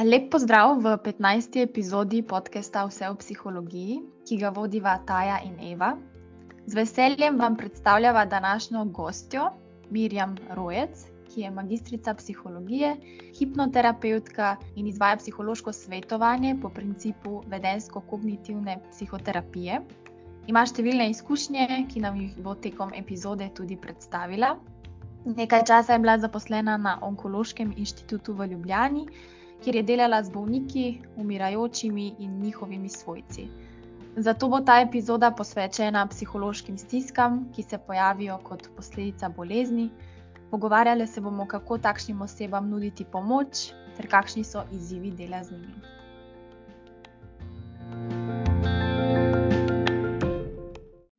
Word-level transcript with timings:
Lep 0.00 0.30
pozdrav 0.32 0.80
v 0.80 0.96
15. 0.96 1.60
epizodi 1.60 2.22
podcasta 2.24 2.86
Vse 2.88 3.04
o 3.12 3.14
psihologiji, 3.20 3.98
ki 4.24 4.36
ga 4.40 4.48
vodiva 4.48 4.94
Taja 5.04 5.42
in 5.44 5.58
Eva. 5.60 5.92
Z 6.64 6.72
veseljem 6.72 7.36
vam 7.36 7.52
predstavljava 7.56 8.24
današnjo 8.24 8.84
gostjo, 8.96 9.50
Mirjam 9.90 10.38
Rojec, 10.56 11.04
ki 11.28 11.44
je 11.44 11.50
magistrica 11.50 12.14
psihologije, 12.14 12.94
hipnoterapeutka 13.36 14.56
in 14.76 14.86
izvaja 14.88 15.18
psihološko 15.20 15.72
svetovanje 15.72 16.54
po 16.62 16.70
principu 16.72 17.42
vedensko-kognitivne 17.52 18.78
psihoterapije. 18.90 19.82
Ima 20.46 20.62
številne 20.64 21.10
izkušnje, 21.10 21.66
ki 21.92 22.00
nam 22.00 22.16
jih 22.16 22.38
bo 22.40 22.54
tekom 22.56 22.96
epizode 22.96 23.50
tudi 23.52 23.76
predstavila. 23.76 24.54
Nekaj 25.28 25.66
časa 25.68 25.92
je 25.92 26.00
bila 26.00 26.16
zaposlena 26.18 26.78
na 26.80 26.96
Onkološkem 27.04 27.74
inštitutu 27.76 28.32
v 28.32 28.48
Ljubljani, 28.54 29.04
kjer 29.64 29.76
je 29.76 29.82
delala 29.82 30.22
z 30.22 30.30
bolniki, 30.30 31.02
umirajočimi 31.16 32.14
in 32.18 32.38
njihovimi 32.40 32.88
svojci. 32.88 33.48
Zato 34.16 34.48
bo 34.48 34.60
ta 34.60 34.80
epizoda 34.80 35.30
posvečena 35.30 36.06
psihološkim 36.06 36.78
stiskam, 36.78 37.44
ki 37.54 37.62
se 37.62 37.78
pojavijo 37.78 38.38
kot 38.44 38.68
posledica 38.76 39.28
bolezni. 39.28 39.90
Pogovarjali 40.50 41.06
se 41.06 41.20
bomo, 41.20 41.46
kako 41.46 41.78
takšnim 41.78 42.22
osebam 42.22 42.70
nuditi 42.70 43.04
pomoč, 43.04 43.70
ter 43.96 44.08
kakšni 44.10 44.44
so 44.44 44.64
izzivi 44.72 45.10
dela 45.10 45.44
z 45.44 45.52
njimi. 45.52 46.00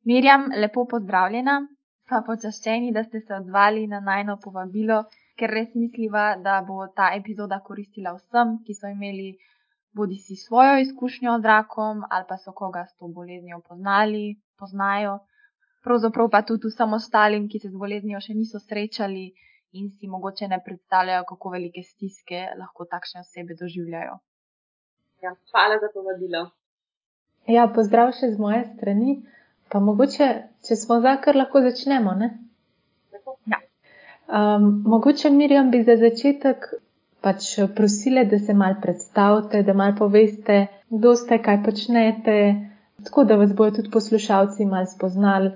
Mirjam, 0.04 0.50
lepo 0.56 0.84
pozdravljena. 0.84 1.60
Sva 2.08 2.22
počaščeni, 2.26 2.92
da 2.92 3.04
ste 3.04 3.20
se 3.20 3.34
odzvali 3.34 3.86
na 3.86 4.00
najno 4.00 4.36
povabilo, 4.42 5.04
ker 5.42 5.50
res 5.58 5.72
misliva, 5.74 6.26
da 6.46 6.60
bo 6.66 6.84
ta 6.98 7.10
epizoda 7.18 7.58
koristila 7.66 8.14
vsem, 8.14 8.60
ki 8.66 8.78
so 8.78 8.90
imeli 8.94 9.32
bodi 9.92 10.16
si 10.16 10.36
svojo 10.36 10.78
izkušnjo 10.78 11.38
z 11.42 11.44
rakom 11.52 12.04
ali 12.10 12.24
pa 12.28 12.38
so 12.38 12.52
koga 12.52 12.86
s 12.86 12.94
to 12.96 13.08
boleznijo 13.08 13.60
poznali, 13.68 14.40
poznajo. 14.58 15.18
Pravzaprav 15.84 16.30
pa 16.30 16.42
tudi 16.42 16.70
vsem 16.70 16.92
ostalim, 16.92 17.48
ki 17.50 17.58
se 17.58 17.68
z 17.68 17.76
boleznijo 17.84 18.20
še 18.20 18.34
niso 18.38 18.60
srečali 18.62 19.32
in 19.72 19.90
si 19.90 20.08
mogoče 20.08 20.48
ne 20.48 20.60
predstavljajo, 20.64 21.24
kako 21.28 21.50
velike 21.56 21.82
stiske 21.82 22.46
lahko 22.60 22.86
takšne 22.94 23.24
osebe 23.24 23.56
doživljajo. 23.60 24.18
Ja, 25.22 25.34
hvala 25.50 25.78
za 25.82 25.88
povabilo. 25.94 26.46
Ja, 27.50 27.66
pozdrav 27.74 28.12
še 28.18 28.30
z 28.30 28.38
moje 28.38 28.62
strani. 28.74 29.18
Pa 29.72 29.80
mogoče, 29.80 30.28
če 30.68 30.76
smo 30.76 31.00
za, 31.00 31.16
kar 31.24 31.36
lahko 31.36 31.62
začnemo. 31.66 32.14
Ja. 32.22 32.30
Um, 34.32 34.82
mogoče, 34.86 35.30
Mirjam, 35.30 35.70
bi 35.70 35.82
za 35.84 35.96
začetek 36.00 36.64
pač 37.20 37.48
prosile, 37.76 38.24
da 38.24 38.38
se 38.38 38.54
mal 38.56 38.78
predstavite, 38.82 39.60
da 39.62 39.74
mal 39.76 39.92
poveste, 39.98 40.56
kdo 40.88 41.12
ste, 41.20 41.36
kaj 41.46 41.58
počnete, 41.66 42.36
tako 43.04 43.26
da 43.28 43.36
vas 43.36 43.52
bodo 43.58 43.76
tudi 43.76 43.92
poslušalci 43.92 44.64
mal 44.70 44.88
spoznali. 44.94 45.52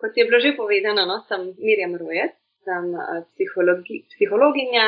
Kot 0.00 0.16
je 0.16 0.24
bilo 0.24 0.40
že 0.40 0.54
povedano, 0.56 1.04
no, 1.10 1.20
sem 1.28 1.44
Mirjam 1.60 1.92
Rojec, 2.00 2.32
sem 2.64 2.88
uh, 2.96 3.20
psihologi, 3.34 4.00
psihologinja, 4.14 4.86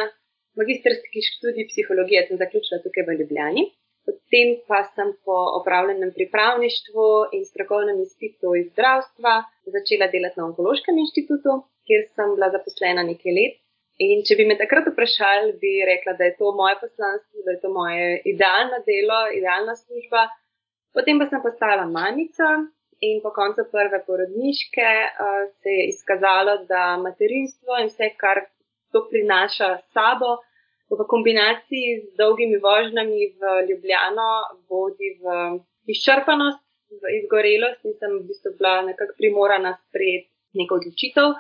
magistrski 0.57 1.21
študij 1.29 1.69
psihologije 1.71 2.27
sem 2.27 2.41
zaključila 2.43 2.81
tukaj 2.85 3.05
v 3.07 3.19
Ljubljani. 3.21 3.65
Potem 4.09 4.49
pa 4.69 4.81
sem 4.95 5.13
po 5.25 5.37
opravljenem 5.61 6.11
pripravništvu 6.17 7.07
in 7.37 7.45
strokovnem 7.51 8.01
izpitu 8.07 8.57
iz 8.61 8.67
zdravstva 8.73 9.33
začela 9.77 10.09
delati 10.15 10.41
na 10.41 10.49
Onkološkem 10.49 10.99
inštitutu, 11.05 11.53
kjer 11.87 12.09
sem 12.15 12.35
bila 12.37 12.51
zaposlena 12.55 13.05
nekaj 13.07 13.37
let. 13.39 13.61
In 14.03 14.25
če 14.27 14.35
bi 14.39 14.47
me 14.51 14.57
takrat 14.59 14.89
vprašali, 14.91 15.53
bi 15.63 15.75
rekla, 15.87 16.17
da 16.19 16.27
je 16.27 16.35
to 16.39 16.51
moje 16.59 16.79
poslanstvo, 16.81 17.45
da 17.47 17.55
je 17.55 17.61
to 17.63 17.71
moje 17.71 18.07
idealno 18.27 18.81
delo, 18.89 19.21
idealna 19.39 19.77
služba. 19.79 20.25
Potem 20.95 21.21
pa 21.21 21.29
sem 21.31 21.43
postala 21.43 21.85
mamica 21.87 22.49
in 23.07 23.21
po 23.23 23.31
koncu 23.37 23.67
prve 23.71 24.01
porodniške 24.07 24.91
uh, 25.05 25.45
se 25.63 25.77
je 25.79 25.87
izkazalo, 25.93 26.57
da 26.71 26.97
materinstvo 27.05 27.79
in 27.83 27.93
vse, 27.93 28.11
kar 28.19 28.43
to 28.91 29.07
prinaša 29.11 29.71
sabo, 29.95 30.39
v 30.91 31.07
kombinaciji 31.09 32.03
z 32.05 32.17
dolgimi 32.19 32.59
vožnjami 32.63 33.31
v 33.41 33.43
Ljubljano 33.69 34.31
vodi 34.71 35.15
v 35.23 35.25
izčrpanost, 35.95 36.63
v 37.03 37.15
izgorelost 37.19 37.83
in 37.89 37.95
sem 37.99 38.13
v 38.19 38.27
bistvu 38.29 38.55
bila 38.59 38.83
nekako 38.91 39.17
primorana 39.19 39.75
sprejeti 39.87 40.31
neko 40.55 40.79
odločitev, 40.79 41.35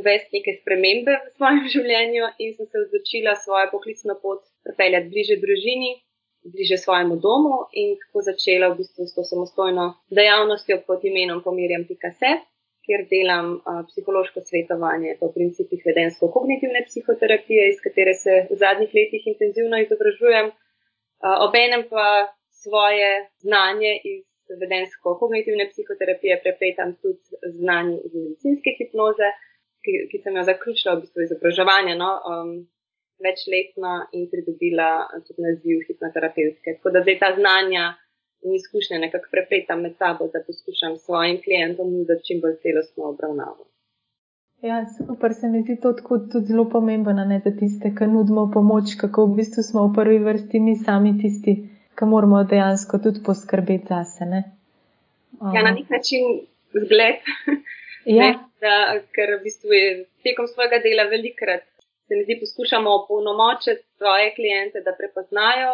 uvesti 0.00 0.38
neke 0.38 0.56
spremembe 0.60 1.14
v 1.24 1.32
svojem 1.36 1.64
življenju 1.74 2.28
in 2.44 2.54
sem 2.56 2.66
se 2.66 2.84
odločila 2.84 3.34
svojo 3.44 3.70
poklicno 3.72 4.18
pot 4.22 4.44
pripeljati 4.66 5.10
bliže 5.14 5.38
družini, 5.44 5.90
bliže 6.52 6.78
svojemu 6.84 7.16
domu 7.24 7.56
in 7.72 7.96
tako 8.02 8.22
začela 8.28 8.70
v 8.72 8.78
bistvu 8.82 9.08
s 9.08 9.16
to 9.16 9.24
samostojno 9.32 9.88
dejavnostjo 10.20 10.82
pod 10.86 11.04
imenom 11.04 11.42
Pomirjam.set 11.42 12.46
kjer 12.88 13.04
delam 13.10 13.48
uh, 13.58 13.82
psihološko 13.88 14.40
svetovanje 14.48 15.18
po 15.20 15.28
principih 15.34 15.82
vedensko-kognitivne 15.88 16.80
psihoterapije, 16.88 17.66
iz 17.68 17.82
katere 17.84 18.14
se 18.22 18.36
v 18.50 18.56
zadnjih 18.62 18.94
letih 18.98 19.26
intenzivno 19.32 19.76
izobražujem, 19.84 20.48
obenem 21.48 21.82
pa 21.90 22.06
svoje 22.62 23.10
znanje 23.44 23.92
iz 24.12 24.24
vedensko-kognitivne 24.62 25.68
psihoterapije 25.72 26.40
prepletam 26.44 26.94
tudi 27.02 27.20
znanje 27.58 27.96
iz 28.06 28.12
medicinske 28.14 28.70
hipnoze, 28.78 29.28
ki, 29.88 30.08
ki 30.10 30.20
sem 30.22 30.36
jo 30.36 30.44
zaključila 30.50 30.94
v 30.94 31.04
bistvu 31.04 31.24
izobraževanje. 31.28 31.94
No, 32.02 32.10
um, 32.32 32.58
Večletno 33.18 33.92
in 34.14 34.28
pridobila 34.30 34.90
tudi 35.26 35.42
naziv 35.42 35.80
hipnoterapevtke. 35.88 36.76
Tako 36.76 36.90
da 36.94 37.00
zdaj 37.02 37.16
ta 37.22 37.30
znanja 37.38 37.86
in 38.46 38.52
izkušnje 38.54 38.98
nekako 39.04 39.26
prepletam 39.32 39.80
med 39.82 39.96
sabo, 39.98 40.28
da 40.34 40.44
poskušam 40.46 40.94
svojim 41.04 41.40
klientom 41.44 41.88
nuditi 41.94 42.26
čim 42.26 42.38
bolj 42.44 42.54
celostno 42.62 43.08
obravnavo. 43.12 43.66
Ja, 44.68 44.76
super, 44.96 45.34
se 45.34 45.48
mi 45.48 45.62
zdi 45.62 45.76
to 45.82 45.92
tudi 46.32 46.46
zelo 46.46 46.64
pomembno 46.70 47.24
ne, 47.32 47.40
za 47.44 47.50
tiste, 47.60 47.90
ki 47.98 48.06
nudimo 48.12 48.44
pomoč, 48.54 48.94
kako 49.00 49.26
v 49.26 49.34
bistvu 49.40 49.62
smo 49.62 49.88
v 49.88 49.94
prvi 49.98 50.18
vrsti 50.28 50.60
mi 50.60 50.76
sami 50.76 51.12
tisti, 51.22 51.56
ki 51.98 52.04
moramo 52.12 52.44
dejansko 52.52 53.02
tudi 53.02 53.22
poskrbeti 53.26 53.90
zase. 53.90 54.30
Um. 55.42 55.54
Ja, 55.56 55.62
na 55.66 55.74
nek 55.74 55.90
način 55.90 56.22
zgled. 56.86 57.18
Ja. 58.08 58.22
ne, 58.22 58.28
da, 58.64 58.74
ker 59.12 59.36
v 59.36 59.42
bistvu 59.44 59.74
je 59.76 59.88
tekom 60.24 60.46
svojega 60.48 60.78
dela 60.84 61.04
velikrat 61.10 61.66
se 62.08 62.16
mi 62.16 62.24
zdi, 62.24 62.40
poskušamo 62.40 62.90
opolnomočiti 63.00 63.82
svoje 63.98 64.34
kliente, 64.38 64.78
da 64.86 64.92
prepoznajo, 65.00 65.72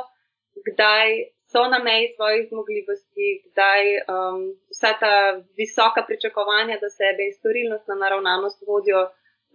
kdaj 0.69 1.09
so 1.51 1.63
na 1.75 1.79
meji 1.89 2.07
svojih 2.17 2.49
zmogljivosti, 2.51 3.29
kdaj 3.47 3.83
um, 3.97 4.41
vsa 4.73 4.91
ta 5.03 5.15
visoka 5.61 6.01
pričakovanja 6.09 6.77
do 6.85 6.89
sebe 6.99 7.21
in 7.29 7.35
storilnost 7.39 7.87
na 7.89 7.97
naravnanost 8.03 8.59
vodijo 8.71 9.03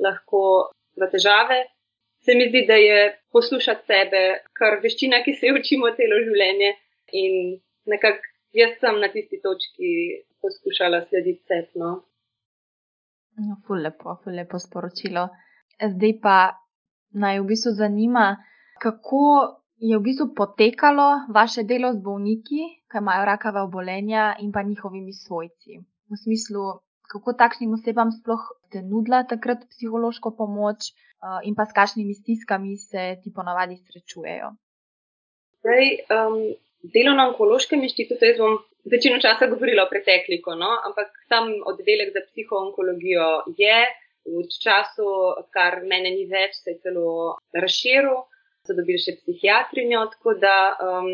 lahko 0.06 0.44
v 1.00 1.12
težave. 1.14 1.60
Se 2.26 2.32
mi 2.36 2.46
zdi, 2.50 2.62
da 2.72 2.78
je 2.90 3.00
poslušati 3.36 3.86
sebe, 3.92 4.22
kar 4.60 4.80
veščina, 4.84 5.24
ki 5.26 5.34
se 5.40 5.48
jo 5.48 5.60
učimo 5.60 5.92
celo 6.00 6.18
življenje. 6.28 6.72
In 7.24 7.34
nekako 7.92 8.24
jaz 8.62 8.76
sem 8.80 9.00
na 9.04 9.08
tisti 9.16 9.40
točki 9.44 9.92
poskušala 10.42 11.06
slediti 11.10 11.44
sepno. 11.52 11.90
No, 13.40 13.56
ful 13.66 13.82
lepo, 13.86 14.18
ful 14.24 14.36
lepo 14.36 14.60
sporočilo. 14.60 15.30
Zdaj 15.80 16.14
pa 16.24 16.38
naj 17.16 17.40
v 17.40 17.48
bistvu 17.52 17.72
zanima, 17.78 18.26
kako 18.84 19.22
je 19.80 19.96
v 19.96 20.04
bistvu 20.04 20.36
potekalo 20.36 21.32
vaše 21.32 21.64
delo 21.64 21.94
z 21.96 22.04
bolniki, 22.04 22.62
ki 22.92 23.00
imajo 23.00 23.26
rakava 23.26 23.64
obolenja 23.64 24.36
in 24.44 24.52
pa 24.52 24.64
njihovimi 24.64 25.14
svojci? 25.14 25.80
V 26.12 26.18
smislu, 26.24 26.84
kako 27.12 27.34
takšnim 27.34 27.74
osebam 27.74 28.12
sploh 28.12 28.44
ste 28.68 28.82
nudila 28.84 29.24
takrat 29.24 29.64
psihološko 29.72 30.36
pomoč 30.36 30.92
uh, 30.92 31.40
in 31.48 31.56
pa 31.56 31.66
s 31.66 31.74
kakšnimi 31.74 32.14
stiskami 32.14 32.78
se 32.78 33.16
ti 33.24 33.32
ponavadi 33.34 33.80
srečujejo? 33.80 34.52
Zdaj, 35.60 35.86
um, 36.16 36.36
delo 36.84 37.14
na 37.16 37.28
onkološkem 37.30 37.84
inštitutu, 37.84 38.26
jaz 38.26 38.38
bom 38.40 38.58
večino 38.92 39.20
časa 39.20 39.48
govorila 39.52 39.86
o 39.86 39.92
pretekliku, 39.92 40.56
no? 40.56 40.72
ampak 40.88 41.12
tam 41.30 41.52
oddelek 41.72 42.14
za 42.16 42.24
psihoonkologijo 42.32 43.30
je. 43.58 43.80
V 44.30 44.44
času, 44.64 45.08
kar 45.56 45.80
mene 45.88 46.12
ni 46.14 46.26
več, 46.30 46.60
se 46.62 46.76
je 46.76 46.82
celo 46.84 47.38
razširil 47.56 48.20
so 48.68 48.76
dobili 48.78 49.00
še 49.02 49.16
psihiatrinjo, 49.18 50.04
tako 50.14 50.36
da 50.44 50.56
um, 50.86 51.08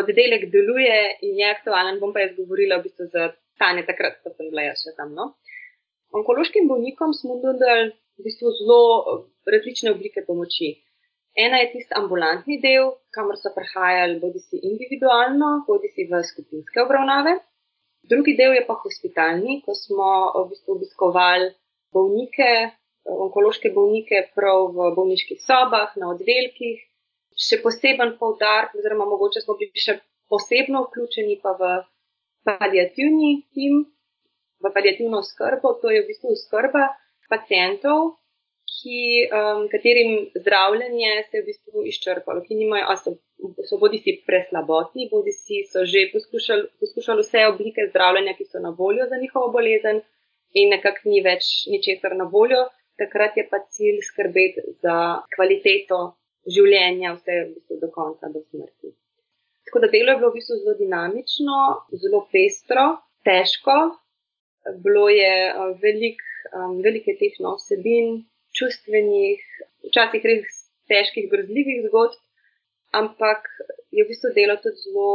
oddelek 0.00 0.46
deluje 0.52 0.96
in 1.26 1.42
je 1.42 1.50
aktualen. 1.50 2.00
Bom 2.00 2.14
pa 2.14 2.24
jaz 2.24 2.36
govorila 2.38 2.78
v 2.78 2.86
bistvu 2.86 3.10
za 3.12 3.28
stanje 3.56 3.84
takrat, 3.88 4.20
ko 4.22 4.32
sem 4.32 4.50
bila 4.52 4.68
jaz 4.70 4.84
še 4.86 4.94
tam. 4.96 5.12
No? 5.18 5.34
Onkološkim 6.16 6.68
bolnikom 6.70 7.12
smo 7.18 7.36
nudili 7.42 7.90
v 8.16 8.24
bistvu 8.24 8.52
zelo 8.60 8.80
različne 9.44 9.92
oblike 9.92 10.24
pomoči. 10.28 10.76
Ena 11.36 11.58
je 11.60 11.68
tisti 11.72 11.92
ambulantni 11.98 12.56
del, 12.62 12.94
kamor 13.12 13.36
so 13.36 13.52
prihajali 13.52 14.16
bodi 14.22 14.40
si 14.40 14.60
individualno, 14.70 15.50
bodi 15.68 15.90
si 15.92 16.06
v 16.08 16.22
skupinske 16.24 16.80
obravnave. 16.80 17.36
Drugi 18.10 18.36
del 18.38 18.54
je 18.56 18.64
pa 18.68 18.76
hospitalni, 18.80 19.60
ko 19.66 19.74
smo 19.76 20.08
v 20.36 20.46
bistvu 20.52 20.76
obiskovali 20.78 21.50
bolnike, 21.92 22.50
onkološke 23.26 23.72
bolnike 23.76 24.22
prav 24.34 24.70
v 24.76 24.90
bolniških 24.96 25.42
sobah, 25.42 25.92
na 26.00 26.12
oddelkih, 26.14 26.80
še 27.36 27.60
poseben 27.62 28.14
poudarek, 28.20 28.72
oziroma 28.78 29.04
mogoče 29.12 29.44
smo 29.44 29.58
bili 29.60 29.84
še 29.86 29.98
posebno 30.32 30.86
vključeni 30.86 31.36
pa 31.42 31.52
v 31.60 31.72
palijativni 32.48 33.32
tim, 33.52 33.82
v 34.64 34.72
palijativno 34.72 35.20
skrbo, 35.22 35.76
to 35.82 35.92
je 35.92 36.00
v 36.02 36.08
bistvu 36.08 36.32
skrba 36.46 36.88
pacijentov, 37.28 38.16
ki, 38.66 39.28
um, 39.38 39.68
katerim 39.72 40.12
zdravljenje 40.34 41.12
se 41.28 41.36
je 41.36 41.42
v 41.42 41.46
bistvu 41.46 41.84
izčrpalo, 41.92 42.42
ki 42.46 42.58
nimajo, 42.58 42.96
so, 43.02 43.14
so 43.68 43.78
bodi 43.82 44.00
si 44.04 44.16
preslabotni, 44.26 45.08
bodi 45.12 45.32
si 45.36 45.62
so 45.70 45.84
že 45.84 46.08
poskušali, 46.12 46.68
poskušali 46.82 47.24
vse 47.26 47.46
oblike 47.52 47.88
zdravljenja, 47.90 48.36
ki 48.38 48.48
so 48.50 48.62
na 48.64 48.74
voljo 48.78 49.06
za 49.10 49.20
njihovo 49.22 49.52
bolezen 49.54 50.02
in 50.54 50.70
nekako 50.74 51.10
ni 51.12 51.22
več 51.22 51.66
ničesar 51.70 52.16
na 52.16 52.28
voljo, 52.32 52.66
takrat 52.98 53.36
je 53.36 53.46
pa 53.50 53.62
cilj 53.70 54.00
skrbeti 54.10 54.62
za 54.82 54.98
kvaliteto 55.36 56.00
življenja, 56.46 57.16
vse 57.18 57.42
v 57.42 57.50
bistvu 57.54 57.80
do 57.82 57.90
konca, 57.94 58.30
do 58.32 58.42
smrti. 58.48 58.94
Tako 59.66 59.82
da 59.82 59.90
delo 59.92 60.12
je 60.12 60.18
bilo 60.20 60.30
v 60.30 60.38
bistvu 60.38 60.60
zelo 60.62 60.76
dinamično, 60.78 61.60
zelo 62.02 62.22
pestro, 62.32 62.86
težko. 63.26 63.76
Bilo 64.82 65.08
je 65.10 65.32
uh, 65.50 65.72
velik, 65.82 66.22
um, 66.52 66.78
velike 66.82 67.14
teh 67.18 67.34
no, 67.42 67.56
vsebin, 67.58 68.16
čustvenih, 68.58 69.42
včasih 69.88 70.28
res 70.30 70.60
težkih, 70.90 71.28
grozljivih 71.32 71.86
zgodb, 71.88 72.20
ampak 72.96 73.48
je 73.90 74.04
v 74.04 74.08
bistvu 74.10 74.32
delo 74.36 74.56
tudi 74.62 74.84
zelo 74.86 75.10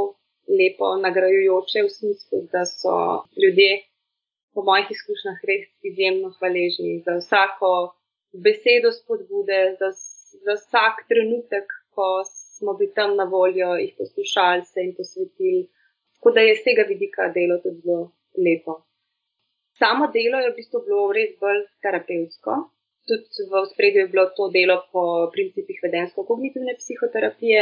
lepo, 0.51 0.95
nagrajujoče 1.05 1.85
v 1.85 1.93
smislu, 1.95 2.43
da 2.53 2.65
so 2.65 2.93
ljudje, 3.41 3.71
po 4.53 4.63
mojih 4.67 4.89
izkušnjah, 4.91 5.39
res 5.47 5.67
izjemno 5.87 6.33
hvaležni 6.37 6.99
za 7.05 7.17
vsako 7.21 7.71
besedo 8.45 8.91
spodbude, 8.91 9.77
za, 9.79 9.91
za 10.45 10.55
vsak 10.59 11.05
trenutek, 11.07 11.67
ko 11.95 12.23
smo 12.27 12.73
bili 12.79 12.93
tam 12.93 13.15
na 13.15 13.23
voljo, 13.23 13.75
jih 13.75 13.93
poslušali 13.97 14.65
se 14.65 14.83
in 14.83 14.95
posvetili. 14.95 15.67
Tako 16.15 16.31
da 16.31 16.41
je 16.41 16.55
z 16.55 16.63
tega 16.63 16.83
vidika 16.87 17.31
delo 17.35 17.57
tudi 17.63 17.81
zelo 17.85 18.11
lepo. 18.37 18.83
Samo 19.79 20.11
delo 20.13 20.39
je 20.39 20.51
v 20.51 20.55
bistvu 20.59 20.83
bilo 20.85 21.07
res 21.15 21.31
bolj 21.39 21.63
terapevtsko, 21.83 22.57
tudi 23.07 23.45
v 23.51 23.65
spredju 23.73 23.99
je 24.01 24.11
bilo 24.13 24.25
to 24.37 24.49
delo 24.55 24.77
po 24.93 25.03
principih 25.33 25.77
vedensko-kognitivne 25.85 26.73
psihoterapije. 26.81 27.61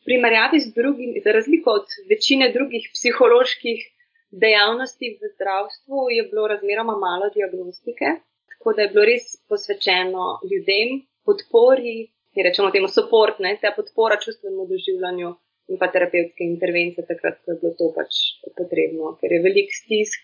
V 0.00 0.04
primerjavi 0.08 0.60
z 0.60 0.74
drugim, 0.78 1.10
za 1.24 1.32
razliko 1.32 1.70
od 1.80 1.88
večine 2.10 2.52
drugih 2.52 2.90
psiholoških 2.94 3.80
dejavnosti 4.30 5.18
v 5.20 5.30
zdravstvu, 5.34 6.10
je 6.16 6.22
bilo 6.30 6.46
razmeroma 6.48 6.96
malo 6.98 7.30
diagnostike, 7.34 8.06
tako 8.50 8.72
da 8.76 8.82
je 8.82 8.92
bilo 8.92 9.04
res 9.04 9.24
posvečeno 9.48 10.26
ljudem, 10.50 11.02
podpori, 11.26 11.96
ki 12.34 12.44
rečemo 12.46 12.70
temu 12.70 12.88
soportne, 12.88 13.56
ta 13.62 13.72
podpora 13.76 14.18
čustvenemu 14.20 14.66
doživljanju 14.72 15.30
in 15.72 15.78
pa 15.80 15.88
terapevtske 15.90 16.44
intervencije, 16.44 17.06
takrat, 17.06 17.40
ko 17.42 17.54
je 17.54 17.58
bilo 17.62 17.72
to 17.78 17.90
pač 17.96 18.20
potrebno, 18.58 19.16
ker 19.20 19.32
je 19.32 19.42
velik 19.42 19.72
stisk, 19.74 20.20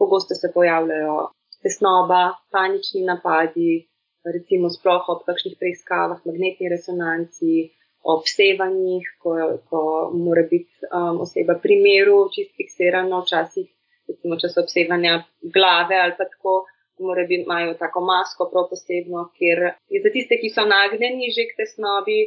pogosto 0.00 0.34
se 0.34 0.50
pojavljajo 0.54 1.16
tesnoba, 1.62 2.22
panični 2.50 3.04
napadi, 3.04 3.89
recimo 4.24 4.68
sploh 4.68 5.08
ob 5.08 5.24
kakšnih 5.28 5.56
preiskavah, 5.60 6.20
magnetni 6.28 6.68
resonanci, 6.72 7.70
ob 8.02 8.24
sevanjih, 8.28 9.06
ko, 9.20 9.36
ko 9.68 9.82
mora 10.16 10.44
biti 10.48 10.88
um, 10.88 11.20
oseba 11.24 11.56
pri 11.60 11.76
miru, 11.80 12.28
čist 12.32 12.52
fiksirana, 12.56 13.20
včasih, 13.24 13.68
recimo, 14.08 14.38
če 14.40 14.52
so 14.52 14.64
obsevanja 14.64 15.20
glave 15.56 15.98
ali 16.00 16.16
pa 16.18 16.28
tako, 16.28 16.64
mora 17.00 17.24
biti, 17.28 17.44
imajo 17.44 17.76
tako 17.80 18.04
masko 18.04 18.48
prav 18.52 18.68
posebno, 18.72 19.26
ker 19.36 19.66
je 19.92 20.02
za 20.04 20.12
tiste, 20.12 20.40
ki 20.40 20.52
so 20.52 20.66
nagnjeni 20.68 21.32
že 21.36 21.48
k 21.48 21.60
tesnobi, 21.60 22.20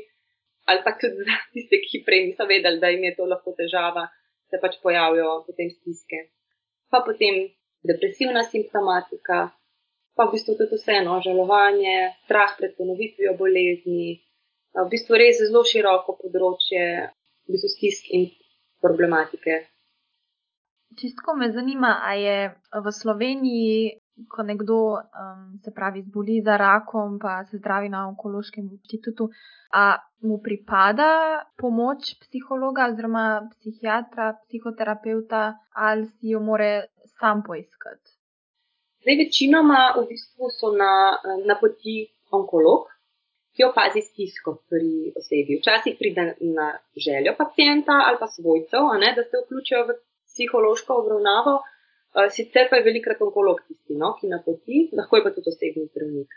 ali 0.69 0.85
pa 0.85 0.93
tudi 0.97 1.25
za 1.25 1.39
tiste, 1.53 1.81
ki 1.85 2.03
prej 2.05 2.29
niso 2.29 2.47
vedeli, 2.49 2.81
da 2.81 2.93
jim 2.93 3.09
je 3.09 3.15
to 3.17 3.27
lahko 3.29 3.53
težava, 3.57 4.07
se 4.49 4.61
pač 4.61 4.77
pojavijo 4.81 5.41
potem 5.47 5.69
stiske. 5.73 6.29
Pa 6.93 7.01
potem 7.05 7.47
depresivna 7.85 8.45
simptomatika, 8.45 9.49
pa 10.15 10.27
v 10.27 10.35
bistvu 10.35 10.55
tudi 10.59 10.77
vseeno 10.77 11.19
žalovanje, 11.25 12.13
strah 12.25 12.53
pred 12.57 12.75
ponovitvijo 12.77 13.33
bolezni, 13.37 14.21
v 14.73 14.87
bistvu 14.89 15.19
res 15.21 15.41
zelo 15.41 15.63
široko 15.65 16.17
področje 16.21 16.85
v 17.45 17.55
bistvu 17.55 17.69
stisk 17.75 18.09
in 18.13 18.29
problematike. 18.83 19.59
Čistko 20.99 21.33
me 21.35 21.49
zanima, 21.51 21.97
a 22.05 22.13
je 22.13 22.37
v 22.53 22.91
Sloveniji, 22.93 23.99
ko 24.29 24.43
nekdo 24.45 24.77
um, 24.93 25.57
se 25.65 25.73
pravi 25.73 26.03
zboli 26.05 26.41
za 26.45 26.57
rakom, 26.57 27.17
pa 27.19 27.41
se 27.49 27.57
zdravi 27.57 27.89
na 27.89 28.05
onkološkem 28.11 28.67
inštitutu, 28.69 29.29
a 29.73 29.97
mu 30.21 30.37
pripada 30.37 31.41
pomoč 31.57 32.13
psihologa 32.21 32.91
oziroma 32.93 33.49
psihiatra, 33.57 34.37
psihoterapeuta 34.45 35.57
ali 35.73 36.05
si 36.05 36.29
jo 36.29 36.39
more 36.39 36.93
sam 37.17 37.41
poiskati? 37.41 38.12
Zdaj, 39.03 39.17
večinoma 39.19 39.79
v 39.99 40.01
bistvu 40.07 40.47
so 40.57 40.69
na, 40.71 41.19
na 41.43 41.55
poti 41.59 42.07
onkolog, 42.31 42.85
ki 43.51 43.65
opazi 43.67 43.99
stisko 44.01 44.53
pri 44.71 45.11
osebi. 45.19 45.57
Včasih 45.59 45.97
pride 45.99 46.23
na 46.57 46.67
željo 47.05 47.33
pacijenta 47.41 47.97
ali 48.07 48.17
pa 48.21 48.27
svojcev, 48.35 48.87
ne, 49.03 49.09
da 49.17 49.25
se 49.27 49.41
vključijo 49.41 49.81
v 49.89 49.95
psihološko 50.29 50.95
obravnavo. 51.01 51.55
Sicer 52.35 52.69
pa 52.69 52.79
je 52.79 52.85
velikrat 52.87 53.19
onkolog 53.27 53.59
tisti, 53.67 53.97
no, 54.03 54.13
ki 54.21 54.31
na 54.31 54.39
poti, 54.45 54.79
lahko 54.97 55.19
je 55.19 55.23
pa 55.25 55.33
tudi 55.35 55.51
osebni 55.51 55.83
zdravnik. 55.89 56.31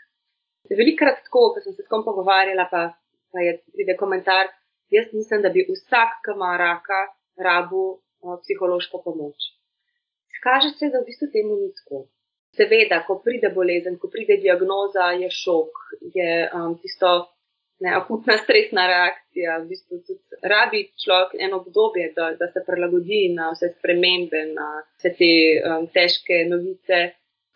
Velikrat 0.81 1.23
tako, 1.23 1.45
ko 1.53 1.63
sem 1.63 1.73
se 1.77 1.85
s 1.85 1.91
kom 1.93 2.03
pogovarjala, 2.09 2.67
pa, 2.73 2.81
pa 3.31 3.45
je 3.47 3.55
pride 3.77 3.95
komentar, 4.01 4.51
jaz 4.97 5.07
mislim, 5.13 5.45
da 5.45 5.53
bi 5.55 5.63
vsak, 5.71 6.19
ki 6.25 6.35
ima 6.35 6.51
raka, 6.65 6.99
rabu 7.47 7.85
psihološko 8.43 9.01
pomoč. 9.07 9.49
Skaže 10.35 10.75
se, 10.75 10.91
da 10.91 10.99
v 10.99 11.07
bistvu 11.07 11.31
temu 11.31 11.61
ni 11.63 11.71
tako. 11.79 12.03
Seveda, 12.55 13.03
ko 13.07 13.19
pride 13.23 13.49
bolezen, 13.53 13.97
ko 14.01 14.09
pride 14.09 14.37
diagnoza, 14.41 15.11
je 15.19 15.29
šok, 15.29 15.81
je 16.15 16.29
um, 16.53 16.77
tisto 16.81 17.11
ne, 17.79 17.91
akutna 17.95 18.37
stresna 18.37 18.87
reakcija. 18.87 19.57
V 19.61 19.67
bistvu 19.69 19.99
tudi 20.07 20.41
rabi 20.53 20.83
človek 21.03 21.35
eno 21.47 21.61
obdobje, 21.61 22.11
da, 22.15 22.31
da 22.39 22.49
se 22.53 22.63
prilagodi 22.67 23.27
na 23.35 23.51
vse 23.53 23.73
spremembe, 23.77 24.43
na 24.57 24.69
vse 24.97 25.13
te 25.19 25.31
um, 25.59 25.87
težke 25.93 26.43
novice. 26.49 27.03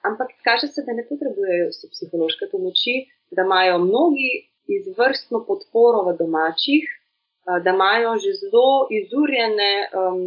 Ampak 0.05 0.33
kaže 0.45 0.67
se, 0.67 0.83
da 0.85 0.97
ne 0.97 1.05
potrebujejo 1.09 1.71
vse 1.71 1.89
psihološke 1.93 2.49
pomoči, 2.51 2.95
da 3.31 3.45
imajo 3.45 3.79
mnogi 3.85 4.31
izvrstno 4.77 5.43
podporo 5.47 6.05
v 6.09 6.17
domačih, 6.21 6.85
uh, 6.85 7.57
da 7.63 7.73
imajo 7.73 8.17
že 8.23 8.37
zelo 8.43 8.87
izurjene 9.01 9.73
um, 9.89 10.23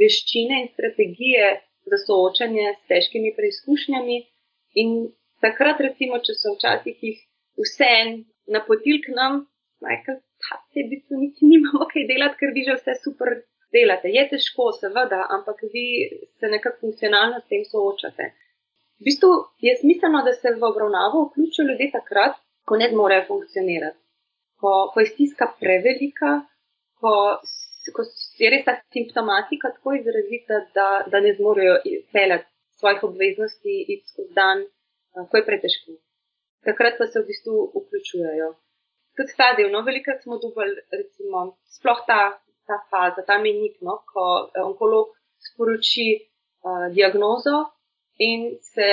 veščine 0.00 0.62
in 0.64 0.68
strategije 0.74 1.46
za 1.90 1.98
soočanje 2.06 2.74
s 2.74 2.86
težkimi 2.90 3.34
preizkušnjami. 3.36 4.16
In 4.82 4.94
takrat, 5.44 5.80
recimo, 5.88 6.20
če 6.26 6.34
so 6.36 6.54
včasih 6.56 7.02
jih 7.08 7.20
vse 7.62 7.92
napotili 8.52 9.02
k 9.04 9.14
nam, 9.16 9.44
rekel, 9.82 10.18
da 10.46 10.58
se 10.72 10.84
v 10.84 10.90
bistvu 10.92 11.20
niti 11.20 11.50
nimamo 11.50 11.88
kaj 11.92 12.08
delati, 12.10 12.38
ker 12.40 12.52
vi 12.56 12.64
že 12.68 12.78
vse 12.80 12.96
super 13.04 13.36
delate. 13.74 14.12
Je 14.12 14.24
težko, 14.32 14.70
seveda, 14.80 15.22
ampak 15.36 15.62
vi 15.74 15.86
se 16.38 16.50
nekako 16.52 16.86
funkcionalno 16.86 17.40
s 17.40 17.48
tem 17.52 17.64
soočate. 17.70 18.32
V 19.00 19.08
bistvu 19.08 19.30
je 19.66 19.76
smiselno, 19.80 20.22
da 20.24 20.32
se 20.32 20.54
v 20.56 20.64
obravnavo 20.64 21.26
vključijo 21.28 21.68
ljudje 21.68 21.90
takrat, 21.92 22.36
ko 22.64 22.76
ne 22.80 22.88
zmorejo 22.92 23.26
funkcionirati. 23.30 23.98
Ko, 24.60 24.70
ko 24.92 25.00
je 25.00 25.10
stiska 25.12 25.50
prevelika, 25.60 26.40
ko 27.00 27.12
ko 27.94 28.04
je 28.42 28.50
res 28.50 28.64
ta 28.64 28.76
simptomatika 28.94 29.72
tako 29.76 29.94
izrazita, 29.98 30.60
da, 30.76 30.86
da 31.10 31.20
ne 31.20 31.34
zmorejo 31.38 31.76
izpeljati 31.84 32.46
svojih 32.78 33.04
obveznosti 33.08 33.74
in 33.92 34.00
skozi 34.08 34.34
dan, 34.40 34.64
ko 35.30 35.36
je 35.36 35.46
pretežko. 35.48 35.96
Takrat 36.66 36.98
pa 36.98 37.06
se 37.06 37.20
v 37.20 37.28
bistvu 37.30 37.56
vključujejo. 37.76 38.48
Tudi 39.16 39.36
ta 39.38 39.52
del, 39.56 39.70
no, 39.72 39.80
velikrat 39.86 40.22
smo 40.22 40.38
dubali, 40.42 40.74
recimo, 40.92 41.44
sploh 41.76 42.02
ta, 42.08 42.20
ta 42.68 42.80
faza, 42.90 43.24
ta 43.28 43.38
menik, 43.40 43.78
no, 43.86 44.00
ko 44.10 44.24
onkolog 44.64 45.14
sporoči 45.46 46.08
uh, 46.18 46.88
diagnozo 46.96 47.62
in 48.28 48.58
se 48.72 48.88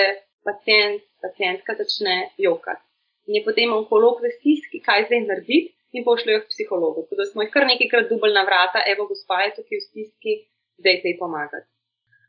pacijent, 0.46 1.04
pacijentka 1.22 1.76
začne 1.82 2.16
jokati. 2.38 2.84
In 3.28 3.40
je 3.40 3.44
potem 3.44 3.74
onkolog 3.74 4.22
v 4.24 4.32
stiski, 4.38 4.80
kaj 4.84 5.08
zdaj 5.08 5.22
narediti, 5.28 5.74
in 5.94 6.06
pošljajo 6.08 6.42
k 6.44 6.52
psihologu. 6.54 7.06
Tako 7.06 7.20
da 7.20 7.26
smo 7.30 7.44
jih 7.44 7.52
kar 7.54 7.68
nekajkrat 7.70 8.10
dubali 8.10 8.34
na 8.34 8.44
vrata, 8.50 8.82
evo, 8.94 9.06
gospa 9.12 9.44
je 9.44 9.56
tukaj 9.58 9.80
v 9.80 9.86
stiski, 9.88 10.34
zdaj 10.82 11.00
te 11.04 11.16
pomagati. 11.20 11.70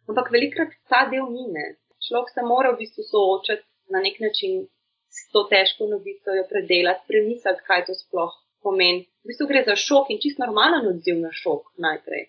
Ampak 0.09 0.31
velikrat 0.37 0.77
ta 0.91 1.05
del 1.13 1.27
mine. 1.37 1.65
Človek 2.05 2.29
se 2.35 2.43
mora 2.45 2.73
v 2.73 2.81
bistvu 2.83 3.03
soočati 3.09 3.65
na 3.95 4.01
nek 4.05 4.21
način 4.21 4.67
s 5.09 5.31
to 5.33 5.47
težko 5.53 5.89
novico, 5.89 6.35
jo 6.37 6.45
predelati, 6.51 7.07
premisliti, 7.09 7.65
kaj 7.69 7.87
to 7.89 7.95
sploh 7.97 8.35
pomeni. 8.65 9.07
V 9.25 9.33
bistvu 9.33 9.49
gre 9.49 9.65
za 9.69 9.77
šok 9.87 10.13
in 10.13 10.21
čist 10.25 10.43
normalen 10.43 10.89
odziv 10.93 11.21
na 11.23 11.33
šok 11.33 11.73
najprej. 11.87 12.29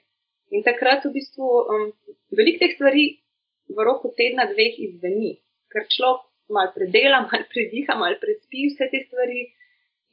In 0.55 0.63
takrat 0.63 1.03
v 1.07 1.11
bistvu 1.17 1.47
um, 1.73 1.85
veliko 2.37 2.63
teh 2.63 2.75
stvari 2.77 3.05
v 3.75 3.87
roku 3.87 4.13
tedna, 4.19 4.45
dveh 4.51 4.77
izveni, 4.87 5.33
ker 5.73 5.87
človek 5.91 6.23
malo 6.55 6.71
predela, 6.75 7.23
malo 7.27 7.47
prediha, 7.51 7.97
malo 7.99 8.19
prespi 8.21 8.69
vse 8.69 8.87
te 8.91 9.03
stvari 9.07 9.49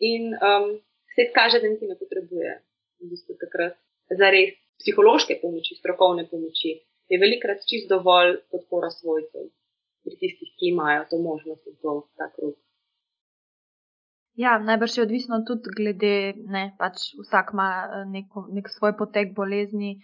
in 0.02 0.32
um, 0.34 0.72
se 1.14 1.26
izkaže, 1.26 1.60
da 1.62 1.68
niti 1.68 1.88
ne 1.90 1.96
potrebuje 2.02 2.50
v 3.00 3.10
bistvu 3.10 3.36
takrat 3.44 3.78
za 4.20 4.30
res 4.34 4.56
psihološke 4.80 5.38
pomoči, 5.42 5.78
strokovne 5.78 6.24
pomoči, 6.30 6.70
je 7.12 7.18
velikrat 7.24 7.64
čist 7.68 7.90
dovolj 7.92 8.38
podpora 8.50 8.90
svojcev 8.90 9.48
pri 10.02 10.14
tistih, 10.20 10.50
ki 10.58 10.72
imajo 10.72 11.06
to 11.10 11.18
možnost 11.22 11.66
in 11.70 11.76
to 11.82 11.92
ta 12.18 12.30
krug. 12.34 12.56
Ja, 14.34 14.56
najbrž 14.58 14.96
je 14.96 15.02
odvisno 15.04 15.42
tudi 15.48 15.74
glede, 15.76 16.16
ne, 16.54 16.64
pač 16.80 17.12
vsak 17.20 17.52
ima 17.52 17.68
eh, 17.84 18.04
neko, 18.14 18.46
nek 18.56 18.70
svoj 18.72 18.96
potek 18.96 19.34
bolezni, 19.36 19.98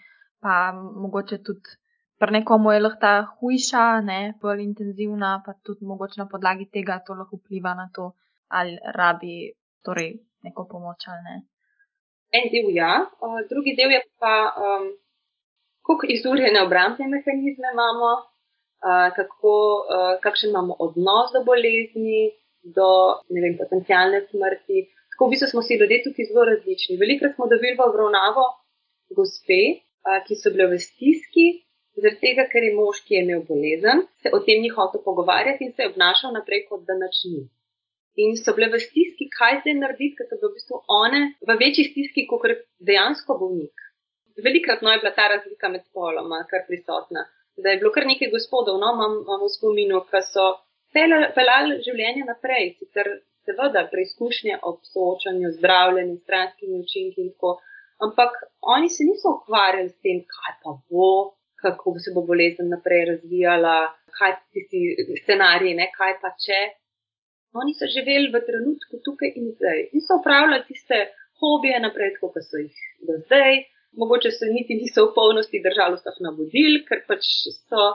pa 0.45 0.73
mogoče 0.77 1.41
tudi 1.47 1.79
pri 2.19 2.35
nekomu 2.35 2.73
je 2.75 2.81
lahko 2.83 3.01
ta 3.01 3.15
hujša, 3.39 3.85
ne, 4.11 4.21
bolj 4.43 4.63
intenzivna, 4.63 5.43
pa 5.47 5.55
tudi 5.65 5.87
mogoče 5.87 6.21
na 6.21 6.27
podlagi 6.33 6.67
tega 6.75 6.99
to 7.07 7.15
lahko 7.15 7.39
vpliva 7.39 7.75
na 7.79 7.87
to, 7.95 8.13
ali 8.49 8.75
rabi 8.95 9.35
torej 9.87 10.11
neko 10.47 10.67
pomoč 10.71 11.09
ali 11.13 11.23
ne. 11.29 11.37
En 12.39 12.51
del 12.53 12.69
ja, 12.77 12.95
uh, 13.25 13.41
drugi 13.51 13.75
del 13.79 13.95
je 13.97 14.03
pa, 14.21 14.35
um, 14.65 14.89
koliko 15.87 16.11
izurjene 16.17 16.63
obrambne 16.67 17.09
mehanizme 17.09 17.73
imamo, 17.73 18.11
kako, 19.17 19.53
kakšen 20.23 20.51
imamo 20.51 20.77
odnos 20.79 21.33
do 21.35 21.41
bolezni, 21.45 22.31
do 22.77 22.89
vem, 23.33 23.57
potencijalne 23.59 24.21
smrti. 24.31 24.85
Tako 25.11 25.27
v 25.27 25.31
bistvu 25.35 25.49
smo 25.51 25.63
si 25.63 25.79
ljudje 25.81 26.03
tukaj 26.05 26.29
zelo 26.31 26.45
različni. 26.45 26.99
Velikrat 27.01 27.35
smo 27.35 27.49
dobili 27.51 27.75
v 27.79 27.87
obravnavo 27.89 28.45
gospe, 29.17 29.63
ki 30.27 30.37
so 30.39 30.53
bile 30.55 30.69
v 30.71 30.79
stiski, 30.79 31.47
zaradi 31.99 32.21
tega, 32.23 32.47
ker 32.53 32.63
je 32.65 32.75
mož, 32.77 33.03
ki 33.07 33.17
je 33.17 33.23
imel 33.25 33.43
bolezen, 33.49 34.05
se 34.23 34.31
o 34.33 34.41
tem 34.47 34.63
ni 34.63 34.71
hotel 34.71 35.03
pogovarjati 35.05 35.67
in 35.67 35.73
se 35.75 35.83
je 35.83 35.91
obnašal 35.93 36.35
naprej, 36.37 36.67
kot 36.69 36.85
da 36.87 36.95
nič 36.95 37.25
ni. 37.33 37.43
In 38.19 38.37
so 38.37 38.55
bile 38.57 38.69
v 38.73 38.81
stiski, 38.83 39.29
kaj 39.31 39.61
je 39.65 39.75
narediti, 39.79 40.17
ker 40.19 40.27
so 40.27 40.39
bile 40.39 40.51
v 40.51 40.59
bistvu 40.59 40.83
one 41.01 41.21
v 41.49 41.59
večji 41.63 41.89
stiski, 41.93 42.27
kot 42.31 42.47
dejansko 42.91 43.39
bolnik. 43.39 43.87
Velikrat 44.43 44.83
no 44.83 44.93
je 44.95 45.03
bila 45.03 45.13
ta 45.15 45.29
razlika 45.35 45.71
med 45.71 45.83
spoloma 45.87 46.45
kar 46.51 46.67
prisotna 46.67 47.27
da 47.63 47.69
je 47.71 47.79
bilo 47.81 47.93
kar 47.93 48.07
nekaj 48.07 48.31
gospodov, 48.31 48.79
no, 48.83 48.89
imam, 48.97 49.15
imam 49.25 49.41
v 49.47 49.51
spominu, 49.57 50.03
ki 50.11 50.21
so 50.33 50.47
pelali 51.37 51.81
življenje 51.87 52.27
naprej, 52.29 52.75
sicer 52.81 53.11
seveda 53.49 53.87
preizkušnje 53.93 54.61
ob 54.71 54.79
soočanju 54.93 55.51
z 55.51 55.59
zdravljenjem, 55.59 56.21
stranskimi 56.27 56.83
učinki 56.85 57.25
in 57.25 57.33
tako. 57.35 57.57
Ampak 58.07 58.37
oni 58.75 58.91
se 58.95 59.07
niso 59.09 59.35
ukvarjali 59.39 59.91
s 59.91 59.99
tem, 60.07 60.21
kaj 60.35 60.55
pa 60.63 60.77
bo, 60.91 61.11
kako 61.63 61.97
se 62.05 62.13
bo 62.15 62.23
bolezen 62.29 62.69
naprej 62.71 63.05
razvijala, 63.13 63.79
kaj 64.19 64.37
ti 64.71 64.83
scenariji, 65.25 65.75
ne, 65.81 65.89
kaj 65.97 66.15
pa 66.23 66.31
če. 66.45 66.61
Oni 67.55 67.73
so 67.75 67.87
živeli 67.89 68.29
v 68.33 68.41
trenutku 68.49 69.01
tukaj 69.05 69.33
in 69.41 69.53
zdaj 69.57 69.79
in 69.93 70.05
so 70.05 70.21
upravljali 70.21 70.67
tiste 70.69 70.99
hobije 71.41 71.81
naprej, 71.81 72.15
kot 72.21 72.37
so 72.45 72.61
jih 72.61 72.77
do 73.09 73.17
zdaj, 73.25 73.63
mogoče 73.93 74.31
se 74.31 74.47
niti 74.57 74.75
niso 74.75 75.07
v 75.07 75.15
polnosti 75.15 75.63
držali 75.69 75.97
vseh 75.97 76.19
navodil, 76.27 76.83
ker 76.89 77.05
pač 77.09 77.25
so 77.69 77.87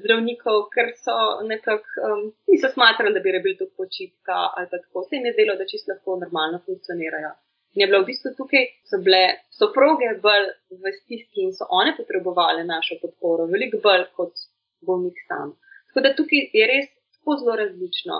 zdravnikov, 0.00 0.64
ker 0.74 0.90
so 1.04 1.16
nekako 1.46 2.06
um, 2.06 2.24
niso 2.50 2.70
smatrali, 2.74 3.14
da 3.14 3.20
bi 3.24 3.34
rebili 3.36 3.58
to 3.58 3.68
počitka 3.76 4.38
ali 4.56 4.70
tako. 4.72 5.04
Se 5.06 5.16
jim 5.16 5.26
je 5.28 5.34
zdelo, 5.36 5.56
da 5.60 5.68
čisto 5.72 5.92
lahko 5.92 6.18
normalno 6.24 6.62
funkcionirajo. 6.66 7.32
In 7.74 7.82
je 7.82 7.86
bilo 7.86 8.02
v 8.02 8.08
bistvu 8.10 8.32
tukaj, 8.38 8.64
so 8.90 8.98
bile 9.04 9.22
soproge 9.58 10.08
bolj 10.24 10.48
v 10.82 10.94
stiski 10.98 11.44
in 11.46 11.52
so 11.54 11.68
one 11.70 11.92
potrebovali 12.00 12.64
našo 12.66 12.98
podporo, 13.02 13.46
veliko 13.52 13.78
bolj 13.84 14.08
kot 14.16 14.42
bolnik 14.86 15.20
sam. 15.28 15.54
Tako 15.90 16.06
da 16.06 16.16
tukaj 16.18 16.50
je 16.58 16.66
res 16.72 16.90
tako 17.14 17.36
zelo 17.42 17.54
različno, 17.62 18.18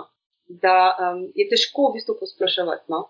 da 0.61 0.77
um, 0.91 1.23
je 1.35 1.47
težko 1.49 1.89
v 1.89 1.93
bistvu 1.97 2.17
posploševati. 2.19 2.85
No? 2.93 3.01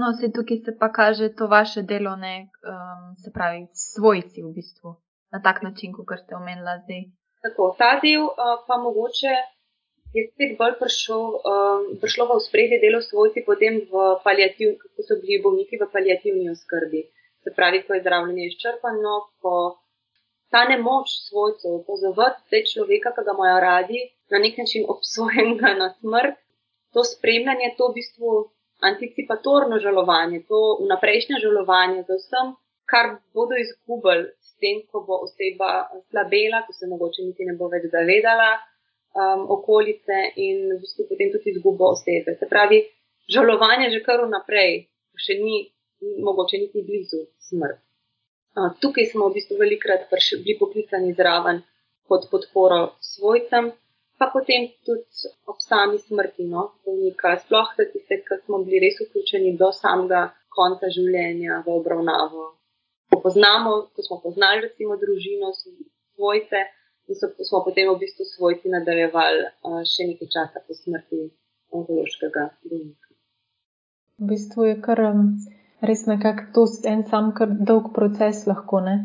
No, 0.00 0.12
se 0.18 0.32
tukaj 0.32 0.58
se 0.64 0.72
pa 0.80 0.88
kaže 0.92 1.34
to 1.38 1.46
vaše 1.46 1.82
delo, 1.82 2.16
ne, 2.16 2.48
um, 2.64 3.16
se 3.22 3.32
pravi, 3.34 3.66
svojci 3.72 4.42
v 4.42 4.52
bistvu, 4.56 4.96
na 5.32 5.42
tak 5.42 5.62
način, 5.62 5.92
kot 5.92 6.18
ste 6.24 6.36
omenili 6.36 6.76
zdaj. 6.84 7.02
Tako, 7.44 7.74
ta 7.78 7.98
del 8.00 8.24
uh, 8.24 8.56
pa 8.66 8.78
mogoče 8.80 9.34
je 10.16 10.22
spet 10.30 10.56
bolj 10.60 10.74
prišel, 10.80 11.22
um, 11.52 11.84
prišlo 12.00 12.28
v 12.30 12.40
spredje 12.48 12.78
delo 12.84 13.00
svojci, 13.04 13.44
potem 13.44 13.80
v 13.92 13.94
paliativ, 14.24 14.76
kako 14.80 15.08
so 15.08 15.20
bili 15.20 15.42
bolniki 15.44 15.80
v 15.80 15.88
paliativni 15.92 16.48
oskrbi. 16.52 17.08
Se 17.42 17.50
pravi, 17.56 17.82
ko 17.84 17.94
je 17.94 18.04
zdravljenje 18.04 18.44
izčrpano, 18.46 19.14
ko 19.42 19.81
ta 20.52 20.62
nemoč 20.68 21.08
svojcev 21.28 21.82
pozovati 21.88 22.40
te 22.50 22.58
človeka, 22.70 23.14
ki 23.16 23.24
ga 23.26 23.34
imajo 23.36 23.58
radi, 23.68 24.00
na 24.32 24.38
nek 24.44 24.58
način 24.62 24.82
obsojenega 24.94 25.70
na 25.82 25.88
smrt, 26.00 26.36
to 26.92 27.04
spremljanje, 27.04 27.74
to 27.78 27.88
v 27.88 27.94
bistvu 28.00 28.32
anticipatorno 28.90 29.78
žalovanje, 29.84 30.42
to 30.50 30.58
vnaprejšnje 30.84 31.36
žalovanje 31.44 32.02
za 32.08 32.18
vsem, 32.20 32.52
kar 32.92 33.06
bodo 33.34 33.56
izgubili 33.64 34.26
s 34.46 34.50
tem, 34.60 34.82
ko 34.90 35.04
bo 35.06 35.22
oseba 35.26 35.70
slabela, 36.10 36.64
ko 36.66 36.72
se 36.72 36.86
mogoče 36.92 37.24
niti 37.28 37.48
ne 37.48 37.54
bo 37.60 37.70
več 37.72 37.86
zavedala 37.94 38.50
um, 38.58 39.46
okolice 39.56 40.18
in 40.46 40.66
v 40.74 40.80
bistvu 40.82 41.06
potem 41.08 41.32
tudi 41.32 41.54
izgubo 41.54 41.92
osebe. 41.94 42.36
Se 42.40 42.48
pravi, 42.52 42.82
žalovanje 43.36 43.88
že 43.94 44.02
kar 44.08 44.26
vnaprej, 44.26 44.84
še 45.24 45.38
ni 45.40 45.56
mogoče 46.28 46.60
niti 46.66 46.84
blizu 46.88 47.24
smrt. 47.48 47.80
Tukaj 48.54 49.06
smo 49.10 49.28
v 49.28 49.38
bistvu 49.38 49.56
velikrat 49.60 50.08
bili 50.44 50.58
poklicani 50.58 51.14
zraven 51.16 51.62
kot 52.08 52.28
podporo 52.30 52.80
svojcem, 53.00 53.70
pa 54.18 54.28
potem 54.32 54.68
tudi 54.84 55.30
ob 55.48 55.56
sami 55.58 55.98
smrti 55.98 56.44
no, 56.44 56.72
bolnika, 56.84 57.38
sploh 57.44 57.72
za 57.76 57.84
tiste, 57.92 58.20
ki 58.26 58.38
smo 58.44 58.60
bili 58.64 58.82
res 58.84 59.00
vključeni 59.00 59.56
do 59.56 59.72
samega 59.72 60.22
konca 60.56 60.90
življenja 60.96 61.62
v 61.66 61.78
obravnavo. 61.80 62.44
Ko, 63.08 63.20
poznamo, 63.24 63.72
ko 63.96 64.04
smo 64.04 64.20
poznali 64.20 64.66
recimo 64.66 64.98
družino, 65.00 65.52
svojce 65.56 66.60
in 67.08 67.16
so, 67.16 67.32
smo 67.48 67.62
potem 67.64 67.88
v 67.88 67.98
bistvu 68.04 68.28
svojci 68.28 68.72
nadaljevali 68.72 69.48
še 69.94 70.10
nekaj 70.12 70.28
časa 70.36 70.62
po 70.66 70.76
smrti 70.76 71.24
onkološkega 71.72 72.44
bolnika. 72.68 73.08
V 74.20 74.28
bistvu 74.28 74.68
je 74.68 74.76
kar 74.84 75.00
um, 75.08 75.24
res 75.82 76.06
nekako 76.06 76.42
to 76.54 76.66
en 76.88 77.04
sam 77.10 77.32
kar 77.34 77.50
dolg 77.50 77.92
proces 77.94 78.46
lahko, 78.46 78.80
ne? 78.80 78.96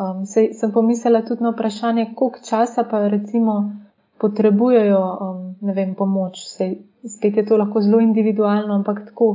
Um, 0.00 0.24
sej, 0.26 0.52
sem 0.54 0.72
pomislila 0.72 1.22
tudi 1.26 1.42
na 1.42 1.50
vprašanje, 1.50 2.12
koliko 2.14 2.38
časa 2.48 2.84
pa 2.90 3.08
recimo 3.08 3.56
potrebujejo 4.20 5.00
um, 5.00 5.40
vem, 5.74 5.94
pomoč. 5.94 6.44
Sej, 6.56 6.76
spet 7.04 7.36
je 7.36 7.46
to 7.46 7.56
lahko 7.56 7.80
zelo 7.80 8.00
individualno, 8.00 8.74
ampak 8.74 9.04
tako 9.08 9.30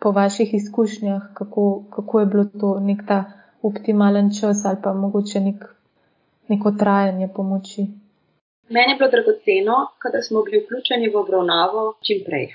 po 0.00 0.12
vaših 0.12 0.54
izkušnjah, 0.54 1.22
kako, 1.34 1.84
kako 1.90 2.20
je 2.20 2.26
bilo 2.26 2.44
to 2.44 2.80
nek 2.80 3.06
ta 3.06 3.24
optimalen 3.62 4.30
čas 4.40 4.64
ali 4.64 4.78
pa 4.82 4.92
mogoče 4.94 5.40
nek, 5.40 5.64
neko 6.48 6.72
trajanje 6.78 7.28
pomoči. 7.36 7.86
Meni 8.68 8.92
je 8.92 8.98
bilo 8.98 9.10
dragoceno, 9.10 9.76
da 10.12 10.22
smo 10.22 10.42
bili 10.42 10.64
vključeni 10.64 11.10
v 11.14 11.16
obravnavo 11.20 11.94
čim 12.06 12.22
prej. 12.26 12.46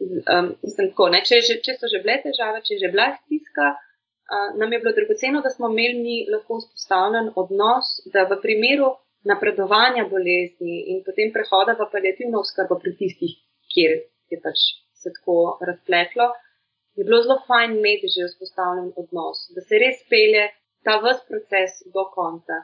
Um, 0.00 0.50
tako, 0.76 1.08
če, 1.28 1.40
če 1.64 1.76
so 1.78 1.88
že 1.90 2.00
bile 2.02 2.18
težave, 2.24 2.62
če 2.66 2.74
je 2.74 2.80
že 2.82 2.90
bila 2.94 3.12
stiska, 3.14 3.68
uh, 3.74 4.48
nam 4.58 4.72
je 4.74 4.80
bilo 4.82 4.92
dragoceno, 4.96 5.42
da 5.44 5.52
smo 5.54 5.70
imeli 5.70 6.24
lahko 6.32 6.58
vzpostavljen 6.62 7.30
odnos, 7.42 7.92
da 8.14 8.26
v 8.30 8.40
primeru 8.42 8.90
napredovanja 9.24 10.08
bolezni 10.10 10.80
in 10.92 11.04
potem 11.06 11.30
prehoda 11.32 11.76
v 11.78 11.86
palijativno 11.92 12.42
oskrbo 12.44 12.80
pri 12.82 12.96
tistih, 12.98 13.38
kjer 13.72 14.00
je 14.34 14.40
pač 14.42 14.66
se 15.00 15.12
tako 15.14 15.38
razpletlo, 15.68 16.28
je 16.98 17.06
bilo 17.06 17.22
zelo 17.22 17.38
fajn 17.46 17.78
imeti 17.78 18.10
že 18.16 18.28
vzpostavljen 18.32 18.92
odnos, 19.00 19.46
da 19.54 19.64
se 19.64 19.80
res 19.84 20.02
pelje 20.10 20.44
ta 20.84 20.98
vse 21.04 21.24
proces 21.30 21.80
do 21.94 22.04
konca. 22.16 22.60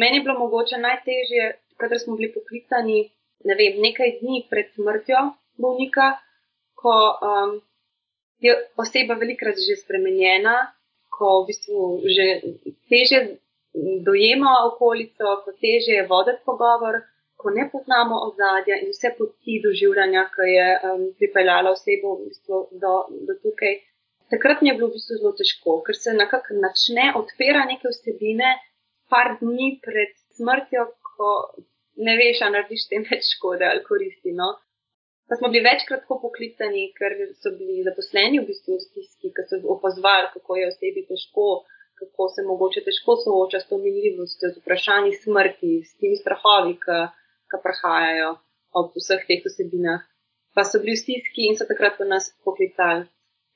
Meni 0.00 0.18
je 0.18 0.24
bilo 0.24 0.38
mogoče 0.44 0.78
najtežje, 0.88 1.44
kadar 1.80 1.98
smo 2.00 2.16
bili 2.16 2.32
poklicani 2.32 2.98
ne 3.44 3.54
vem, 3.58 3.78
nekaj 3.82 4.18
dni 4.20 4.46
pred 4.50 4.72
smrtjo 4.74 5.20
bolnika, 5.62 6.06
ko 6.80 6.94
um, 7.28 7.58
je 8.38 8.54
oseba 8.76 9.14
velikrat 9.18 9.58
že 9.58 9.76
spremenjena, 9.82 10.56
ko 11.10 11.42
v 11.42 11.46
bistvu 11.50 11.78
že 12.16 12.26
teže 12.90 13.18
dojema 14.06 14.52
okolico, 14.70 15.42
ko 15.44 15.50
teže 15.62 15.92
je 15.98 16.06
voditi 16.10 16.44
pogovor, 16.46 17.02
ko 17.38 17.50
ne 17.54 17.64
poznamo 17.72 18.16
ozadja 18.28 18.78
in 18.82 18.90
vse 18.94 19.14
poti 19.18 19.60
doživljanja, 19.64 20.24
ki 20.34 20.48
je 20.54 20.68
um, 20.76 21.04
pripeljala 21.18 21.74
osebo 21.76 22.16
v 22.16 22.30
bistvu 22.30 22.56
do, 22.82 22.94
do 23.26 23.36
tukaj. 23.42 23.74
Takrat 24.32 24.62
mi 24.62 24.70
je 24.70 24.76
bilo 24.78 24.88
v 24.90 24.96
bistvu 24.98 25.18
zelo 25.20 25.32
težko, 25.38 25.78
ker 25.86 25.96
se 25.96 26.14
nekako 26.14 26.58
začne 26.64 27.12
odpirati 27.20 27.74
neke 27.74 27.92
vsebine, 27.94 28.50
par 29.08 29.38
dni 29.40 29.68
pred 29.84 30.12
smrtjo, 30.36 30.84
ko 31.14 31.30
ne 32.06 32.16
veš, 32.20 32.42
ali 32.44 32.58
narediš 32.58 32.88
tem 32.90 33.06
več 33.10 33.30
škode 33.36 33.66
ali 33.66 33.84
koristi. 33.86 34.34
No? 34.40 34.50
Pa 35.28 35.36
smo 35.36 35.50
bili 35.52 35.66
večkrat 35.66 36.06
poklicani, 36.08 36.88
ker 36.98 37.12
so 37.36 37.52
bili 37.58 37.82
zaposleni 37.84 38.40
v 38.40 38.48
bistvu 38.48 38.78
v 38.78 38.84
stiski, 38.84 39.32
ki 39.36 39.44
so 39.50 39.60
opazovali, 39.76 40.30
kako 40.34 40.56
je 40.56 40.70
osebi 40.72 41.04
težko 41.10 41.48
kako 41.98 42.28
se 42.34 42.42
mogoče 42.50 42.80
težko 42.88 43.16
sooča 43.24 43.60
s 43.60 43.68
to 43.68 43.78
minljivostjo, 43.84 44.50
z 44.54 44.60
vprašanji 44.60 45.12
smrti, 45.24 45.72
s 45.88 45.96
temi 46.00 46.16
strahovi, 46.22 46.74
ki 46.84 47.60
prihajajo 47.64 48.30
ob 48.80 48.92
vseh 49.00 49.24
teh 49.28 49.46
osebinah. 49.50 50.04
Pa 50.54 50.64
so 50.64 50.80
bili 50.82 50.94
v 50.96 51.02
stiski 51.02 51.48
in 51.48 51.58
so 51.58 51.66
takrat 51.70 51.98
v 52.00 52.08
nas 52.12 52.30
poklicali. 52.46 53.06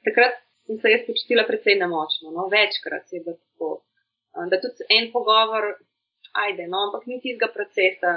takrat 0.07 0.35
sem 0.67 0.79
se 0.79 0.91
jaz 0.91 1.03
počutila 1.07 1.45
precej 1.47 1.79
nemočno, 1.79 2.31
no, 2.37 2.49
večkrat 2.57 3.13
je 3.13 3.21
bilo 3.25 3.37
tako. 3.37 3.69
Da 4.51 4.59
tudi 4.63 4.87
en 4.97 5.11
pogovor, 5.13 5.65
ajde, 6.45 6.67
no, 6.73 6.79
ampak 6.87 7.07
ni 7.07 7.21
tistega 7.21 7.49
procesa, 7.57 8.13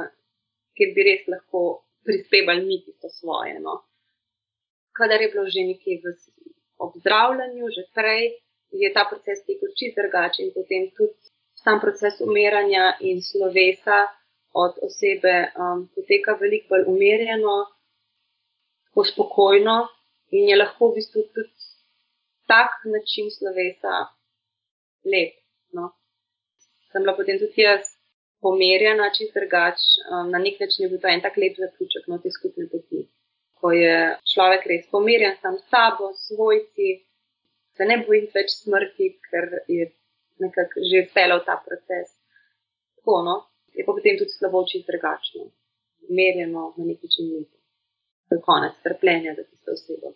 kjer 0.78 0.94
bi 0.96 1.06
res 1.10 1.28
lahko 1.34 1.62
prispevali 2.06 2.66
mi 2.66 2.78
tisto 2.86 3.10
svoje. 3.10 3.60
No. 3.60 3.74
Kadar 4.98 5.22
je 5.22 5.30
bilo 5.34 5.46
že 5.50 5.62
nekje 5.72 6.02
v 6.04 6.06
obzdravljanju, 6.78 7.66
že 7.76 7.84
prej, 7.98 8.24
je 8.72 8.90
ta 8.94 9.04
proces 9.10 9.40
tekel 9.48 9.70
čist 9.78 9.96
drugačen 10.00 10.46
in 10.46 10.54
potem 10.54 10.92
tudi 10.98 11.16
sam 11.64 11.80
proces 11.80 12.20
umiranja 12.22 12.86
in 13.00 13.22
slovesa 13.22 14.00
od 14.54 14.74
osebe 14.88 15.52
um, 15.52 15.88
poteka 15.96 16.38
veliko 16.42 16.68
bolj 16.72 16.84
umirjeno, 16.94 17.56
tako 18.86 19.04
spokojno 19.12 19.78
in 20.32 20.50
je 20.50 20.56
lahko 20.58 20.90
v 20.90 20.96
bistvu 20.96 21.22
tudi 21.34 21.56
tak 22.48 22.72
način 22.94 23.32
slovesa 23.38 23.94
lep. 25.12 25.34
No. 25.76 25.92
Sem 26.92 27.04
bila 27.04 27.16
potem 27.16 27.40
tudi 27.40 27.62
jaz 27.62 27.95
pomerjena, 28.46 29.10
čist 29.18 29.34
drugač. 29.38 29.82
Um, 30.06 30.30
na 30.34 30.40
nek 30.46 30.60
način 30.62 30.86
je 30.86 30.92
bil 30.92 31.02
to 31.02 31.12
en 31.12 31.24
tak 31.26 31.38
lep 31.42 31.58
zaključek 31.64 32.08
na 32.12 32.20
te 32.24 32.32
skupne 32.38 32.68
poti, 32.72 33.02
ko 33.60 33.72
je 33.74 33.98
človek 34.34 34.70
res 34.72 34.88
pomerjen 34.94 35.36
sam 35.42 35.58
s 35.60 35.66
sabo, 35.74 36.12
svojci, 36.28 36.90
se 37.78 37.90
ne 37.90 38.00
boji 38.06 38.30
več 38.38 38.56
smrti, 38.62 39.12
ker 39.28 39.52
je 39.78 39.90
nekako 40.44 40.86
že 40.92 41.06
speljal 41.10 41.44
ta 41.50 41.60
proces. 41.66 42.16
Tako, 43.00 43.22
no. 43.30 43.36
Je 43.76 43.84
pa 43.84 43.92
potem 43.92 44.16
tudi 44.20 44.32
slabo 44.32 44.64
čist 44.72 44.88
drugačno, 44.88 45.50
merjeno 46.20 46.70
na 46.78 46.84
nek 46.88 47.04
način 47.04 47.32
lepo. 47.34 47.58
To 48.30 48.38
je 48.38 48.46
konec 48.50 48.78
trpljenja 48.84 49.36
za 49.38 49.44
tisto 49.44 49.72
osebo 49.76 50.14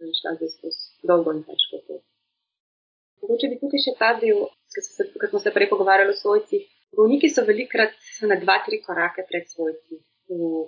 in 0.00 0.12
šla 0.20 0.34
zdaj 0.36 0.50
skozi 0.54 0.82
dolgo 1.08 1.32
in 1.34 1.42
težko 1.46 1.80
pot. 1.86 2.02
Mogoče 3.22 3.50
bi 3.50 3.58
tukaj 3.62 3.82
še 3.84 3.94
ta 3.98 4.10
del, 4.20 4.44
ker 4.74 5.30
smo 5.30 5.40
se 5.42 5.52
prej 5.54 5.68
pogovarjali 5.72 6.14
o 6.14 6.20
svojcih. 6.22 6.66
Bolniki 6.96 7.28
so 7.30 7.44
velikrat 7.44 7.94
na 8.30 8.36
dva, 8.40 8.58
tri 8.66 8.80
korake 8.82 9.24
pred 9.28 9.48
svojci 9.48 10.00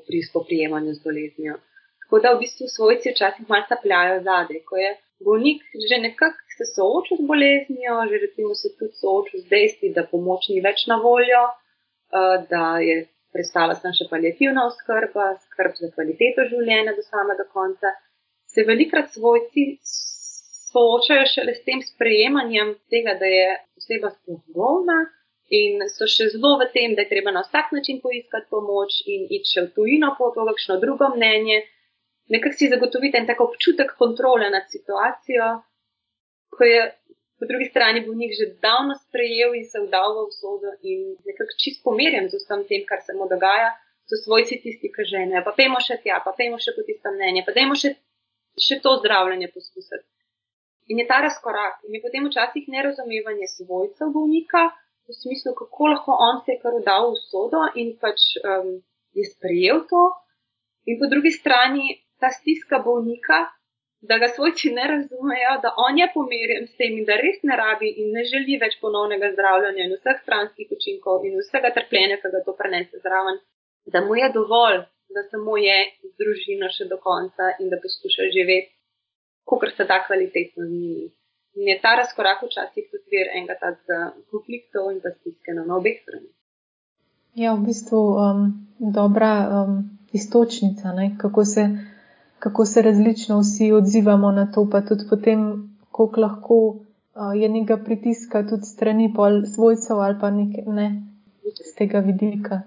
pri 0.07 0.23
spoprijemanju 0.29 0.95
z 0.95 1.03
boleznijo. 1.05 1.55
Tako 2.03 2.21
da 2.23 2.33
v 2.35 2.41
bistvu 2.43 2.67
svojci 2.69 3.13
včasih 3.13 3.49
malo 3.49 3.65
tapljajo 3.69 4.23
zadaj, 4.29 4.61
ko 4.69 4.77
je 4.77 4.91
bolnik 5.25 5.63
že 5.89 5.97
nekako 6.01 6.41
se 6.57 6.65
soočil 6.75 7.17
z 7.21 7.27
boleznijo, 7.31 7.97
že 8.11 8.23
recimo 8.25 8.55
se 8.55 8.69
tudi 8.79 8.95
soočil 9.03 9.41
z 9.41 9.49
dejstvi, 9.55 9.93
da 9.97 10.09
pomoč 10.13 10.49
ni 10.49 10.61
več 10.61 10.87
na 10.93 10.97
voljo, 10.97 11.43
eh, 11.51 12.37
da 12.53 12.65
je 12.89 12.97
prestala 13.33 13.75
sem 13.75 13.93
še 13.99 14.09
paljativna 14.11 14.67
oskrba, 14.71 15.27
skrb 15.47 15.77
za 15.83 15.91
kvaliteto 15.95 16.49
življenja 16.53 16.97
do 16.97 17.05
samega 17.07 17.47
konca 17.53 17.93
se 18.53 18.65
velikrat 18.67 19.13
svojci 19.15 19.63
soočajo 20.71 21.27
šele 21.35 21.55
s 21.55 21.65
tem 21.69 21.83
sprejemanjem 21.83 22.75
tega, 22.91 23.15
da 23.21 23.27
je 23.27 23.47
oseba 23.79 24.11
sploh 24.17 24.43
bolna 24.57 24.99
in 25.51 25.83
so 25.91 26.07
še 26.07 26.29
zelo 26.35 26.55
v 26.61 26.69
tem, 26.75 26.95
da 26.95 27.03
je 27.03 27.11
treba 27.11 27.35
na 27.35 27.43
vsak 27.43 27.73
način 27.75 27.99
poiskati 28.01 28.47
pomoč 28.51 29.03
in 29.07 29.27
iti 29.37 29.61
v 29.61 29.67
tujino 29.75 30.15
po 30.19 30.31
to, 30.35 30.47
kakšno 30.47 30.79
drugo 30.83 31.11
mnenje. 31.17 31.59
Nekako 32.31 32.57
si 32.57 32.71
zagotovite 32.71 33.19
en 33.19 33.27
tak 33.27 33.41
občutek 33.43 33.97
kontrole 33.99 34.51
nad 34.51 34.71
situacijo, 34.71 35.49
ko 36.55 36.65
je 36.65 36.83
po 37.41 37.49
drugi 37.51 37.67
strani 37.73 38.05
bolnik 38.07 38.33
že 38.39 38.55
davno 38.63 38.95
sprejel 38.95 39.55
in 39.59 39.65
se 39.65 39.81
vdal 39.81 40.15
v 40.15 40.29
usodo 40.29 40.71
in 40.83 41.17
nekako 41.27 41.57
čist 41.59 41.83
pomerjen 41.83 42.29
z 42.31 42.39
vsem 42.39 42.63
tem, 42.69 42.85
kar 42.87 43.01
se 43.03 43.17
mu 43.19 43.27
dogaja, 43.27 43.73
so 44.07 44.17
svojci 44.23 44.61
tisti, 44.63 44.93
ki 44.95 45.03
žene. 45.13 45.43
Pa 45.47 45.55
pejmo 45.57 45.81
še 45.83 45.99
tja, 46.03 46.21
pa 46.25 46.35
pejmo 46.37 46.59
še 46.63 46.75
po 46.77 46.87
tisto 46.87 47.11
mnenje, 47.11 47.43
pa 47.47 47.55
dajmo 47.57 47.75
še 47.75 47.97
še 48.59 48.81
to 48.85 48.97
zdravljenje 49.01 49.49
poskusiti. 49.55 50.07
In 50.91 50.99
je 50.99 51.07
ta 51.07 51.21
razkorak, 51.23 51.85
in 51.87 51.95
je 51.95 52.03
potem 52.03 52.27
včasih 52.27 52.67
nerazumevanje 52.69 53.47
svojcev 53.57 54.11
bolnika, 54.15 54.71
v 55.09 55.15
smislu, 55.23 55.55
kako 55.61 55.93
lahko 55.93 56.17
on 56.29 56.43
se 56.45 56.53
je 56.53 56.61
kar 56.63 56.75
vdal 56.81 57.13
v 57.13 57.23
sodo 57.29 57.63
in 57.83 57.97
pač 58.03 58.21
um, 58.43 58.69
je 59.19 59.25
sprejel 59.31 59.87
to, 59.91 60.03
in 60.87 60.99
po 61.01 61.07
drugi 61.13 61.33
strani 61.35 61.99
ta 62.21 62.31
stiska 62.31 62.79
bolnika, 62.85 63.39
da 64.01 64.19
ga 64.19 64.29
svojci 64.29 64.71
ne 64.73 64.85
razumejo, 64.93 65.53
da 65.63 65.75
on 65.87 65.99
je 65.99 66.07
pomirjen 66.15 66.67
s 66.67 66.77
tem 66.81 66.97
in 66.99 67.05
da 67.05 67.17
res 67.21 67.43
ne 67.43 67.57
rabi 67.57 67.91
in 68.03 68.13
ne 68.17 68.25
želi 68.33 68.57
več 68.63 68.79
ponovnega 68.81 69.33
zdravljenja 69.35 69.87
in 69.87 69.97
vseh 69.99 70.23
stranskih 70.23 70.73
učinkov 70.77 71.27
in 71.29 71.37
vsega 71.43 71.73
trpljenja, 71.77 72.17
ki 72.23 72.33
ga 72.35 72.41
to 72.47 72.57
prenese 72.61 73.03
zraven, 73.05 73.41
da 73.93 74.01
mu 74.07 74.17
je 74.17 74.31
dovolj, 74.37 74.81
da 75.15 75.25
samo 75.29 75.57
je 75.61 75.79
z 76.07 76.13
družino 76.23 76.71
še 76.77 76.89
do 76.93 76.97
konca 77.09 77.53
in 77.61 77.69
da 77.73 77.81
poskuša 77.83 78.31
živeti, 78.37 78.73
kot 79.45 79.69
se 79.77 79.85
da 79.85 80.01
kvalitetno 80.07 80.65
z 80.65 80.73
njimi. 80.73 81.09
In 81.55 81.69
je 81.69 81.81
ta 81.83 81.95
razkorak 81.99 82.43
včasih 82.47 82.85
tudi 82.91 83.17
vir 83.17 83.31
enega 83.35 83.57
takega 83.61 84.13
konfliktov 84.31 84.91
in 84.93 85.01
pa 85.03 85.11
stiske 85.11 85.55
na 85.55 85.65
obeh 85.77 85.99
stranih. 86.03 86.31
Ja, 87.35 87.55
v 87.55 87.67
bistvu 87.67 87.99
um, 87.99 88.45
dobra 88.79 89.33
um, 89.47 89.99
istočnica, 90.13 90.93
ne? 90.93 91.17
kako 91.19 91.45
se, 91.45 91.69
kako 92.39 92.65
se 92.65 92.83
različno 92.83 93.41
vsi 93.41 93.73
odzivamo 93.73 94.31
na 94.31 94.47
to, 94.53 94.67
pa 94.71 94.81
tudi 94.81 95.07
potem, 95.11 95.45
koliko 95.91 96.21
lahko 96.21 96.57
uh, 96.57 97.35
je 97.35 97.49
nekega 97.49 97.85
pritiska 97.85 98.43
tudi 98.49 98.67
strani 98.67 99.13
pol 99.17 99.43
svojcev 99.47 100.01
ali 100.01 100.19
pa 100.21 100.31
nek, 100.31 100.67
ne, 100.67 101.03
z 101.45 101.75
tega 101.79 101.99
vidika. 101.99 102.63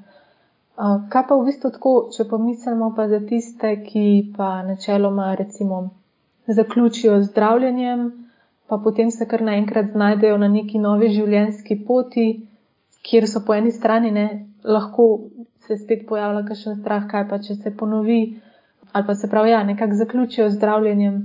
Kaj 1.10 1.24
pa 1.30 1.36
v 1.38 1.46
bistvu 1.46 1.69
tako, 1.69 1.91
če 2.15 2.26
pomislimo 2.26 2.93
pa 2.98 3.06
za 3.08 3.19
tiste, 3.30 3.76
ki 3.86 4.34
pa 4.38 4.63
načeloma 4.65 5.36
recimo 5.36 5.89
zaključijo 6.48 7.19
zdravljenjem, 7.24 8.23
pa 8.67 8.78
potem 8.78 9.12
se 9.12 9.28
kar 9.28 9.41
naenkrat 9.41 9.91
znajdejo 9.91 10.38
na 10.38 10.47
neki 10.47 10.80
novi 10.80 11.10
življenjski 11.13 11.80
poti, 11.88 12.28
kjer 13.04 13.28
so 13.28 13.43
po 13.45 13.56
eni 13.56 13.71
strani 13.71 14.12
ne, 14.12 14.28
lahko 14.63 15.08
se 15.67 15.78
spet 15.78 16.08
pojavlja 16.08 16.45
kakšen 16.47 16.80
strah, 16.80 17.06
kaj 17.12 17.28
pa 17.30 17.39
če 17.43 17.56
se 17.56 17.71
ponovi, 17.78 18.21
ali 18.93 19.08
pa 19.08 19.15
se 19.15 19.30
pravi, 19.30 19.52
ja, 19.52 19.63
nekako 19.63 19.99
zaključijo 19.99 20.49
z 20.49 20.58
zdravljenjem. 20.58 21.19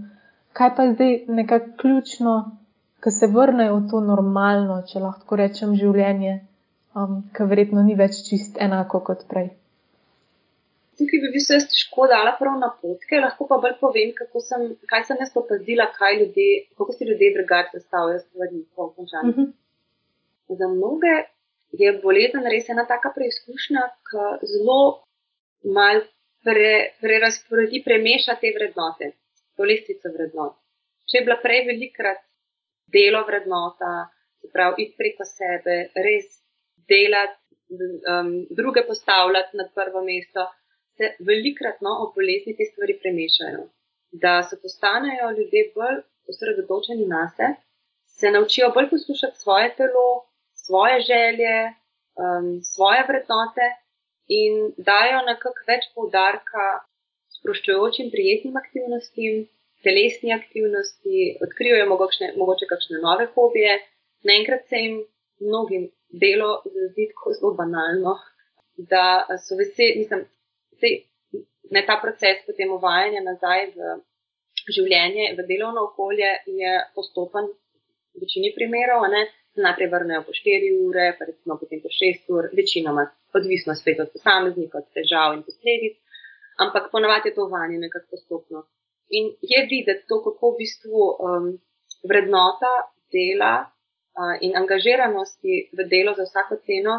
Kaj 0.53 0.74
pa 0.77 0.88
zdaj 0.92 1.14
nekako 1.29 1.74
ključno, 1.83 2.35
ko 3.05 3.11
se 3.11 3.27
vrnejo 3.31 3.77
v 3.77 3.88
to 3.90 4.01
normalno, 4.01 4.81
če 4.90 5.03
lahko 5.03 5.38
rečem, 5.38 5.74
življenje, 5.79 6.40
um, 6.98 7.22
ki 7.35 7.46
verjetno 7.51 7.85
ni 7.87 7.94
več 7.98 8.22
čist 8.27 8.59
enako 8.61 9.03
kot 9.11 9.27
prej. 9.31 9.53
Tukaj 10.99 11.31
bi 11.33 11.41
se 11.41 11.55
jaz 11.55 11.65
težko 11.71 12.09
dala 12.11 12.33
prav 12.39 12.57
na 12.59 12.69
potke, 12.83 13.21
lahko 13.23 13.47
pa 13.51 13.59
bolj 13.63 13.77
povem, 13.81 14.13
sem, 14.49 14.65
kaj 14.91 15.05
sem 15.07 15.21
jaz 15.23 15.31
opazila, 15.43 15.87
kako 15.95 16.93
si 16.97 17.07
ljudje 17.11 17.35
drugače 17.37 17.79
zastavljajo 17.79 18.23
stvari 18.25 18.63
po 18.75 18.91
končanju. 18.97 19.31
Uh 19.31 19.39
mhm. 19.39 19.49
-huh. 19.49 20.59
Za 20.59 20.69
mnoge 20.69 21.15
je 21.83 21.93
bolezen 22.03 22.45
res 22.53 22.69
ena 22.69 22.85
taka 22.87 23.13
preizkušnja, 23.17 23.83
ki 24.09 24.47
zelo 24.53 24.81
mal 25.77 26.01
prerasporedi, 27.01 27.83
pre 27.85 27.99
premeša 27.99 28.37
te 28.41 28.53
vrednote, 28.57 29.13
to 29.57 29.67
lestvico 29.71 30.13
vrednot. 30.15 30.55
Če 31.09 31.19
je 31.19 31.25
bila 31.27 31.37
prej 31.43 31.65
velikrat 31.67 32.21
delo 32.95 33.25
vrednota, 33.29 34.09
se 34.41 34.51
pravi, 34.53 34.87
iti 34.87 34.97
preko 35.01 35.27
sebe, 35.29 35.77
res 36.07 36.27
delati, 36.89 37.41
um, 38.13 38.31
druge 38.61 38.85
postavljati 38.87 39.57
na 39.61 39.69
prvo 39.75 40.05
mesto, 40.05 40.47
se 40.99 41.15
velikrat 41.31 41.81
no, 41.87 41.93
ob 42.05 42.15
bolezni 42.19 42.57
te 42.59 42.67
stvari 42.71 42.99
premešajo. 43.03 43.65
Da 44.23 44.35
se 44.49 44.61
postanejo 44.63 45.31
ljudje 45.39 45.63
bolj 45.75 45.99
osredotočeni 46.31 47.07
na 47.15 47.25
sebe, 47.37 47.55
se 48.19 48.31
naučijo 48.31 48.71
bolj 48.77 48.89
poslušati 48.95 49.41
svoje 49.43 49.69
telo, 49.77 50.09
svoje 50.67 50.97
želje, 51.11 51.57
um, 52.23 52.49
svoje 52.73 53.05
vrednote 53.09 53.67
in 54.41 54.55
dajo 54.91 55.21
nekako 55.31 55.63
več 55.71 55.85
poudarka 55.95 56.65
sproščujočim, 57.37 58.11
prijetnim 58.15 58.57
aktivnostim. 58.65 59.47
Telesni 59.87 60.33
aktivnosti, 60.35 61.19
odkrijajo 61.45 61.85
mogoče, 61.87 62.33
mogoče 62.41 62.67
kakšne 62.71 62.99
nove 63.03 63.29
hobije, 63.35 63.77
naenkrat 64.27 64.65
se 64.67 64.81
jim 64.83 64.97
mnogim 65.41 65.85
delo 66.23 66.49
zdi 66.91 67.07
tako 67.13 67.35
zelo 67.37 67.53
banalno, 67.61 68.17
da 68.91 69.05
so 69.45 69.55
veseli, 69.61 70.01
mislim, 70.01 70.25
da 71.71 71.83
ta 71.87 71.99
proces 72.03 72.45
potem 72.47 72.73
uvajanja 72.73 73.23
nazaj 73.25 73.71
v 73.77 73.99
življenje, 74.69 75.33
v 75.37 75.47
delovno 75.49 75.88
okolje 75.91 76.31
je 76.47 76.73
postopen 76.97 77.49
v 77.49 78.23
večini 78.25 78.53
primerov. 78.57 79.07
Ne? 79.12 79.27
Najprej 79.59 79.88
vrnejo 79.91 80.25
po 80.27 80.33
4 80.37 80.73
ure, 80.87 81.07
pa 81.19 81.27
recimo 81.27 81.57
potem 81.59 81.81
po 81.83 81.91
6 81.91 82.29
ur, 82.35 82.51
večinoma 82.55 83.09
odvisno 83.35 83.75
spet 83.75 84.01
od 84.05 84.12
posameznika, 84.12 84.83
od 84.83 84.93
težav 84.95 85.35
in 85.35 85.43
posledic, 85.47 85.97
ampak 86.62 86.93
ponavadi 86.93 87.31
je 87.31 87.35
to 87.35 87.47
uvajanje 87.49 87.79
nekako 87.87 88.07
postopno. 88.12 88.62
In 89.19 89.33
je 89.43 89.64
videti 89.71 90.07
to, 90.09 90.21
kako 90.25 90.53
v 90.53 90.59
bistvu 90.61 91.01
um, 91.01 91.49
vrednota 92.07 92.73
dela 93.12 93.67
in 94.43 94.57
angažiranosti 94.59 95.71
v 95.73 95.85
delo 95.91 96.14
za 96.19 96.27
vsako 96.27 96.59
ceno 96.67 96.95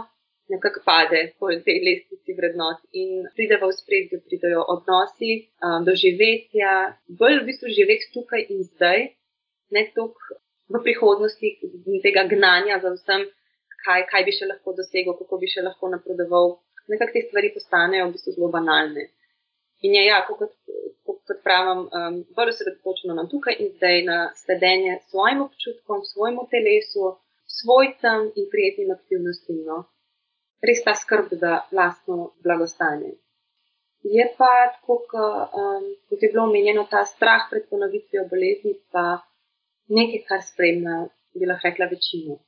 nekako 0.50 0.82
pade 0.86 1.22
po 1.40 1.52
tej 1.68 1.78
lestvici 1.88 2.36
vrednot 2.38 2.80
in 2.92 3.26
pride 3.36 3.58
v 3.62 3.72
spredje, 3.80 4.22
pridejo 4.26 4.66
odnosi, 4.76 5.32
doživetja, 5.86 6.74
bolj 7.22 7.42
v 7.42 7.48
bistvu 7.50 7.74
živeti 7.80 8.10
tukaj 8.14 8.46
in 8.50 8.64
zdaj, 8.72 9.00
ne 9.76 9.84
toliko 9.96 10.40
v 10.70 10.82
prihodnosti 10.86 11.48
tega 12.06 12.24
gnanja 12.34 12.80
za 12.82 12.94
vsem, 12.96 13.28
kaj, 13.86 14.02
kaj 14.12 14.26
bi 14.26 14.34
še 14.36 14.50
lahko 14.50 14.74
dosegel, 14.78 15.16
kako 15.22 15.40
bi 15.42 15.50
še 15.50 15.66
lahko 15.66 15.90
napredoval. 15.94 16.60
Nekako 16.90 17.14
te 17.14 17.22
stvari 17.28 17.54
postanejo 17.54 18.10
v 18.10 18.14
bistvu 18.16 18.36
zelo 18.36 18.50
banalne. 18.54 19.10
In 19.86 19.94
je, 19.96 20.02
ja, 20.10 20.20
kot, 20.28 20.42
kot, 21.06 21.20
kot 21.30 21.42
pravim, 21.46 21.86
um, 21.86 22.18
bolj 22.36 22.56
osredotočeno 22.56 23.16
na 23.16 23.28
tukaj 23.32 23.56
in 23.64 23.70
zdaj 23.78 24.02
na 24.10 24.18
sledenje 24.42 24.98
svojim 25.12 25.46
občutkom, 25.46 26.02
svojemu 26.10 26.48
telesu, 26.52 27.14
svojcem 27.60 28.28
in 28.36 28.50
prijetnim 28.52 28.92
aktivnostim. 28.98 29.62
No. 29.70 29.86
Res 30.68 30.84
ta 30.84 30.94
skrb 30.96 31.34
za 31.42 31.62
vlastno 31.72 32.34
blagostanje. 32.44 33.14
Je 34.04 34.26
pa, 34.38 34.52
tako, 34.76 34.96
um, 35.62 35.86
kot 36.10 36.24
je 36.24 36.32
bilo 36.32 36.44
omenjeno, 36.48 36.86
ta 36.92 37.04
strah 37.06 37.48
pred 37.52 37.68
ponovitvijo 37.70 38.26
bolezni, 38.32 38.74
pa 38.92 39.06
nekaj, 39.88 40.24
kar 40.28 40.44
spremlja, 40.44 40.98
bi 41.36 41.48
lahko 41.48 41.68
rekla, 41.68 41.88
večino. 41.92 42.40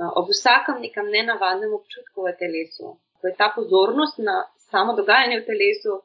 Uh, 0.00 0.10
ob 0.20 0.30
vsakem 0.32 0.80
nekem 0.84 1.10
nenavadnem 1.12 1.72
občutku 1.76 2.24
v 2.24 2.36
telesu, 2.42 2.94
ko 3.20 3.28
je 3.28 3.34
ta 3.36 3.50
pozornost 3.56 4.20
na 4.24 4.36
samo 4.70 4.96
dogajanje 4.96 5.40
v 5.40 5.46
telesu 5.50 6.00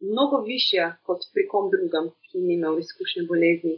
mnogo 0.00 0.42
višja 0.52 0.86
kot 1.06 1.24
pri 1.34 1.46
kom 1.52 1.70
drugem, 1.74 2.10
ki 2.26 2.44
ni 2.46 2.54
imel 2.58 2.78
izkušnje 2.78 3.24
bolezni. 3.30 3.76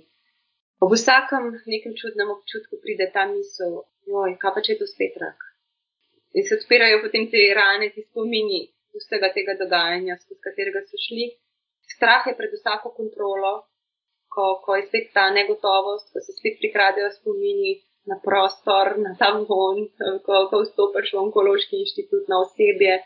Ob 0.82 0.92
vsakem 0.96 1.44
nekem 1.72 1.94
čudnem 2.00 2.34
občutku 2.36 2.80
pride 2.82 3.06
ta 3.14 3.26
misel, 3.30 3.82
joj, 4.10 4.36
kaj 4.42 4.54
pa 4.54 4.64
če 4.64 4.72
je 4.74 4.78
to 4.82 4.88
spet 4.90 5.18
rak. 5.22 5.51
In 6.32 6.46
se 6.48 6.56
odpirajo 6.56 7.02
potem 7.04 7.28
te 7.32 7.42
rane, 7.58 7.90
ti 7.94 8.04
spomini 8.08 8.62
vsega 8.96 9.32
tega 9.36 9.56
dogajanja, 9.60 10.16
skozi 10.22 10.40
katerega 10.46 10.82
so 10.88 11.00
šli. 11.06 11.28
Strah 11.94 12.26
je 12.28 12.34
pred 12.38 12.52
vsako 12.56 12.92
kontrolo, 12.96 13.52
ko, 14.32 14.44
ko 14.64 14.76
je 14.78 14.86
spet 14.88 15.10
ta 15.16 15.28
negotovost, 15.30 16.12
ko 16.12 16.24
se 16.24 16.36
spet 16.38 16.58
prikradejo 16.62 17.10
spomini 17.18 17.74
na 18.10 18.18
prostor, 18.24 18.96
na 18.98 19.14
ta 19.18 19.30
von, 19.36 19.84
ko, 20.26 20.40
ko 20.50 20.62
vstopiš 20.64 21.12
v 21.14 21.22
onkološki 21.26 21.82
inštitut, 21.84 22.28
na 22.32 22.40
osebje. 22.44 22.98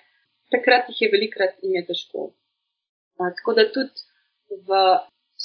Takrat 0.55 0.91
jih 0.93 1.03
je 1.03 1.13
velikrat 1.13 1.59
in 1.67 1.75
je 1.81 1.87
težko. 1.91 2.31
Tako 3.19 3.57
da 3.59 3.67
tudi 3.75 4.07
v 4.69 4.81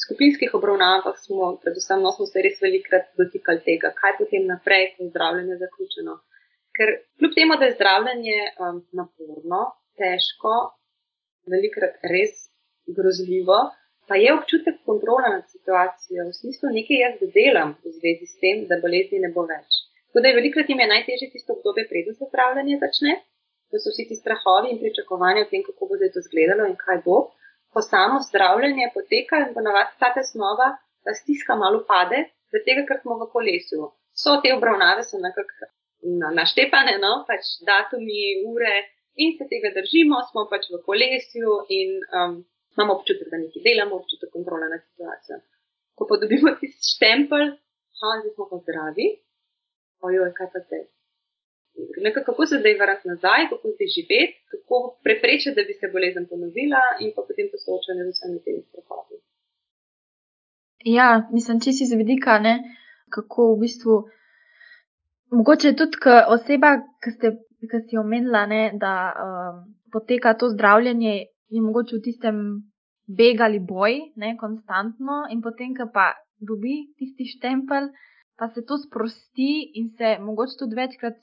skupinskih 0.01 0.53
obravnavah 0.53 1.17
smo, 1.19 1.55
predvsem, 1.63 2.01
no, 2.03 2.11
smo 2.15 2.27
se 2.29 2.43
res 2.45 2.61
velikrat 2.61 3.09
dotikali 3.19 3.63
tega, 3.65 3.91
kaj 3.97 4.17
potem 4.19 4.45
naprej, 4.47 4.93
ko 4.93 5.03
je 5.03 5.09
zdravljenje 5.09 5.57
zaključeno. 5.63 6.19
Ker 6.77 6.93
kljub 7.19 7.33
temu, 7.35 7.57
da 7.59 7.67
je 7.67 7.75
zdravljenje 7.77 8.39
um, 8.63 8.79
naporno, 8.99 9.61
težko, 9.99 10.55
velikrat 11.53 11.99
res 12.13 12.47
grozljivo, 12.97 13.59
pa 14.07 14.17
je 14.19 14.31
občutek 14.35 14.79
kontrole 14.87 15.33
nad 15.35 15.43
situacijo, 15.51 16.27
v 16.29 16.37
smislu 16.37 16.71
nekaj 16.77 17.03
jaz 17.05 17.19
delam 17.35 17.75
v 17.83 17.93
zvezi 17.97 18.27
s 18.27 18.39
tem, 18.43 18.63
da 18.69 18.79
bolezni 18.83 19.19
ne 19.23 19.31
bo 19.35 19.45
več. 19.51 19.81
Tako 20.09 20.23
da 20.23 20.31
je 20.31 20.39
velikrat 20.39 20.71
jim 20.71 20.81
je 20.83 20.87
najtežje 20.93 21.29
tisto 21.35 21.57
obdobje, 21.57 21.87
preden 21.91 22.15
se 22.15 22.27
zdravljenje 22.31 22.79
začne, 22.81 23.13
da 23.71 23.79
so 23.79 23.93
vsi 23.93 24.07
ti 24.09 24.17
strahovi 24.19 24.73
in 24.73 24.81
pričakovanja 24.81 25.45
o 25.45 25.51
tem, 25.51 25.63
kako 25.67 25.87
bo 25.87 25.99
zdaj 25.99 26.11
to 26.15 26.23
izgledalo 26.25 26.67
in 26.67 26.75
kaj 26.79 27.03
bo 27.05 27.19
ko 27.73 27.81
samo 27.81 28.19
zdravljenje 28.29 28.91
poteka 28.93 29.35
in 29.43 29.53
ponovadi 29.57 29.99
ta 29.99 30.09
tesnova, 30.13 30.67
da 31.05 31.11
stiska 31.21 31.55
malo 31.55 31.79
pade, 31.91 32.19
zato 32.53 32.81
ker 32.87 32.97
smo 33.01 33.13
v 33.21 33.27
kolesu. 33.35 33.79
So 34.21 34.41
te 34.43 34.49
obravnave 34.57 35.03
so 35.09 35.17
nekako 35.27 35.69
naštepane, 36.39 36.97
no, 37.03 37.13
pač 37.27 37.51
datumi, 37.67 38.21
ure 38.51 38.75
in 39.21 39.35
se 39.37 39.47
tega 39.51 39.73
držimo, 39.75 40.21
smo 40.31 40.47
pač 40.51 40.69
v 40.73 40.79
kolesu 40.85 41.57
in 41.69 41.99
um, 42.19 42.39
imamo 42.77 42.99
občutek, 42.99 43.27
da 43.31 43.41
nekaj 43.41 43.65
delamo, 43.67 43.99
občutek 44.01 44.31
kontrole 44.33 44.69
nad 44.71 44.81
situacijo. 44.87 45.41
Ko 45.95 46.07
pa 46.09 46.17
dobimo 46.21 46.55
tisti 46.61 46.95
štempel, 46.95 47.53
ha, 47.99 48.15
zdaj 48.21 48.33
smo 48.33 48.47
pa 48.49 48.63
zdravi, 48.63 49.07
ojoj, 50.07 50.33
kaj 50.39 50.49
pa 50.55 50.63
zdaj? 50.65 50.87
nekako, 51.97 52.25
kako 52.25 52.45
se 52.45 52.55
zdaj 52.61 52.73
vrniti 52.81 53.07
nazaj, 53.11 53.41
kako 53.51 53.67
se 53.77 53.83
živeti, 53.95 54.35
kako 54.51 54.75
preprečiti, 55.05 55.55
da 55.57 55.61
bi 55.67 55.73
se 55.79 55.85
bolezen 55.95 56.25
ponovila 56.31 56.83
in 57.03 57.09
pa 57.15 57.21
potem 57.27 57.45
to 57.51 57.57
soočanje 57.65 58.03
z 58.05 58.11
vsemi 58.15 58.39
temi 58.45 58.61
strahovi. 58.69 59.17
Ja, 60.97 61.09
mislim, 61.35 61.55
če 61.63 61.71
si 61.77 61.83
z 61.91 61.93
vidika, 62.01 62.39
ne, 62.47 62.55
kako 63.15 63.39
v 63.53 63.59
bistvu. 63.63 63.95
Mogoče 65.31 65.73
tudi 65.79 65.97
oseba, 66.27 66.73
ki 67.03 67.11
ste, 67.15 67.31
si 67.87 67.97
omenila, 67.97 68.45
ne, 68.45 68.61
da 68.75 68.93
um, 69.11 69.61
poteka 69.91 70.33
to 70.33 70.49
zdravljenje, 70.51 71.13
je 71.51 71.61
mogoče 71.61 71.97
v 71.97 72.03
tistem 72.07 72.37
beg 73.07 73.41
ali 73.41 73.59
boj, 73.59 73.99
ne, 74.15 74.35
konstantno, 74.39 75.25
in 75.31 75.41
potem, 75.41 75.75
ko 75.77 75.87
pa 75.93 76.11
dobi 76.39 76.91
tisti 76.99 77.27
štempel, 77.35 77.91
pa 78.39 78.49
se 78.49 78.65
to 78.65 78.77
sprosti 78.77 79.51
in 79.79 79.91
se 79.97 80.17
mogoče 80.19 80.59
tudi 80.59 80.75
večkrat 80.75 81.19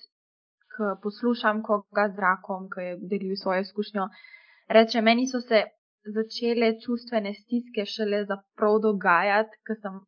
poslušam 1.03 1.63
koga 1.63 2.09
z 2.15 2.19
rakom, 2.19 2.69
ki 2.71 2.81
je 2.81 2.97
delil 3.11 3.37
svojo 3.37 3.61
izkušnjo. 3.61 4.09
Reče, 4.69 5.01
meni 5.03 5.27
so 5.27 5.41
se 5.41 5.65
začele 6.17 6.73
čustvene 6.81 7.35
stiske 7.35 7.85
šele 7.85 8.25
zaprav 8.31 8.79
dogajati, 8.85 9.59
ker 9.67 9.77
sem, 9.83 9.99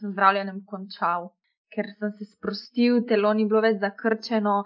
sem 0.00 0.14
zdravljenjem 0.14 0.62
končal, 0.66 1.28
ker 1.74 1.88
sem 1.98 2.12
se 2.18 2.28
sprostil, 2.32 3.02
telo 3.08 3.32
ni 3.34 3.46
bilo 3.50 3.62
več 3.64 3.78
zakrčeno 3.84 4.56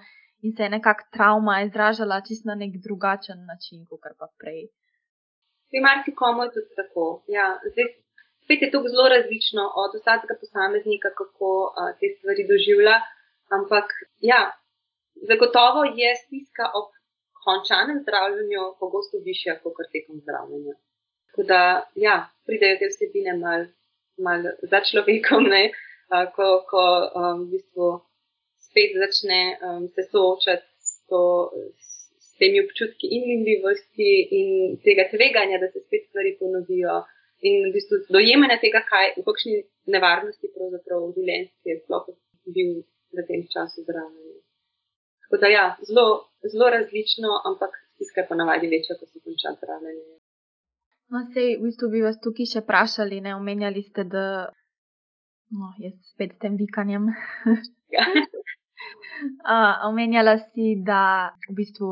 in 0.44 0.52
se 0.56 0.66
je 0.66 0.72
nekako 0.76 1.06
travma 1.16 1.60
izražala 1.66 2.20
čisto 2.26 2.50
na 2.50 2.56
nek 2.62 2.76
drugačen 2.86 3.46
način, 3.50 3.86
kot 3.90 4.04
pa 4.18 4.28
prej. 4.40 4.66
Pri 5.70 5.80
marsikomu 5.86 6.46
je 6.46 6.52
tudi 6.56 6.76
tako. 6.80 7.06
Ja, 7.36 7.46
zdaj, 7.72 7.88
spet 8.44 8.62
je 8.62 8.70
to 8.70 8.82
zelo 8.92 9.08
različno 9.14 9.64
od 9.82 9.96
vsakega 10.00 10.36
posameznika, 10.42 11.10
kako 11.20 11.50
a, 11.80 11.88
te 11.98 12.12
stvari 12.18 12.46
doživlja. 12.52 13.00
Ampak 13.56 13.90
ja, 14.20 14.40
Zagotovo 15.28 15.84
je 15.84 16.10
stiska 16.22 16.64
ob 16.78 16.88
končanem 17.44 17.98
zdravljenju 18.04 18.62
pogosto 18.80 19.16
višja 19.28 19.58
kot 19.62 19.76
tekom 19.92 20.16
zdravljenja. 20.24 20.74
Tako 21.26 21.42
da, 21.52 21.60
ja, 22.06 22.16
pridejo 22.46 22.78
te 22.80 22.88
vsebine 22.92 23.32
mal, 23.44 23.62
mal 24.26 24.40
za 24.70 24.80
človekom, 24.88 25.48
ne, 25.54 25.62
ko, 26.36 26.46
ko 26.70 26.84
um, 27.20 27.46
v 27.46 27.56
bistvu 27.56 27.88
spet 28.66 28.94
začne 29.02 29.40
um, 29.56 29.88
se 29.94 30.02
soočati 30.10 30.66
s, 30.78 31.02
to, 31.10 31.22
s 32.26 32.36
temi 32.38 32.60
občutki 32.64 33.10
in 33.16 33.28
minljivosti 33.30 34.10
in 34.38 34.48
tega 34.86 35.08
tveganja, 35.12 35.60
da 35.62 35.68
se 35.72 35.80
spet 35.86 36.08
stvari 36.08 36.36
ponovijo. 36.40 37.02
In 37.46 37.68
v 37.68 37.72
bistvu 37.76 38.00
dojemanje 38.16 38.58
tega, 38.64 38.80
kaj, 38.90 39.06
v 39.18 39.24
kakšni 39.28 39.56
nevarnosti 39.92 40.52
pravzaprav 40.54 41.02
v 41.08 41.14
življenjstvu 41.18 41.72
je 41.72 41.78
sploh 41.82 42.06
bil 42.56 42.70
v 43.16 43.24
tem 43.28 43.42
času 43.52 43.84
zdravljenja. 43.84 44.40
Tako 45.26 45.40
da, 45.42 45.48
ja, 45.50 45.64
zelo, 45.88 46.06
zelo 46.52 46.70
različno, 46.70 47.40
ampak 47.50 47.74
stiska 47.94 48.20
je 48.22 48.28
ponavadi 48.30 48.70
večja, 48.70 48.96
ko 49.00 49.06
se 49.06 49.18
konča 49.24 49.52
zdravljenje. 49.58 50.16
No, 51.12 51.22
sej, 51.34 51.56
v 51.58 51.66
bistvu 51.66 51.90
bi 51.92 52.02
vas 52.02 52.18
tukaj 52.22 52.48
še 52.52 52.62
vprašali, 52.64 53.20
ne 53.26 53.34
omenjali 53.36 53.82
ste, 53.88 54.04
da 54.14 54.24
no, 55.50 55.72
je 55.78 55.92
spet 56.12 56.34
s 56.34 56.38
tem 56.38 56.56
vikanjem. 56.56 57.12
Uh, 59.16 59.88
omenjala 59.88 60.36
si, 60.52 60.76
da 60.84 61.32
v 61.48 61.54
bistvu 61.56 61.88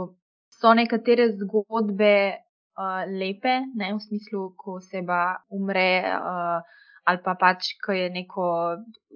so 0.52 0.74
nekatere 0.76 1.30
zgodbe 1.32 2.36
uh, 2.36 3.08
lepe, 3.08 3.54
ne 3.72 3.88
v 3.94 4.00
smislu, 4.04 4.50
ko 4.60 4.76
oseba 4.82 5.40
umre. 5.48 6.04
Uh, 6.20 6.60
Ali 7.04 7.20
pa 7.20 7.34
pač, 7.36 7.74
ko 7.84 7.92
je 7.92 8.08
neko 8.08 8.44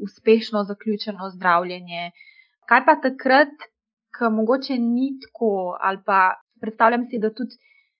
uspešno 0.04 0.60
zaključeno 0.68 1.30
zdravljenje. 1.36 2.10
Kaj 2.68 2.82
pa 2.84 2.94
takrat, 3.00 3.54
ki 4.12 4.28
mogoče 4.32 4.76
ni 4.82 5.14
tako, 5.22 5.78
ali 5.80 6.02
pa 6.04 6.18
predstavljam 6.60 7.06
si, 7.08 7.20
da 7.22 7.32
tudi 7.32 7.56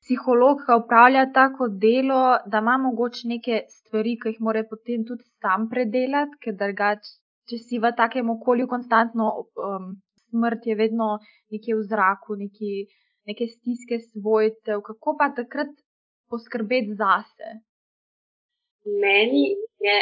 psiholog, 0.08 0.62
ki 0.64 0.76
upravlja 0.80 1.26
tako 1.34 1.68
delo, 1.84 2.22
da 2.46 2.62
ima 2.64 2.78
mogoče 2.80 3.28
neke 3.28 3.60
stvari, 3.68 4.14
ki 4.22 4.32
jih 4.32 4.40
mora 4.46 4.62
potem 4.70 5.04
tudi 5.08 5.24
sam 5.42 5.68
predelati, 5.68 6.38
ker 6.44 6.56
drugače, 6.62 7.12
če 7.50 7.58
si 7.64 7.80
v 7.82 7.92
takem 8.00 8.30
okolju 8.32 8.68
konstantno, 8.72 9.28
um, 9.68 9.92
smrt 10.30 10.64
je 10.70 10.78
vedno 10.80 11.10
nekje 11.52 11.76
v 11.76 11.84
zraku, 11.92 12.38
neki, 12.40 12.72
neke 13.28 13.50
stiske 13.52 14.00
svojcev, 14.08 14.80
kako 14.88 15.16
pa 15.20 15.28
takrat 15.36 15.76
poskrbeti 16.32 16.96
zase. 16.96 17.54
Meni 19.04 19.44
je 19.84 20.00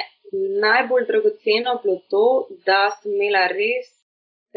najbolj 0.62 1.10
dragoceno 1.10 1.80
bilo 1.82 1.98
to, 2.10 2.26
da 2.66 2.86
sem 2.94 3.14
imela 3.14 3.46
res 3.50 3.96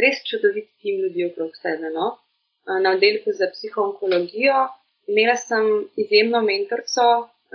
res 0.04 0.22
čudovit 0.30 0.70
tim 0.82 1.02
ljudi 1.04 1.26
okrog 1.30 1.56
sebe. 1.62 1.92
No? 1.96 2.10
Na 2.84 2.94
oddelku 2.96 3.34
za 3.40 3.50
psihoonkologijo 3.54 4.60
imela 5.12 5.36
sem 5.36 5.65
izjemno 6.04 6.41
mentorico, 6.41 7.06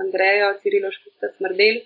Andrejo 0.05 0.49
Ciriloško 0.63 1.11
Smrdel. 1.37 1.77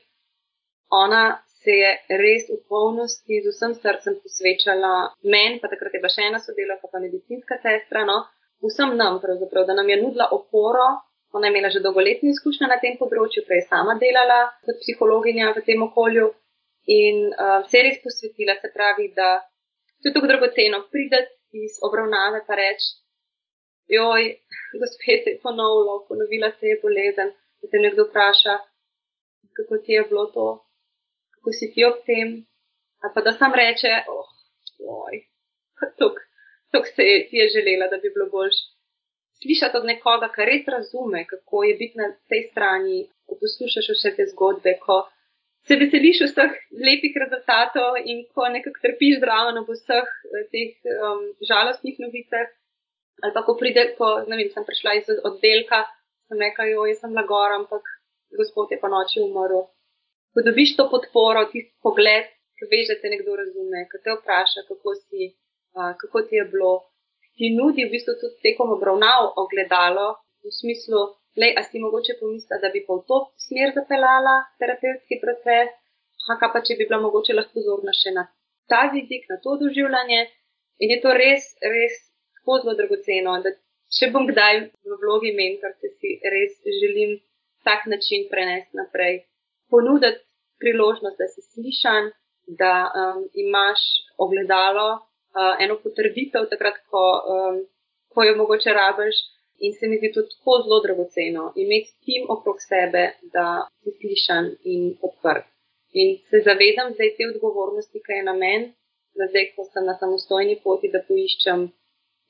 Ona 1.04 1.24
se 1.62 1.74
je 1.82 1.90
res 2.22 2.46
v 2.48 2.56
polnosti 2.72 3.40
z 3.44 3.52
vsem 3.52 3.74
srcem 3.82 4.16
posvečala 4.22 4.92
meni, 5.34 5.60
pa 5.60 5.68
takrat 5.68 5.94
je 5.94 6.00
bila 6.00 6.12
še 6.14 6.28
ena 6.30 6.40
sodelovka, 6.40 6.88
pa 6.92 7.02
medicinska 7.04 7.58
sestra, 7.64 8.06
no? 8.08 8.22
vsem 8.64 8.96
nam, 8.96 9.20
da 9.68 9.74
nam 9.74 9.88
je 9.88 10.00
nudila 10.02 10.28
oporo. 10.32 10.88
Ona 11.36 11.46
je 11.46 11.52
imela 11.52 11.70
že 11.70 11.84
dolgoletne 11.84 12.30
izkušnje 12.32 12.66
na 12.70 12.78
tem 12.80 12.96
področju, 12.96 13.44
prej 13.44 13.66
sama 13.68 13.98
delala 14.00 14.38
kot 14.64 14.80
psihologinja 14.80 15.52
v 15.56 15.64
tem 15.66 15.82
okolju 15.84 16.30
in 16.88 17.26
uh, 17.28 17.60
se 17.68 17.76
je 17.76 17.82
res 17.84 17.98
posvetila, 18.00 18.56
se 18.56 18.70
pravi, 18.72 19.10
da 19.12 19.44
je 20.04 20.12
to 20.14 20.22
dragoceno 20.24 20.86
prideti 20.88 21.36
iz 21.66 21.76
obravnave 21.84 22.40
pa 22.46 22.56
reči, 22.56 22.88
joj, 23.88 24.22
gospe 24.80 25.12
se 25.24 25.30
je 25.30 25.40
ponovilo, 25.42 26.04
ponovila 26.08 26.50
se 26.58 26.66
je 26.66 26.80
bolezen, 26.82 27.28
da 27.60 27.64
te 27.70 27.78
nekdo 27.84 28.02
vpraša, 28.08 28.54
kako 29.56 29.78
ti 29.84 29.92
je 29.92 30.02
bilo 30.10 30.26
to, 30.36 30.48
kako 31.34 31.50
si 31.58 31.72
ti 31.72 31.84
ob 31.84 31.96
tem, 32.06 32.28
ali 33.02 33.12
pa 33.14 33.20
da 33.26 33.32
sam 33.32 33.52
reče, 33.62 33.92
oh, 34.14 34.30
joj, 34.84 35.16
tok 36.72 36.84
se 36.94 37.02
je, 37.10 37.28
ti 37.28 37.36
je 37.36 37.48
želela, 37.56 37.86
da 37.92 37.96
bi 38.02 38.14
bilo 38.14 38.26
boljše. 38.36 38.64
Slišati 39.42 39.76
od 39.80 39.84
nekoga, 39.92 40.28
ki 40.34 40.48
res 40.50 40.64
razume, 40.74 41.20
kako 41.32 41.62
je 41.64 41.74
biti 41.82 41.98
na 42.02 42.08
tej 42.30 42.42
strani, 42.50 42.98
ko 43.26 43.38
poslušaš 43.42 43.88
vse 43.94 44.10
te 44.16 44.24
zgodbe, 44.32 44.72
ko 44.86 44.96
se 45.66 45.76
veseliš 45.82 46.22
vseh 46.26 46.54
lepih 46.86 47.14
rezultatov 47.22 47.98
in 48.04 48.24
ko 48.34 48.48
nekako 48.54 48.82
trpiš 48.84 49.20
zraven 49.22 49.60
ob 49.62 49.68
vseh 49.70 50.08
eh, 50.08 50.46
teh 50.52 50.70
um, 50.94 51.22
žalostnih 51.50 52.00
novicah. 52.04 52.48
Ali 53.22 53.34
pa 53.34 53.42
ko 53.46 53.54
pride, 53.58 53.84
ko 53.98 54.10
vem, 54.28 54.44
sem 54.54 54.66
prišla 54.66 54.94
iz 54.98 55.08
oddelka, 55.28 55.82
sem 56.28 56.42
rekla, 56.44 56.68
jo, 56.72 56.86
jaz 56.90 57.00
sem 57.02 57.14
lagor, 57.16 57.54
ampak 57.56 57.88
gospod 58.38 58.70
je 58.72 58.78
pa 58.82 58.90
noči 58.92 59.22
umrl. 59.24 59.64
Ko 60.34 60.44
dobiš 60.46 60.76
to 60.78 60.86
podporo, 60.92 61.46
tisti 61.52 61.74
pogled, 61.82 62.28
ki 62.58 62.68
veš, 62.70 62.92
da 62.92 62.98
te 63.00 63.10
nekdo 63.14 63.36
razume, 63.40 63.86
ki 63.90 64.02
te 64.04 64.14
vpraša, 64.18 64.66
kako 64.68 64.94
si, 65.00 65.32
uh, 65.78 65.92
kako 66.00 66.22
ti 66.28 66.38
je 66.38 66.44
bilo, 66.52 66.72
ti 67.38 67.50
nudi 67.54 67.86
v 67.86 67.92
bistvu 67.94 68.14
tudi 68.20 68.42
tekom 68.46 68.74
obravnav 68.76 69.32
ogledalo 69.42 70.08
v 70.44 70.52
smislu, 70.60 71.02
le, 71.40 71.52
a 71.58 71.62
si 71.62 71.78
mogoče 71.82 72.18
pomisla, 72.20 72.58
da 72.62 72.70
bi 72.74 72.82
pa 72.86 72.98
v 72.98 73.06
to 73.08 73.18
smer 73.46 73.74
zapeljala 73.74 74.34
terapevtski 74.58 75.20
proces, 75.22 75.74
a 76.28 76.36
pa 76.52 76.60
če 76.60 76.76
bi 76.78 76.86
bila 76.88 77.00
mogoče 77.06 77.34
lahko 77.34 77.62
zorna 77.64 77.94
še 77.94 78.12
na 78.12 78.26
ta 78.68 78.90
vidik, 78.92 79.24
na 79.30 79.38
to 79.44 79.56
doživljanje. 79.62 80.26
In 80.84 80.92
je 80.94 80.98
to 81.02 81.14
res, 81.16 81.46
res 81.74 81.94
tako 82.48 82.60
zelo 82.62 82.74
dragoceno, 82.80 83.32
da 83.44 83.50
če 83.92 84.10
bom 84.12 84.24
kdaj 84.28 84.60
v 84.88 84.96
vlogi 85.02 85.34
mentorce, 85.36 85.92
si 86.00 86.16
res 86.24 86.56
želim 86.80 87.18
tak 87.64 87.84
način 87.86 88.28
prenesti 88.30 88.76
naprej. 88.76 89.24
Ponuditi 89.70 90.24
priložnost, 90.58 91.18
da 91.20 91.26
si 91.28 91.44
slišan, 91.52 92.10
da 92.60 92.88
um, 92.88 93.28
imaš 93.34 93.80
ogledalo, 94.16 94.88
uh, 95.36 95.60
eno 95.60 95.76
potrditev, 95.82 96.48
takrat, 96.48 96.80
ko, 96.88 97.04
um, 97.34 97.60
ko 98.08 98.24
jo 98.24 98.36
mogoče 98.40 98.72
rabiš, 98.72 99.20
In 99.60 99.72
se 99.74 99.88
mi 99.90 99.96
zdi 99.98 100.12
to 100.14 100.22
tako 100.22 100.52
zelo 100.62 100.76
dragoceno, 100.86 101.52
imeti 101.56 101.90
tim 102.06 102.26
okrog 102.34 102.58
sebe, 102.62 103.00
da 103.34 103.46
si 103.82 103.90
slišan 103.98 104.44
in 104.72 104.82
odprt. 105.02 105.48
In 106.00 106.08
se 106.30 106.38
zavedam 106.46 106.92
zdaj 106.94 107.10
te 107.16 107.26
odgovornosti, 107.32 108.02
ki 108.04 108.12
je 108.18 108.22
na 108.28 108.34
meni, 108.42 108.68
da 109.18 109.26
zdaj, 109.32 109.46
ko 109.56 109.64
sem 109.72 109.84
na 109.90 109.96
samostojni 110.02 110.60
poti, 110.62 110.92
da 110.94 111.00
poiščem 111.08 111.64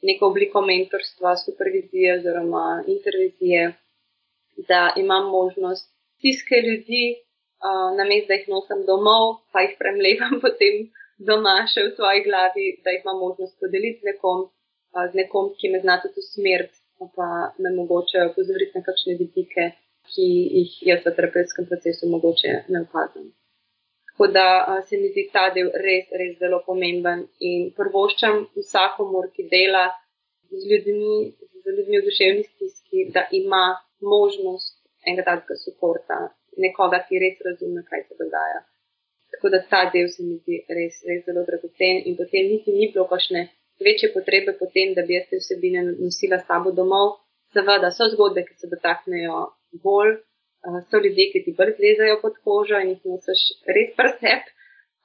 neko 0.02 0.26
obliko 0.26 0.60
mentorstva, 0.62 1.36
supervizije 1.36 2.14
oziroma 2.18 2.84
intervizije, 2.86 3.72
da 4.68 4.92
imam 4.96 5.30
možnost 5.30 5.90
stiske 6.18 6.56
ljudi, 6.66 7.04
uh, 7.14 7.96
namesto 7.96 8.28
da 8.28 8.34
jih 8.34 8.48
nosim 8.48 8.84
domov, 8.86 9.24
pa 9.52 9.60
jih 9.64 9.74
premlevam 9.78 10.40
potem 10.44 10.88
doma 11.18 11.56
še 11.72 11.88
v 11.88 11.94
svoji 11.96 12.24
glavi, 12.28 12.66
da 12.84 12.94
jih 12.94 13.02
imam 13.06 13.18
možnost 13.26 13.58
podeliti 13.60 14.00
z 14.02 14.12
nekom, 14.12 14.46
uh, 14.94 15.06
z 15.10 15.22
nekom 15.22 15.54
ki 15.58 15.72
me 15.74 15.82
zna 15.86 16.00
tudi 16.02 16.22
usmeriti 16.24 16.78
pa 17.16 17.52
me 17.58 17.70
mogoče 17.70 18.18
opozoriti 18.30 18.78
na 18.78 18.82
kakšne 18.82 19.14
vidike, 19.22 19.64
ki 20.10 20.26
jih 20.58 20.72
jaz 20.90 21.04
v 21.06 21.14
terapevtskem 21.16 21.66
procesu 21.70 22.10
mogoče 22.10 22.54
ne 22.68 22.82
opazim. 22.86 23.28
Tako 24.18 24.32
da 24.32 24.82
se 24.88 24.96
mi 24.96 25.08
zdi 25.08 25.22
ta 25.32 25.44
del 25.54 25.68
res, 25.84 26.06
res 26.20 26.32
zelo 26.40 26.58
pomemben 26.66 27.20
in 27.50 27.68
prvoščam 27.76 28.40
vsakomor, 28.56 29.28
ki 29.34 29.44
dela 29.52 29.84
z 30.50 30.62
ljudmi, 30.70 31.18
z 31.62 31.74
ljudmi 31.76 32.00
v 32.00 32.06
duševni 32.08 32.42
stiski, 32.48 33.04
da 33.14 33.22
ima 33.30 33.62
možnost 34.02 34.74
enega 35.06 35.22
takega 35.28 35.54
suporta, 35.62 36.18
nekoga, 36.64 36.98
ki 37.06 37.22
res 37.22 37.38
razume, 37.46 37.84
kaj 37.86 38.02
se 38.08 38.18
dogaja. 38.18 38.58
Tako 39.36 39.54
da 39.54 39.62
ta 39.70 39.84
del 39.94 40.10
se 40.10 40.26
mi 40.26 40.40
zdi 40.42 40.64
res, 40.66 40.98
res 41.06 41.22
zelo 41.28 41.46
dragocen 41.46 42.02
in 42.10 42.18
potem 42.18 42.50
niti 42.50 42.74
ni 42.74 42.90
bilo 42.90 43.06
kašne 43.06 43.44
večje 43.86 44.10
potrebe 44.16 44.56
po 44.58 44.66
tem, 44.74 44.96
da 44.98 45.06
bi 45.06 45.14
jaz 45.14 45.30
te 45.30 45.38
vsebine 45.44 45.86
nosila 45.92 46.42
s 46.42 46.48
sabo 46.50 46.74
domov. 46.74 47.20
Seveda 47.54 47.94
so 47.94 48.10
zgodbe, 48.16 48.48
ki 48.50 48.58
se 48.58 48.74
dotaknejo 48.74 49.44
bolj, 49.86 50.18
uh, 50.66 50.80
so 50.90 51.00
ljudje, 51.04 51.30
ki 51.32 51.44
ti 51.44 51.56
bolj 51.58 51.74
zlezajo 51.80 52.20
pod 52.22 52.38
kožo 52.44 52.80
in 52.82 52.94
jih 52.94 53.02
nosiš 53.12 53.42
res 53.76 53.94
presep, 53.98 54.48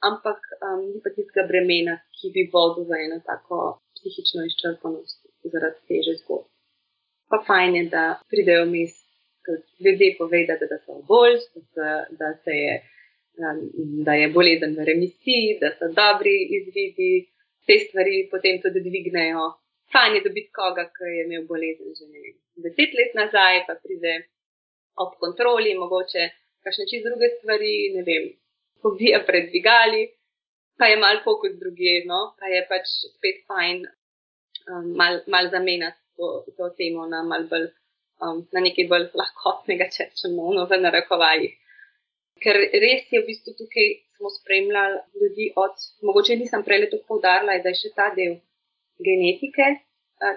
ampak 0.09 0.39
um, 0.59 0.81
ni 0.91 0.99
pa 1.03 1.13
tistega 1.15 1.47
bremena, 1.51 1.99
ki 2.17 2.33
bi 2.35 2.49
vodil 2.53 2.87
v 2.89 3.03
eno 3.05 3.19
tako 3.29 3.59
psihično 3.97 4.45
izčrpanost 4.49 5.19
zaradi 5.53 5.79
teže 5.89 6.17
zgodb. 6.21 6.49
Pa 7.31 7.39
fajn 7.47 7.75
je, 7.75 7.83
da 7.95 8.03
pridejo 8.31 8.65
mis, 8.65 8.93
ljudje 9.85 10.15
povedati, 10.19 10.67
da 10.71 10.77
so 10.85 10.99
bolj, 11.07 11.39
da, 11.77 11.89
da, 12.19 12.29
je, 12.51 12.73
da 14.05 14.13
je 14.21 14.29
bolezen 14.37 14.75
v 14.77 14.85
remisiji, 14.91 15.57
da 15.61 15.71
so 15.77 15.89
dobri 15.99 16.35
izvidi 16.57 17.11
te 17.67 17.79
stvari 17.85 18.27
potem 18.31 18.61
tudi 18.63 18.83
dvignejo. 18.87 19.47
Fajn 19.93 20.15
je 20.15 20.25
dobiti 20.27 20.51
koga, 20.57 20.85
ki 20.95 21.09
je 21.15 21.25
imel 21.25 21.43
bolezen 21.51 21.89
že 21.97 22.05
vem, 22.11 22.35
deset 22.65 22.93
let 22.99 23.11
nazaj, 23.21 23.63
pa 23.67 23.75
pride 23.83 24.13
ob 25.01 25.15
kontroli, 25.21 25.73
mogoče 25.77 26.29
kakšne 26.63 26.85
čist 26.89 27.07
druge 27.07 27.29
stvari, 27.37 27.73
ne 27.95 28.03
vem, 28.07 28.29
pobija 28.83 29.23
pred 29.27 29.49
dvigali, 29.51 30.03
pa 30.77 30.89
je 30.91 30.99
mal 31.01 31.21
fokus 31.25 31.55
druge, 31.59 31.95
no, 32.09 32.19
pa 32.39 32.49
je 32.51 32.61
pač 32.69 32.93
spet 33.13 33.43
fajn 33.49 33.83
um, 33.85 34.93
mal, 34.99 35.19
mal 35.27 35.49
zamenjati 35.51 35.99
to, 36.17 36.29
to 36.57 36.69
temo 36.77 37.07
na 37.09 37.23
mal 37.23 37.47
bolj. 37.51 37.71
Um, 38.23 38.43
na 38.55 38.61
nekaj 38.63 38.85
bolj 38.87 39.09
lahkotnega, 39.19 39.89
če 39.91 40.05
rečemo, 40.05 40.51
no, 40.55 40.63
v 40.69 40.77
narekovajih. 40.79 41.55
Ker 42.43 42.59
res 42.83 43.09
je 43.11 43.19
v 43.19 43.25
bistvu 43.27 43.51
tukaj 43.57 43.89
smo 44.15 44.29
spremljali 44.31 45.01
ljudi 45.21 45.47
od, 45.59 45.81
mogoče 46.07 46.37
nisem 46.39 46.63
prej 46.63 46.85
to 46.91 47.01
poudarila, 47.07 47.57
da 47.63 47.73
je 47.73 47.79
še 47.81 47.91
ta 47.97 48.05
del 48.15 48.37
genetike, 49.07 49.67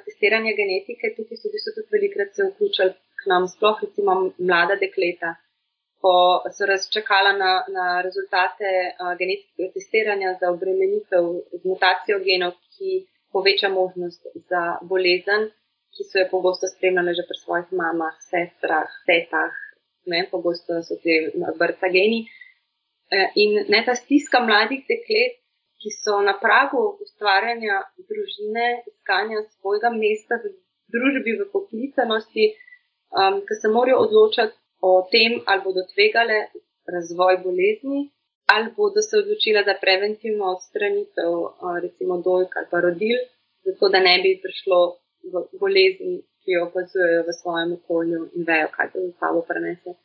testiranja 0.06 0.56
genetike, 0.58 1.12
tukaj 1.18 1.38
so 1.38 1.46
v 1.48 1.54
bistvu 1.54 1.74
tudi 1.76 1.94
velikrat 1.94 2.34
se 2.34 2.48
vključili 2.48 2.96
nam, 3.30 3.48
sploh 3.48 3.82
recimo 3.82 4.14
mlada 4.38 4.76
dekleta, 4.80 5.34
ko 6.00 6.14
so 6.56 6.66
razčakala 6.70 7.32
na, 7.42 7.52
na 7.76 7.86
rezultate 8.06 8.72
genetskega 9.18 9.72
testiranja 9.74 10.36
za 10.40 10.50
obremenitev 10.54 11.30
z 11.52 11.62
mutacijo 11.64 12.18
genov, 12.26 12.56
ki 12.76 13.06
poveča 13.32 13.68
možnost 13.68 14.26
za 14.50 14.62
bolezen, 14.82 15.48
ki 15.94 16.04
so 16.04 16.18
jo 16.20 16.26
pogosto 16.30 16.68
spremljali 16.68 17.14
že 17.18 17.24
pri 17.28 17.38
svojih 17.44 17.72
mamah, 17.80 18.16
sestrah, 18.30 18.90
tetah, 19.08 19.54
ne, 20.12 20.26
pogosto 20.30 20.82
so 20.88 20.96
te 21.04 21.16
vrsta 21.60 21.88
geni. 21.96 22.20
Eh, 23.16 23.28
in 23.42 23.52
ne 23.72 23.80
ta 23.86 23.94
stiska 23.94 24.40
mladih 24.48 24.82
deklet, 24.92 25.34
ki 25.80 25.90
so 26.02 26.20
na 26.28 26.34
pragu 26.44 26.82
ustvarjanja 27.04 27.76
družine, 28.10 28.66
iskanja 28.90 29.42
svojega 29.56 29.90
mesta 29.94 30.38
v 30.42 30.52
družbi, 30.94 31.36
v 31.40 31.46
poklicanosti, 31.52 32.46
um, 33.20 33.40
ki 33.46 33.55
se 33.61 33.68
morajo 33.68 33.98
odločati 34.07 34.57
o 34.81 34.90
tem, 35.12 35.40
ali 35.46 35.64
bodo 35.64 35.83
tvegale 35.94 36.38
razvoj 36.94 37.40
bolezni, 37.46 38.00
ali 38.55 38.70
bodo 38.76 39.02
se 39.02 39.18
odločile 39.22 39.64
za 39.68 39.74
preventivno 39.81 40.44
odstranitev, 40.55 41.33
uh, 41.40 41.76
recimo 41.83 42.20
dojk 42.29 42.57
ali 42.57 42.66
pa 42.70 42.81
rodil, 42.81 43.18
zato 43.64 43.88
da 43.88 44.00
ne 44.09 44.16
bi 44.22 44.40
prišlo 44.42 44.81
v 45.33 45.44
bolezni, 45.61 46.16
ki 46.42 46.55
jo 46.55 46.66
opazujejo 46.68 47.22
v 47.26 47.33
svojem 47.40 47.72
okolju 47.79 48.20
in 48.38 48.44
vejo, 48.50 48.68
kaj 48.76 48.92
to 48.92 49.00
za 49.07 49.12
sabo 49.20 49.40
prenese. 49.48 49.96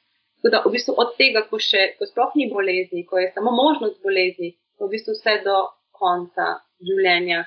Tako 0.42 0.52
da 0.54 0.62
v 0.66 0.72
bistvu 0.74 0.94
od 0.98 1.12
tega, 1.20 1.44
ko, 1.50 1.60
še, 1.62 1.82
ko 2.00 2.08
sploh 2.10 2.32
ni 2.40 2.48
bolezni, 2.50 3.06
ko 3.06 3.20
je 3.22 3.30
samo 3.36 3.52
možnost 3.54 4.02
bolezni, 4.02 4.56
v 4.82 4.90
bistvu 4.90 5.14
vse 5.14 5.36
do 5.46 5.58
konca 5.94 6.48
življenja, 6.82 7.44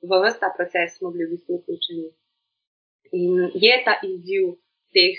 v 0.00 0.22
vse 0.24 0.40
ta 0.40 0.48
proces 0.56 0.96
smo 0.96 1.12
bili 1.12 1.26
v 1.28 1.36
bistvu 1.36 1.60
vključeni. 1.60 2.08
In 3.20 3.50
je 3.60 3.76
ta 3.84 3.98
izziv 4.06 4.54
teh 4.96 5.18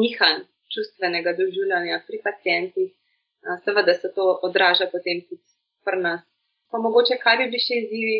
nihanj 0.00 0.44
čustvenega 0.74 1.32
doživljanja 1.40 2.00
pri 2.06 2.20
pacijentih, 2.24 2.90
seveda 3.64 3.94
se 3.94 4.12
to 4.14 4.26
odraža 4.48 4.88
potem 4.92 5.22
tudi 5.28 5.44
pri 5.84 6.00
nas. 6.06 6.22
Pa 6.70 6.78
mogoče, 6.82 7.18
kaj 7.22 7.36
bi 7.40 7.50
bili 7.50 7.62
še 7.62 7.78
izzivi, 7.82 8.16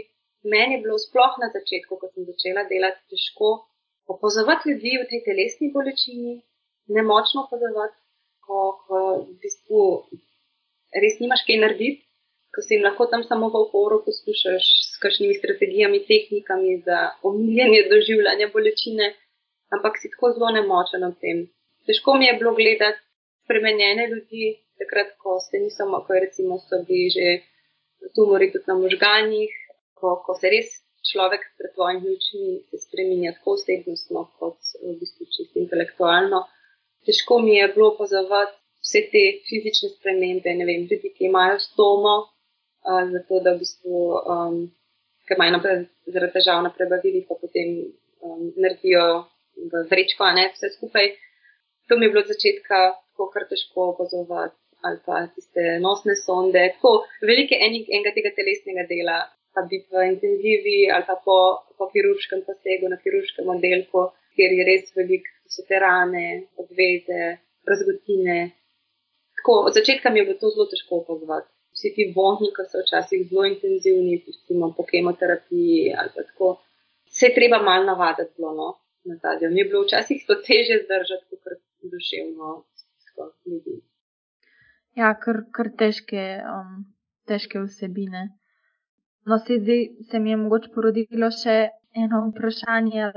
meni 0.55 0.77
je 0.77 0.83
bilo 0.85 0.99
sploh 1.03 1.35
na 1.43 1.49
začetku, 1.55 1.99
ko 2.01 2.11
sem 2.13 2.29
začela 2.31 2.63
delati, 2.71 3.03
težko 3.11 3.51
opozoriti 4.15 4.71
ljudi 4.71 4.93
v 5.03 5.09
tej 5.11 5.23
telesni 5.27 5.73
bolečini, 5.75 6.37
nemočno 6.99 7.47
opozoriti 7.47 7.99
ko, 8.47 8.61
ko 8.87 8.99
v 9.27 9.39
bistvu 9.43 9.83
res 11.03 11.19
nimaš 11.23 11.43
kaj 11.49 11.59
narediti, 11.65 12.07
ko 12.55 12.63
si 12.65 12.77
jim 12.77 12.87
lahko 12.87 13.09
tam 13.13 13.27
samo 13.27 13.51
v 13.53 13.63
oporu 13.67 13.99
poskušaš 14.07 14.67
s 14.93 15.01
kakšnimi 15.03 15.35
strategijami, 15.37 16.05
tehnikami 16.09 16.79
za 16.87 17.01
omiljenje 17.27 17.83
doživljanja 17.91 18.49
bolečine, 18.55 19.11
ampak 19.75 19.99
si 20.01 20.11
tako 20.13 20.33
zelo 20.37 20.53
nemočen 20.57 21.05
ob 21.09 21.19
tem. 21.23 21.47
Težko 21.87 22.15
mi 22.19 22.27
je 22.27 22.39
bilo 22.41 22.55
gledati 22.55 23.03
spremenjene 23.45 24.09
ljudi, 24.13 24.57
takrat, 24.81 25.15
ko 25.23 25.39
se 25.41 25.59
niso, 25.63 25.87
ko 26.07 26.15
je 26.15 26.25
recimo 26.27 26.59
so 26.59 26.83
bili 26.89 27.11
že 27.17 27.27
tumori 28.15 28.51
tudi 28.53 28.69
na 28.69 28.75
možganjih, 28.85 29.53
ko, 29.99 30.19
ko 30.25 30.35
se 30.41 30.51
res 30.55 30.69
človek 31.11 31.43
pred 31.59 31.73
tvojimi 31.75 32.15
očmi 32.17 32.47
se 32.71 32.77
spremenja 32.85 33.33
tako 33.39 33.55
osebnostno, 33.57 34.27
kot 34.39 34.59
v 34.83 34.95
bistvu 35.01 35.27
čisto 35.35 35.61
intelektualno. 35.63 36.45
Težko 37.07 37.39
mi 37.47 37.55
je 37.57 37.69
bilo 37.75 37.93
opazovati 37.95 38.57
vse 38.83 39.03
te 39.13 39.23
fizične 39.49 39.93
spremembe, 39.95 40.55
ne 40.59 40.67
vem, 40.69 40.89
ljudi, 40.91 41.13
ki 41.15 41.29
imajo 41.31 41.61
stomo, 41.63 42.15
uh, 42.27 43.05
zato 43.13 43.41
da 43.45 43.55
v 43.55 43.63
bistvu, 43.63 44.03
um, 44.35 44.59
ker 45.27 45.39
imajo 45.39 45.63
zaradi 46.15 46.35
težav 46.39 46.63
na 46.67 46.75
prebavili, 46.75 47.25
pa 47.29 47.39
potem 47.41 47.79
um, 48.27 48.51
naredijo 48.57 49.07
v 49.57 49.83
vrečko, 49.91 50.29
ne 50.39 50.51
vse 50.55 50.71
skupaj. 50.77 51.11
To 51.89 51.97
mi 51.97 52.07
je 52.07 52.13
bilo 52.13 52.23
od 52.25 52.33
začetka 52.35 52.79
tako 53.17 53.31
kar 53.33 53.49
težko 53.51 53.91
opazovati. 53.95 54.57
Ali 54.85 54.99
pa 55.07 55.23
tiste 55.35 55.63
nosne 55.81 56.15
sonde, 56.21 56.63
tako 56.77 57.07
velike 57.31 57.57
enega 57.67 58.13
tega 58.15 58.31
telesnega 58.37 58.85
dela, 58.91 59.17
pa 59.55 59.65
biti 59.71 59.89
v 59.91 60.05
intenzivi 60.13 60.77
ali 60.93 61.05
pa 61.09 61.17
po, 61.25 61.39
po 61.79 61.89
kirurškem 61.95 62.45
posegu 62.47 62.91
na 62.93 62.99
kirurškem 63.01 63.49
oddelku, 63.55 64.05
kjer 64.37 64.53
je 64.59 64.67
res 64.69 64.93
veliko, 64.99 65.33
so 65.49 65.65
te 65.69 65.81
rane, 65.81 66.27
obveze, 66.61 67.23
razgotine. 67.71 68.39
Tako, 69.41 69.55
od 69.71 69.79
začetka 69.79 70.13
mi 70.13 70.21
je 70.21 70.27
bilo 70.29 70.39
to 70.43 70.53
zelo 70.53 70.69
težko 70.73 71.01
opazovati. 71.03 71.49
Vsi 71.77 71.93
ti 71.97 72.07
vonji, 72.17 72.53
ki 72.57 72.69
so 72.69 72.85
včasih 72.85 73.25
zelo 73.31 73.49
intenzivni, 73.49 74.21
recimo 74.29 74.73
po 74.77 74.85
kemoterapiji 74.91 75.95
ali 75.99 76.13
pa 76.15 76.25
tako, 76.29 76.57
se 77.17 77.31
je 77.31 77.35
treba 77.35 77.63
malo 77.63 77.85
navaditi 77.85 78.37
bilo, 78.37 78.53
no, 78.61 78.69
na 79.09 79.19
ta 79.23 79.37
del. 79.39 79.53
Mi 79.55 79.61
je 79.63 79.69
bilo 79.71 79.83
včasih 79.85 80.25
to 80.29 80.35
teže 80.49 80.81
zdržati, 80.85 81.25
kot 81.31 81.61
duševno 81.93 82.65
stisko 82.81 83.31
ljudi. 83.47 83.77
Ja, 85.01 85.13
kar, 85.21 85.43
kar 85.57 85.71
težke, 85.83 86.25
um, 86.57 86.85
težke 87.29 87.61
vsebine. 87.67 88.29
No, 89.27 89.39
se 89.39 89.59
zdaj 89.63 89.89
se 90.11 90.19
mi 90.19 90.31
je 90.31 90.37
mogoče 90.43 90.71
porodilo 90.75 91.31
še 91.43 91.57
eno 92.05 92.23
vprašanje. 92.31 93.11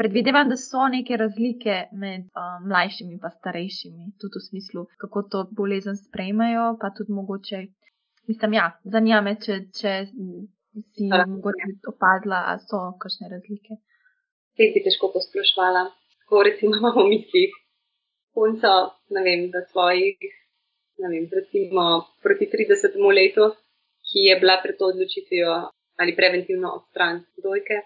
Predvidevam, 0.00 0.48
da 0.50 0.56
so 0.58 0.88
neke 0.90 1.16
razlike 1.20 1.74
med 2.02 2.24
uh, 2.40 2.54
mlajšimi 2.66 3.14
in 3.14 3.34
starejšimi, 3.36 4.08
tudi 4.22 4.40
v 4.40 4.46
smislu, 4.48 4.86
kako 5.02 5.22
to 5.34 5.42
bolezen 5.60 5.98
sprejmejo. 6.00 6.64
Pa 6.80 6.90
tudi 6.96 7.14
mogoče, 7.14 7.60
mislim, 8.30 8.56
ja, 8.58 8.70
zanima 8.96 9.20
me, 9.26 9.36
če, 9.44 9.60
če 9.80 9.92
si 10.08 11.10
mogoče 11.10 11.70
opazila, 11.92 12.40
da 12.48 12.56
so 12.64 12.80
kakšne 13.04 13.30
razlike. 13.36 13.78
Te 14.56 14.70
bi 14.74 14.84
težko 14.84 15.10
posplošvala. 15.14 15.84
Ko 16.28 16.42
recimo 16.46 16.78
imamo 16.78 17.04
v 17.04 17.10
mislih 17.16 17.52
punco, 18.34 18.74
ne 19.14 19.20
vem, 19.26 19.50
da 19.54 19.60
svojih, 19.70 20.18
ne 21.02 21.08
vem, 21.12 21.28
recimo 21.30 21.84
proti 22.22 22.48
30 22.50 22.96
letu 23.18 23.52
ki 24.14 24.20
je 24.30 24.34
bila 24.42 24.54
pred 24.62 24.76
to 24.78 24.84
odločitvijo 24.92 25.52
ali 26.00 26.16
preventivno 26.16 26.68
odstraniti 26.78 27.42
dojke, 27.46 27.76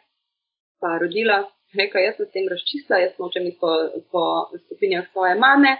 pa 0.80 0.90
rodila, 1.02 1.38
rekel, 1.80 2.00
jaz 2.06 2.16
sem 2.16 2.26
s 2.26 2.34
tem 2.36 2.46
razčistila, 2.52 2.98
jaz 3.04 3.14
nočem 3.22 3.44
iti 3.48 3.58
po, 3.60 3.72
po 4.12 4.22
stopinjah 4.64 5.04
svoje 5.12 5.34
mame. 5.44 5.72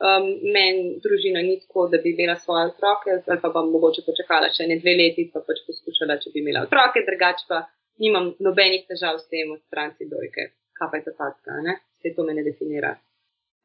Um, 0.00 0.26
Meni 0.54 0.96
družina 1.04 1.40
ni 1.44 1.54
tako, 1.62 1.88
da 1.92 1.96
bi 2.02 2.12
imela 2.12 2.36
svoje 2.44 2.62
otroke, 2.72 3.10
ali 3.30 3.40
pa 3.42 3.48
bom 3.54 3.68
mogoče 3.74 4.04
počakala 4.08 4.48
še 4.56 4.68
ne 4.70 4.76
dve 4.82 4.94
leti, 5.00 5.28
pa 5.32 5.40
pač 5.48 5.60
poskušala, 5.68 6.16
če 6.22 6.32
bi 6.34 6.40
imela 6.44 6.64
otroke, 6.68 7.04
drugače 7.08 7.44
pa 7.50 7.58
nimam 8.00 8.32
nobenih 8.40 8.86
težav 8.88 9.20
s 9.20 9.28
tem 9.32 9.52
odstraniti 9.52 10.08
dojke. 10.10 10.50
Kaj 10.78 10.90
pa 10.90 10.98
je 10.98 11.06
to 11.06 11.14
patka, 11.18 11.60
ne? 11.66 11.76
Vse 11.98 12.14
to 12.16 12.24
me 12.24 12.34
ne 12.34 12.44
definira. 12.46 12.94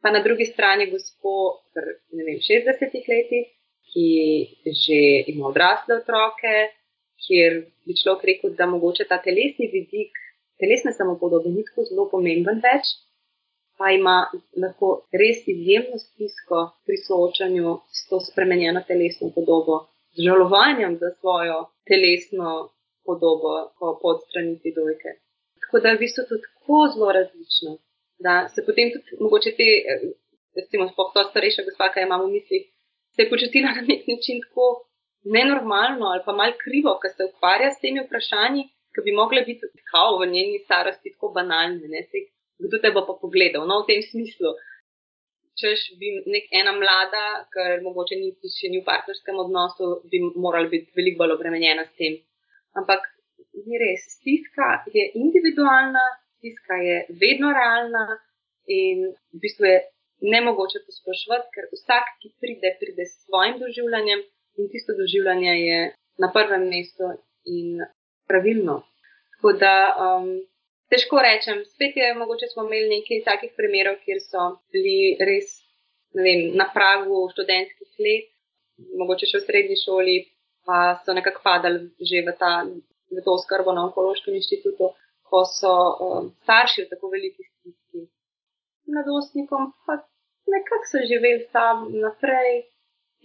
Pa 0.03 0.11
na 0.11 0.19
drugi 0.23 0.45
strani 0.45 0.89
gospod, 0.91 1.63
ne 2.11 2.23
vem, 2.27 2.41
60 2.43 3.11
letih, 3.11 3.47
ki 3.89 4.09
že 4.83 4.99
ima 5.31 5.47
odrasle 5.47 6.01
otroke, 6.01 6.53
kjer 7.25 7.61
bi 7.87 7.95
človek 8.01 8.27
rekel, 8.29 8.53
da 8.59 8.67
mogoče 8.67 9.07
ta 9.09 9.21
telesni 9.23 9.69
vidik, 9.71 10.11
telesne 10.59 10.91
samopodobe 10.93 11.49
ni 11.49 11.63
tako 11.69 11.87
zelo 11.89 12.07
pomemben 12.11 12.59
več, 12.67 12.91
pa 13.79 13.91
ima 13.91 14.17
lahko 14.61 14.91
res 15.21 15.41
izjemno 15.51 15.99
stisko 15.99 16.61
pri 16.85 16.97
soočanju 17.07 17.75
s 17.97 18.07
to 18.09 18.19
spremenjeno 18.29 18.83
telesno 18.87 19.31
podobo, 19.35 19.81
z 20.15 20.27
žalovanjem 20.27 20.97
za 21.01 21.11
svojo 21.19 21.57
telesno 21.87 22.69
podobo 23.07 23.51
po 23.79 23.87
odstranitvi 24.11 24.71
dojke. 24.79 25.09
Tako 25.61 25.75
da 25.81 25.89
je 25.89 25.97
v 25.97 26.03
bistvu 26.05 26.21
to 26.29 26.35
tako 26.45 26.77
zelo 26.93 27.09
različno, 27.19 27.71
da 28.25 28.33
se 28.53 28.59
potem 28.67 28.87
tudi 28.93 29.09
mogoče 29.25 29.51
te, 29.59 29.69
recimo, 30.59 30.83
spoh 30.91 31.09
to 31.13 31.23
starejša 31.29 31.65
gospa, 31.67 31.91
ki 31.93 32.05
imamo 32.07 32.27
v 32.27 32.35
mislih, 32.37 32.63
se 33.15 33.21
je 33.21 33.31
počutila 33.33 33.69
na 33.77 33.83
nek 33.91 34.01
način 34.11 34.37
tako 34.45 34.65
nenormalno 35.37 36.05
ali 36.13 36.21
pa 36.25 36.33
mal 36.41 36.51
krivo, 36.63 36.91
ker 37.01 37.11
se 37.17 37.27
ukvarja 37.29 37.69
s 37.71 37.81
temi 37.83 38.03
vprašanji, 38.05 38.63
ki 38.93 38.99
bi 39.05 39.11
mogle 39.21 39.41
biti 39.49 39.65
kao 39.91 40.11
v 40.19 40.29
njeni 40.35 40.63
starosti 40.65 41.13
tako 41.13 41.27
banalne. 41.37 41.87
Ne? 41.93 42.01
Sej, 42.11 42.23
kdo 42.63 42.79
te 42.81 42.91
bo 42.95 43.01
pa 43.07 43.13
pogledal? 43.21 43.67
No, 43.67 43.81
v 43.81 43.87
tem 43.89 44.01
smislu. 44.11 44.53
Češ 45.59 45.81
bi 45.99 46.07
nek 46.33 46.47
ena 46.59 46.73
mlada, 46.75 47.25
ker 47.53 47.79
mogoče 47.83 48.15
ni 48.19 48.29
še 48.59 48.71
ni 48.71 48.81
v 48.81 48.87
partnerskem 48.91 49.37
odnosu, 49.43 49.85
bi 50.11 50.19
morala 50.45 50.67
biti 50.71 50.91
veliko 50.97 51.23
bolj 51.23 51.35
obremenjena 51.37 51.85
s 51.87 51.95
tem. 51.99 52.17
Ampak 52.79 53.07
ni 53.65 53.79
res. 53.81 54.05
Stiska 54.17 54.69
je 54.93 55.09
individualna, 55.15 56.05
stiska 56.37 56.79
je 56.87 56.97
vedno 57.21 57.51
realna 57.55 58.05
in 58.67 59.11
v 59.33 59.41
bistvu 59.43 59.69
je 59.69 59.77
ne 60.31 60.41
mogoče 60.41 60.81
posplošiti, 60.87 61.51
ker 61.53 61.69
vsak, 61.73 62.09
ki 62.21 62.33
pride, 62.41 62.71
pride 62.79 63.05
s 63.05 63.25
svojim 63.25 63.59
doživljanjem 63.61 64.23
in 64.59 64.69
tisto 64.71 64.95
doživljanje 64.97 65.53
je 65.59 65.79
na 66.23 66.31
prvem 66.33 66.67
mestu 66.71 67.11
in 67.45 67.81
pravilno. 68.27 68.81
Tako 69.35 69.51
da 69.63 69.73
um, 70.05 70.29
težko 70.89 71.19
rečem, 71.21 71.61
spet 71.73 71.97
je 71.99 72.13
mogoče 72.21 72.47
smo 72.53 72.65
imeli 72.65 72.95
nekaj 72.95 73.25
takih 73.29 73.51
primerov, 73.57 73.99
kjer 74.05 74.21
so 74.23 74.47
bili 74.73 75.17
res 75.19 75.59
vem, 76.15 76.55
na 76.55 76.69
pragu 76.73 77.27
študentskih 77.33 77.99
let, 78.07 78.31
mogoče 78.99 79.29
še 79.29 79.41
v 79.41 79.47
srednji 79.47 79.77
šoli, 79.83 80.15
pa 80.65 80.99
so 81.05 81.13
nekako 81.13 81.41
padali 81.43 81.79
že 82.09 82.25
v, 82.25 82.33
ta, 82.39 82.51
v 83.15 83.17
to 83.25 83.33
skrbo 83.43 83.71
na 83.73 83.85
onkološkem 83.87 84.35
inštitutu, 84.35 84.91
ko 85.29 85.39
so 85.45 85.73
um, 86.05 86.31
starši 86.43 86.85
v 86.85 86.89
tako 86.91 87.09
veliki 87.13 87.43
stiski 87.43 88.05
mladostnikom, 88.91 89.73
pa 89.85 89.93
nekako 90.53 90.85
so 90.91 90.97
živeli 91.11 91.45
tam 91.57 91.89
naprej. 92.05 92.65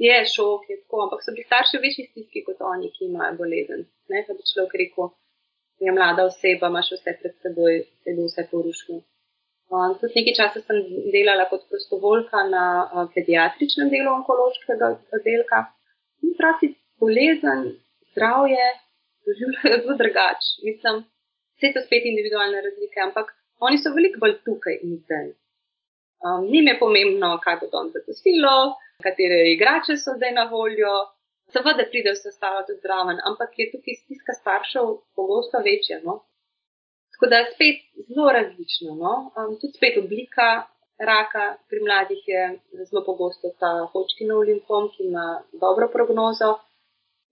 Je 0.01 0.17
šok, 0.35 0.61
je 0.71 0.77
tako, 0.81 0.97
ampak 1.05 1.21
so 1.21 1.33
bili 1.35 1.45
starši 1.45 1.77
v 1.77 1.85
večji 1.85 2.05
stiski 2.09 2.41
kot 2.47 2.61
oni, 2.65 2.89
ki 2.95 3.05
imajo 3.05 3.37
bolezen. 3.41 3.83
Ne, 4.09 4.25
da 4.25 4.33
bi 4.33 4.47
človek 4.51 4.73
rekel, 4.81 5.11
je 5.85 5.93
mlada 5.93 6.25
oseba, 6.31 6.71
imaš 6.73 6.89
vse 6.95 7.13
pred 7.21 7.35
seboj, 7.43 7.75
se 8.03 8.15
bo 8.17 8.25
vse 8.29 8.47
porušilo. 8.53 9.01
Um, 9.71 9.93
tudi 10.01 10.17
nekaj 10.19 10.35
časa 10.41 10.61
sem 10.67 10.79
delala 11.15 11.45
kot 11.51 11.69
prostovoljka 11.71 12.43
na 12.55 12.65
uh, 12.83 13.05
pediatričnem 13.15 13.93
delu 13.93 14.11
onkološkega 14.19 14.89
oddelka. 15.19 15.61
In 16.25 16.33
pravi, 16.41 16.73
bolezen, 17.01 17.61
zdravje, 18.11 18.67
doživljajo 19.27 19.77
zelo 19.83 19.97
drugače. 20.03 20.49
Mislim, 20.69 20.95
vse 21.57 21.69
to 21.75 21.81
spet 21.87 22.03
individualne 22.13 22.59
razlike, 22.67 22.99
ampak 23.07 23.27
oni 23.67 23.79
so 23.79 23.95
veliko 23.97 24.23
bolj 24.25 24.37
tukaj 24.47 24.77
in 24.87 24.97
zdaj. 25.05 25.27
Um, 26.27 26.43
Nim 26.53 26.67
je 26.71 26.79
pomembno, 26.83 27.31
kaj 27.45 27.57
bo 27.61 27.67
tam 27.75 27.87
zakosilo, 27.97 28.57
katere 29.05 29.39
igrače 29.55 29.97
so 29.97 30.17
zdaj 30.19 30.33
na 30.41 30.45
voljo. 30.55 30.95
Seveda 31.53 31.85
pride 31.93 32.13
vse 32.15 32.29
ostalo 32.31 32.61
tudi 32.67 32.83
zraven, 32.85 33.19
ampak 33.29 33.57
je 33.59 33.71
tukaj 33.73 33.95
stiska 34.03 34.33
staršev 34.41 34.91
pogosto 35.19 35.59
večja. 35.69 35.99
No? 36.05 36.21
Tako 37.13 37.31
da 37.31 37.41
je 37.41 37.53
spet 37.55 37.79
zelo 38.09 38.27
različno. 38.39 38.95
No? 39.03 39.15
Um, 39.37 39.57
tudi 39.61 39.75
spet 39.79 39.99
oblika 40.03 40.49
raka 41.11 41.45
pri 41.69 41.81
mladih 41.87 42.23
je 42.33 42.43
zelo 42.89 43.03
pogosto 43.05 43.51
ta 43.61 43.73
hočkinov 43.93 44.45
limfom, 44.49 44.89
ki 44.93 45.09
ima 45.11 45.27
dobro 45.53 45.89
prognozo. 45.93 46.51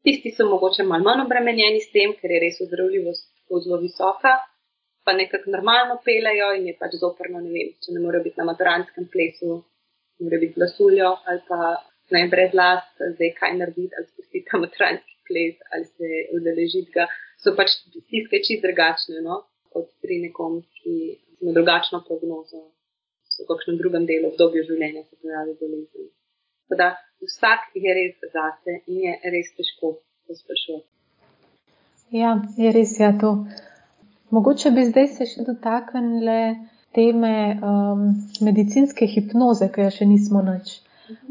Tisti 0.09 0.33
so 0.33 0.49
mogoče 0.49 0.89
malo 0.89 1.05
manj 1.05 1.27
obremenjeni 1.27 1.83
s 1.85 1.93
tem, 1.93 2.15
ker 2.17 2.33
je 2.33 2.45
res 2.47 2.63
ozdravljivost 2.65 3.27
zelo 3.65 3.77
visoka 3.83 4.39
pa 5.09 5.13
nekako 5.17 5.51
normalno 5.57 5.95
pelejo 6.05 6.49
in 6.59 6.67
je 6.69 6.75
pač 6.81 6.99
zoprno, 7.01 7.41
ne 7.41 7.49
vem, 7.49 7.69
če 7.81 7.95
ne 7.95 8.01
morejo 8.05 8.27
biti 8.27 8.41
na 8.41 8.45
maturantskem 8.51 9.07
plesu, 9.13 9.55
morajo 10.21 10.43
biti 10.43 10.57
glasuljo 10.59 11.13
ali 11.31 11.41
pa 11.49 11.61
ne 12.17 12.21
brez 12.33 12.53
las, 12.61 12.83
zdaj 13.15 13.31
kaj 13.39 13.55
narediti, 13.57 13.97
ali 13.97 14.09
spustiti 14.11 14.45
ta 14.51 14.61
maturantski 14.61 15.17
ples 15.29 15.57
ali 15.73 15.89
se 15.95 16.21
udeležiti 16.37 16.93
ga. 16.99 17.07
So 17.41 17.55
pač 17.57 17.73
stiske 17.79 18.43
čist 18.45 18.67
drugačne, 18.67 19.23
no, 19.25 19.41
kot 19.73 19.89
pri 20.05 20.21
nekom, 20.27 20.61
ki 20.77 20.95
ima 21.41 21.57
drugačno 21.57 22.03
prognozo, 22.05 22.67
so 23.33 23.47
v 23.47 23.49
kakšnem 23.55 23.81
drugem 23.81 24.05
delu 24.11 24.29
obdobja 24.35 24.67
življenja 24.69 25.07
se 25.07 25.17
pojavi 25.23 25.57
bolezen. 25.63 26.13
Da, 26.77 26.91
vsak 27.23 27.73
je 27.75 27.95
res 27.95 28.15
zase 28.33 28.79
in 28.87 29.03
je 29.07 29.33
res 29.35 29.51
težko 29.57 29.99
posprašovati. 30.29 30.87
Ja, 32.11 32.39
je 32.57 32.73
res 32.73 32.95
ja 33.01 33.13
to. 33.21 33.45
Mogoče 34.31 34.71
bi 34.77 34.85
zdaj 34.89 35.09
se 35.17 35.27
še 35.29 35.45
dotaknili 35.45 36.41
teme 36.97 37.35
um, 37.61 38.05
medicinske 38.45 39.07
hipnoze, 39.09 39.69
ki 39.73 39.87
jo 39.87 39.91
še 39.99 40.09
nismo 40.09 40.43
nič. 40.45 40.73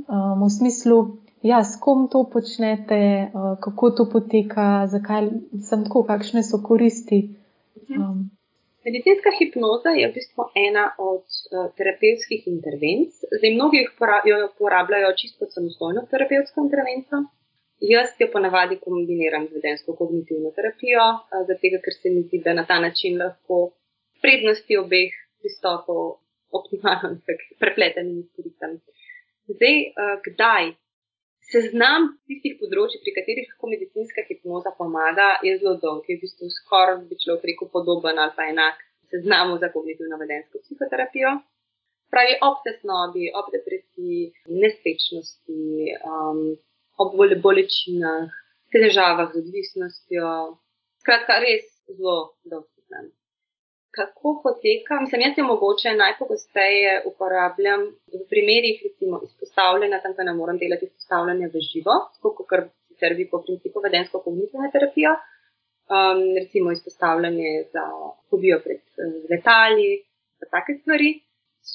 Um, 0.07 0.45
v 0.45 0.49
smislu, 0.53 0.97
ja, 1.45 1.63
s 1.65 1.77
kom 1.81 2.07
to 2.13 2.23
počnete, 2.29 2.99
uh, 3.27 3.53
kako 3.61 3.91
to 3.99 4.07
poteka, 4.09 4.87
zakaj 4.89 5.29
sem 5.65 5.85
tako, 5.85 6.05
kakšne 6.09 6.45
so 6.45 6.61
koristi. 6.63 7.23
Um. 7.93 8.29
Medicinska 8.87 9.29
hipnoza 9.39 9.91
je 9.99 10.07
v 10.07 10.13
bistvu 10.17 10.43
ena 10.67 10.85
od 11.11 11.25
uh, 11.27 11.65
terapevtskih 11.77 12.41
intervencij. 12.47 13.27
Zdaj, 13.37 13.51
mnogi 13.57 13.77
jo 14.29 14.37
uporabljajo 14.51 15.09
čisto 15.19 15.39
kot 15.39 15.51
samostojno 15.57 16.05
terapevtsko 16.11 16.63
intervencijo. 16.65 17.19
Jaz 17.93 18.15
jo 18.21 18.27
ponavadi 18.35 18.79
kombiniram 18.85 19.47
z 19.49 19.59
vedensko 19.59 19.95
kognitivno 20.01 20.53
terapijo, 20.55 21.03
uh, 21.03 21.43
zato 21.49 21.81
ker 21.83 21.93
se 21.99 22.13
mi 22.13 22.21
zdi, 22.27 22.39
da 22.45 22.53
na 22.53 22.65
ta 22.69 22.79
način 22.79 23.19
lahko 23.23 23.57
prednosti 24.23 24.79
obeh 24.83 25.11
pristopov 25.41 26.01
optimalno 26.59 27.17
prepletem 27.61 28.07
in 28.13 28.19
izkoristim. 28.23 28.79
Zdaj, 29.51 29.75
uh, 29.83 30.15
kdaj? 30.27 30.63
Seznam 31.47 32.09
tistih 32.27 32.57
področji, 32.59 32.99
pri 33.03 33.13
katerih 33.15 33.45
lahko 33.47 33.69
medicinska 33.71 34.23
hipnoza 34.27 34.73
pomaga, 34.75 35.27
je 35.47 35.53
zelo 35.61 35.77
dolg, 35.83 36.09
je 36.09 36.17
v 36.17 36.23
bistvu 36.25 36.49
skoraj 36.51 36.97
bi 37.07 37.15
človek 37.21 37.45
rekel 37.49 37.69
podoben 37.71 38.19
ali 38.19 38.35
pa 38.35 38.49
enak 38.51 38.81
seznamu 39.11 39.55
za 39.61 39.69
kognitivno 39.71 40.19
vedensko 40.19 40.59
psihoterapijo. 40.65 41.31
Pravi 42.11 42.35
ob 42.47 42.59
tesnobi, 42.65 43.29
ob 43.39 43.47
depresiji, 43.55 44.27
nespečnosti, 44.63 45.95
um, 46.11 46.43
ob 47.03 47.15
bolečinah, 47.15 48.35
težavah 48.75 49.31
z 49.31 49.43
odvisnostjo. 49.43 50.31
Skratka, 51.03 51.39
res 51.43 51.67
zelo 51.87 52.17
dolg 52.43 52.67
kako 53.99 54.27
poteka. 54.45 54.93
Mislim, 55.03 55.21
jaz 55.21 55.33
jo 55.37 55.45
mogoče 55.53 55.89
najpogosteje 56.03 56.91
uporabljam 57.09 57.81
v 58.13 58.21
primerih, 58.31 58.75
recimo, 58.87 59.15
izpostavljanja, 59.27 60.03
tam 60.03 60.13
pa 60.17 60.23
ne 60.27 60.33
morem 60.39 60.57
delati 60.63 60.85
izpostavljanja 60.89 61.47
v 61.53 61.63
živo, 61.69 61.95
tako 62.13 62.29
kot 62.39 62.67
sicer 62.87 63.11
vi 63.19 63.25
po 63.31 63.37
principu 63.45 63.83
vedensko 63.87 64.21
kognitivne 64.25 64.69
terapije. 64.75 65.11
Um, 65.95 66.19
recimo 66.39 66.71
izpostavljanje 66.71 67.51
za 67.73 67.83
hobijo 68.29 68.57
pred 68.65 68.83
uh, 68.83 69.13
letali, 69.31 69.91
za 70.39 70.45
take 70.53 70.73
stvari. 70.81 71.09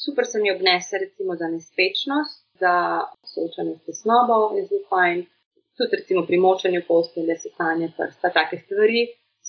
Super 0.02 0.24
se 0.30 0.36
mi 0.42 0.52
obnese, 0.56 0.98
recimo 1.04 1.36
za 1.40 1.46
nespečnost, 1.54 2.38
za 2.62 2.74
soočanje 3.32 3.74
s 3.78 3.84
tesnobo, 3.86 4.38
je 4.56 4.66
zelo 4.68 4.84
fajn. 4.90 5.18
Tudi 5.76 5.96
recimo 6.00 6.20
pri 6.28 6.36
močanju 6.46 6.80
postelje, 6.88 7.34
sesanje 7.44 7.88
prsta, 7.96 8.30
take 8.36 8.58
stvari 8.64 9.02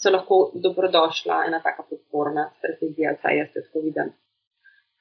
so 0.04 0.12
lahko 0.16 0.38
dobrodošla 0.66 1.44
ena 1.48 1.60
taka 1.64 1.84
podporna 1.90 2.50
strategija, 2.58 3.16
saj 3.22 3.38
jaz 3.38 3.54
tako 3.58 3.84
vidim. 3.88 4.12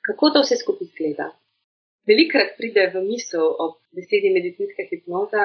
Kako 0.07 0.31
to 0.35 0.43
vse 0.45 0.57
skupaj 0.63 0.87
izgleda? 0.89 1.31
Velikrat 2.11 2.55
pride 2.59 2.85
v 2.95 3.03
misel 3.07 3.47
ob 3.65 3.75
besedi 3.97 4.31
medicinska 4.35 4.87
hipnoza, 4.91 5.43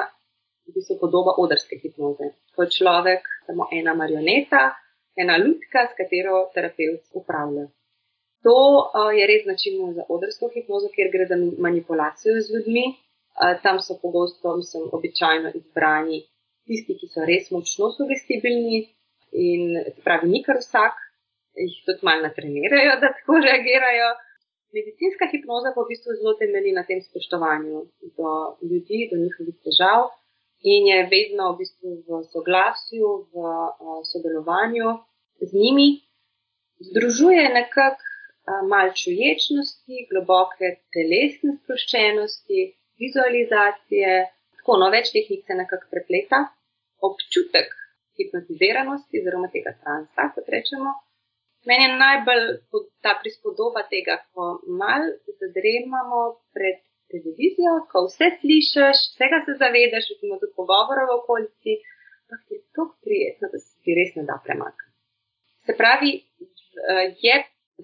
v 0.66 0.74
bistvu 0.76 0.98
podoba 1.00 1.34
odrske 1.42 1.78
hipnoze. 1.82 2.32
Ko 2.54 2.66
je 2.66 2.74
človek 2.78 3.26
samo 3.46 3.68
ena 3.80 3.94
marioneta, 4.00 4.62
ena 5.22 5.36
lutka, 5.44 5.86
s 5.90 5.96
katero 5.98 6.40
terapeut 6.54 7.02
upravlja. 7.20 7.66
To 8.46 8.56
uh, 8.56 9.10
je 9.18 9.26
res 9.30 9.44
značilno 9.46 9.92
za 9.94 10.04
odrsko 10.14 10.50
hipnozo, 10.54 10.90
ker 10.94 11.10
gre 11.14 11.26
za 11.30 11.38
manipulacijo 11.66 12.38
z 12.40 12.54
ljudmi. 12.54 12.86
Uh, 13.38 13.54
tam 13.62 13.80
so 13.80 13.98
pogosto, 14.02 14.56
mislim, 14.56 14.90
običajno 14.98 15.54
izbrani 15.54 16.20
tisti, 16.66 16.98
ki 17.00 17.08
so 17.14 17.26
res 17.30 17.50
močno 17.54 17.90
sugestibilni, 17.96 18.80
In 19.32 19.76
pravi, 20.04 20.28
ni 20.30 20.42
kar 20.44 20.58
vsak, 20.62 20.96
jih 21.58 21.76
tudi 21.86 22.06
malo 22.06 22.24
natrenirajo, 22.26 22.96
da 23.02 23.12
tako 23.16 23.40
reagirajo. 23.44 24.08
Medicinska 24.76 25.28
hipnoza 25.32 25.72
pa 25.74 25.82
v 25.82 25.90
bistvu 25.92 26.14
zelo 26.18 26.34
temelji 26.40 26.74
na 26.76 26.84
tem 26.88 27.00
spoštovanju 27.00 27.78
do 28.18 28.32
ljudi, 28.68 29.08
do 29.10 29.16
njihovih 29.22 29.56
težav 29.64 30.10
in 30.72 30.88
je 30.90 30.98
vedno 31.12 31.52
v 31.52 31.58
bistvu 31.62 31.94
v 32.08 32.20
soglasju, 32.32 33.08
v 33.32 33.36
uh, 33.38 34.02
sodelovanju 34.10 34.92
z 35.40 35.50
njimi. 35.54 35.88
Združuje 36.90 37.48
nekako 37.54 37.96
uh, 38.02 38.68
malo 38.68 38.92
čuječnosti, 39.00 40.06
globoke 40.10 40.74
telesne 40.94 41.56
sproščenosti, 41.62 42.60
vizualizacije, 43.00 44.12
tako 44.60 44.80
no, 44.82 44.90
več 44.92 45.12
tehnik 45.14 45.46
se 45.46 45.56
nekako 45.62 45.88
prepleta, 45.94 46.44
občutek 47.08 47.72
hipnotiziranosti, 48.18 49.20
oziroma 49.20 49.48
tega 49.54 49.74
transa, 49.82 50.30
kot 50.34 50.50
rečemo. 50.54 50.94
Meni 51.68 51.84
je 51.84 51.96
najbolj 52.04 52.44
ta 53.04 53.12
prispodoba 53.22 53.82
tega, 53.92 54.14
ko 54.32 54.44
malo 54.80 55.08
zadremamo 55.40 56.20
pred 56.54 56.78
televizijo, 57.12 57.72
ko 57.90 58.04
vse 58.06 58.28
slišiš, 58.40 58.98
vsega 59.14 59.38
se 59.46 59.56
zavedaš, 59.62 60.10
recimo 60.12 60.38
tudi 60.40 60.56
pogovora 60.60 61.06
v 61.08 61.16
okolici, 61.20 61.72
pa 62.28 62.36
ti 62.44 62.54
je 62.54 62.62
tako 62.66 62.84
prijetno, 63.04 63.50
da 63.52 63.58
se 63.64 63.72
ti 63.82 63.96
res 63.98 64.10
ne 64.18 64.24
da 64.30 64.36
premakniti. 64.46 64.94
Se 65.66 65.72
pravi, 65.80 66.12
je 67.24 67.36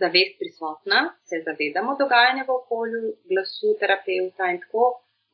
zavest 0.02 0.34
prisotna, 0.40 1.00
se 1.28 1.42
zavedamo 1.48 1.96
dogajanja 2.02 2.44
v 2.48 2.52
okolju, 2.60 3.02
glasu 3.30 3.74
terapeuta 3.80 4.52
in 4.52 4.60
tako. 4.64 4.84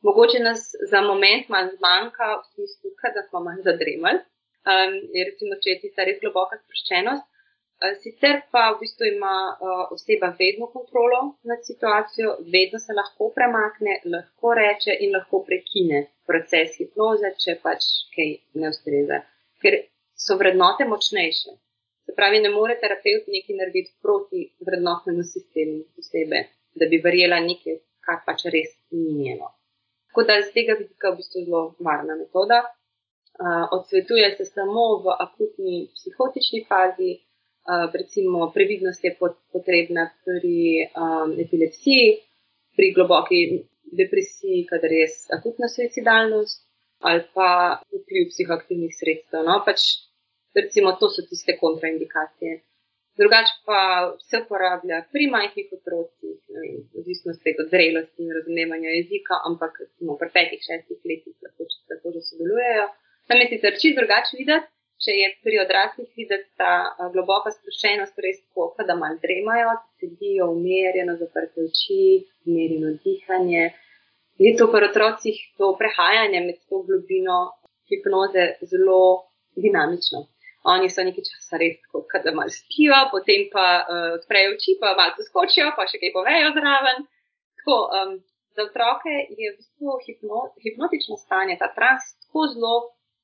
Mogoče 0.07 0.39
nas 0.47 0.61
za 0.91 0.99
moment 1.05 1.49
manj 1.53 1.69
zmanjka, 1.77 2.27
v 2.41 2.43
smislu, 2.51 2.89
da 3.15 3.21
smo 3.29 3.39
manj 3.47 3.61
zadremali 3.69 4.19
um, 4.65 4.95
je 5.15 5.25
recimo, 5.29 5.57
če 5.63 5.75
je 5.75 5.81
tista 5.85 6.05
res 6.07 6.19
globoka 6.23 6.59
sproščenost. 6.61 7.27
Uh, 7.81 7.95
sicer 8.03 8.43
pa 8.53 8.67
v 8.73 8.81
bistvu 8.83 9.07
ima 9.09 9.35
uh, 9.53 9.83
oseba 9.95 10.31
vedno 10.39 10.69
kontrolo 10.73 11.21
nad 11.49 11.63
situacijo, 11.65 12.35
vedno 12.53 12.79
se 12.79 12.93
lahko 12.97 13.31
premakne, 13.37 13.99
lahko 14.15 14.53
reče 14.61 14.97
in 15.05 15.15
lahko 15.17 15.41
prekine 15.47 16.05
proces 16.29 16.77
hipnoze, 16.77 17.33
če 17.43 17.57
pač 17.63 17.87
kaj 18.15 18.31
ne 18.61 18.69
ustreza. 18.73 19.23
Ker 19.61 19.81
so 20.25 20.37
vrednote 20.37 20.85
močnejše. 20.85 21.57
Se 22.05 22.15
pravi, 22.17 22.41
ne 22.43 22.49
more 22.53 22.75
terapeut 22.81 23.29
nekaj 23.33 23.57
narediti 23.57 23.93
proti 24.01 24.43
vrednotnemu 24.67 25.23
sistemu 25.23 25.81
osebe, 26.01 26.43
da 26.77 26.87
bi 26.91 27.01
verjela 27.03 27.39
nekaj, 27.45 27.81
kar 28.05 28.21
pač 28.25 28.45
res 28.53 28.73
ni 28.91 29.17
njeno. 29.23 29.51
Tako 30.11 30.25
da 30.27 30.37
z 30.41 30.53
tega 30.55 30.75
vidika 30.79 31.11
v 31.11 31.21
bistvu 31.21 31.45
zelo 31.47 31.61
varna 31.87 32.17
metoda 32.19 32.61
odsvetuje 33.71 34.35
se 34.37 34.45
samo 34.45 35.01
v 35.03 35.15
akutni 35.19 35.89
psihotični 35.95 36.65
fazi, 36.69 37.11
recimo 37.93 38.51
previdnost 38.53 39.03
je 39.03 39.15
potrebna 39.53 40.09
pri 40.25 40.87
epilepsiji, 41.45 42.17
pri 42.75 42.93
globoki 42.93 43.41
depresiji, 43.91 44.65
kadar 44.69 44.91
je 44.91 45.07
akutna 45.37 45.67
suicidalnost 45.67 46.67
ali 47.01 47.21
pa 47.33 47.81
vpliv 47.89 48.29
psihoaktivnih 48.29 48.93
sredstev. 48.93 49.41
No? 49.45 49.61
Pač, 49.65 49.81
recimo, 50.53 50.93
to 50.99 51.09
so 51.09 51.25
tiste 51.29 51.57
kontraindikacije. 51.57 52.61
Drugače 53.17 53.53
pa 53.65 53.81
se 54.29 54.39
uporablja 54.43 55.01
pri 55.13 55.27
majhnih 55.35 55.73
otrocih, 55.77 56.37
odvisno 56.99 57.33
od 57.33 57.67
zrelosti 57.73 58.23
in 58.23 58.31
razumevanja 58.37 58.93
jezika, 58.97 59.41
ampak 59.49 59.81
recimo 59.83 60.15
pri 60.21 60.29
petih, 60.35 60.61
šestih 60.67 60.99
letih 61.09 61.35
lahko, 61.43 61.67
lahko 61.91 62.13
že 62.15 62.21
sodelujejo. 62.29 62.85
Tam 63.31 63.39
je 63.39 63.47
sicer 63.47 63.73
čisto 63.81 64.01
drugače 64.01 64.37
videti, 64.39 64.67
če 65.03 65.13
je 65.15 65.27
pri 65.45 65.59
odraslih 65.61 66.07
videti 66.19 66.49
ta 66.59 66.71
globoka 67.13 67.53
sproščenost, 67.53 68.19
res 68.25 68.41
tako, 68.41 68.65
da 68.89 68.97
malo 68.99 69.15
dremajo, 69.23 69.77
sedijo 70.01 70.49
umirjeno, 70.51 71.15
zaprte 71.21 71.63
oči, 71.63 72.27
umirjeno 72.49 72.91
dihanje. 73.05 73.69
Je 74.43 74.51
to 74.59 74.67
pri 74.73 74.89
otrocih 74.89 75.39
to 75.55 75.71
prehajanje 75.79 76.43
med 76.49 76.59
to 76.67 76.83
globino 76.91 77.39
hipnoze 77.87 78.45
zelo 78.73 78.99
dinamično. 79.55 80.25
Oni 80.75 80.91
so 80.91 81.07
nekaj 81.07 81.31
časa 81.31 81.63
res 81.63 81.79
tako, 81.87 82.03
da 82.27 82.35
malo 82.35 82.51
spijo, 82.59 82.99
potem 83.15 83.47
pa 83.55 83.67
uh, 83.79 84.05
odprejo 84.19 84.57
oči, 84.59 84.75
pa 84.83 84.91
malo 84.99 85.15
poskočijo, 85.15 85.71
pa 85.79 85.87
še 85.87 86.03
kaj 86.03 86.17
povejo 86.19 86.51
zraven. 86.59 87.05
Tako, 87.63 87.83
um, 87.95 88.17
za 88.59 88.67
otroke 88.67 89.21
je 89.39 89.53
v 89.53 89.59
bistvu 89.61 90.01
hipno, 90.03 90.49
hipnotično 90.65 91.15
stanje, 91.23 91.61
ta 91.63 91.71
trans, 91.71 92.17
tako 92.25 92.51
zelo 92.51 92.75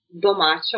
domač 0.09 0.73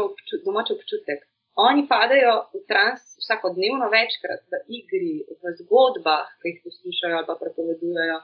občutek. 0.72 1.20
Oni 1.60 1.84
padajo 1.88 2.34
v 2.54 2.62
trans 2.70 3.02
vsakodnevno 3.20 3.90
večkrat 3.92 4.42
v 4.52 4.54
igri, 4.80 5.16
v 5.28 5.44
zgodbah, 5.60 6.28
ki 6.40 6.48
jih 6.50 6.60
poslušajo 6.64 7.16
ali 7.18 7.28
pa 7.28 7.36
prepovedujejo. 7.42 8.20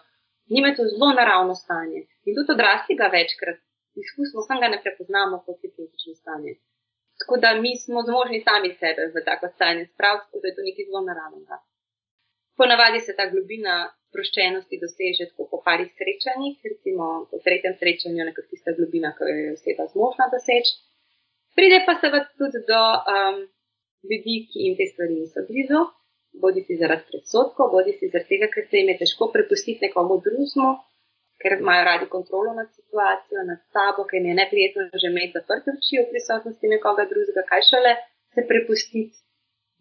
Njime 0.53 0.69
je 0.69 0.77
to 0.77 0.83
zelo 0.93 1.09
naravno 1.19 1.55
stanje. 1.55 1.99
In 2.25 2.31
tudi 2.35 2.53
odrasli 2.55 2.95
ga 3.01 3.07
večkrat 3.17 3.59
izkusimo, 4.03 4.41
samo 4.47 4.59
ga 4.63 4.67
ne 4.73 4.79
prepoznamo 4.83 5.43
kot 5.45 5.57
hipnotično 5.61 6.13
stanje. 6.21 6.53
Tako 7.19 7.35
da 7.43 7.49
mi 7.63 7.71
smo 7.83 7.99
zmožni 8.07 8.39
sami 8.47 8.69
sebe 8.81 9.03
v 9.15 9.23
tako 9.29 9.47
stanje 9.55 9.83
spraviti, 9.93 10.39
da 10.41 10.47
je 10.47 10.55
to 10.55 10.61
nekaj 10.69 10.85
zelo 10.89 11.01
naravnega. 11.09 11.57
Ponavadi 12.59 12.99
se 13.05 13.11
ta 13.19 13.25
globina 13.33 13.75
sproščenosti 14.07 14.81
doseže 14.83 15.23
tako 15.31 15.43
po 15.51 15.57
parih 15.67 15.91
srečanjih, 15.99 16.55
recimo 16.71 17.05
po 17.31 17.37
tretjem 17.45 17.73
srečanju, 17.81 18.27
nekako 18.29 18.49
tista 18.51 18.71
globina, 18.77 19.09
ki 19.15 19.23
jo 19.31 19.37
je 19.43 19.53
oseba 19.57 19.83
zmožna 19.93 20.25
doseči. 20.35 20.73
Pride 21.55 21.83
pa 21.87 21.95
seveda 22.01 22.27
tudi 22.39 22.61
do 22.69 22.81
um, 23.15 23.37
ljudi, 24.09 24.35
ki 24.49 24.65
jim 24.65 24.75
te 24.79 24.87
stvari 24.91 25.19
niso 25.19 25.45
blizu, 25.49 25.83
bodi 26.43 26.65
si 26.67 26.77
zaradi 26.81 27.07
predsotkov, 27.11 27.71
bodi 27.75 27.95
si 27.99 28.09
zaradi 28.11 28.31
tega, 28.33 28.49
ker 28.53 28.67
se 28.69 28.81
jim 28.81 28.91
je 28.91 28.97
težko 29.03 29.29
prepustiti 29.35 29.87
nekomu 29.87 30.19
drugemu, 30.25 30.71
ker 31.41 31.57
imajo 31.59 31.85
radi 31.89 32.09
kontrolo 32.15 32.53
nad 32.59 32.71
situacijo, 32.77 33.43
nad 33.51 33.61
sabo, 33.75 34.07
ker 34.09 34.19
jim 34.19 34.31
je 34.31 34.39
neprijetno 34.41 34.89
že 35.03 35.11
imeti 35.11 35.37
zaprte 35.37 35.75
oči 35.77 36.01
v 36.01 36.09
prisotnosti 36.11 36.73
nekoga 36.75 37.07
drugega, 37.11 37.47
kaj 37.51 37.63
šele 37.69 37.93
se 38.35 38.43
prepustiti 38.51 39.15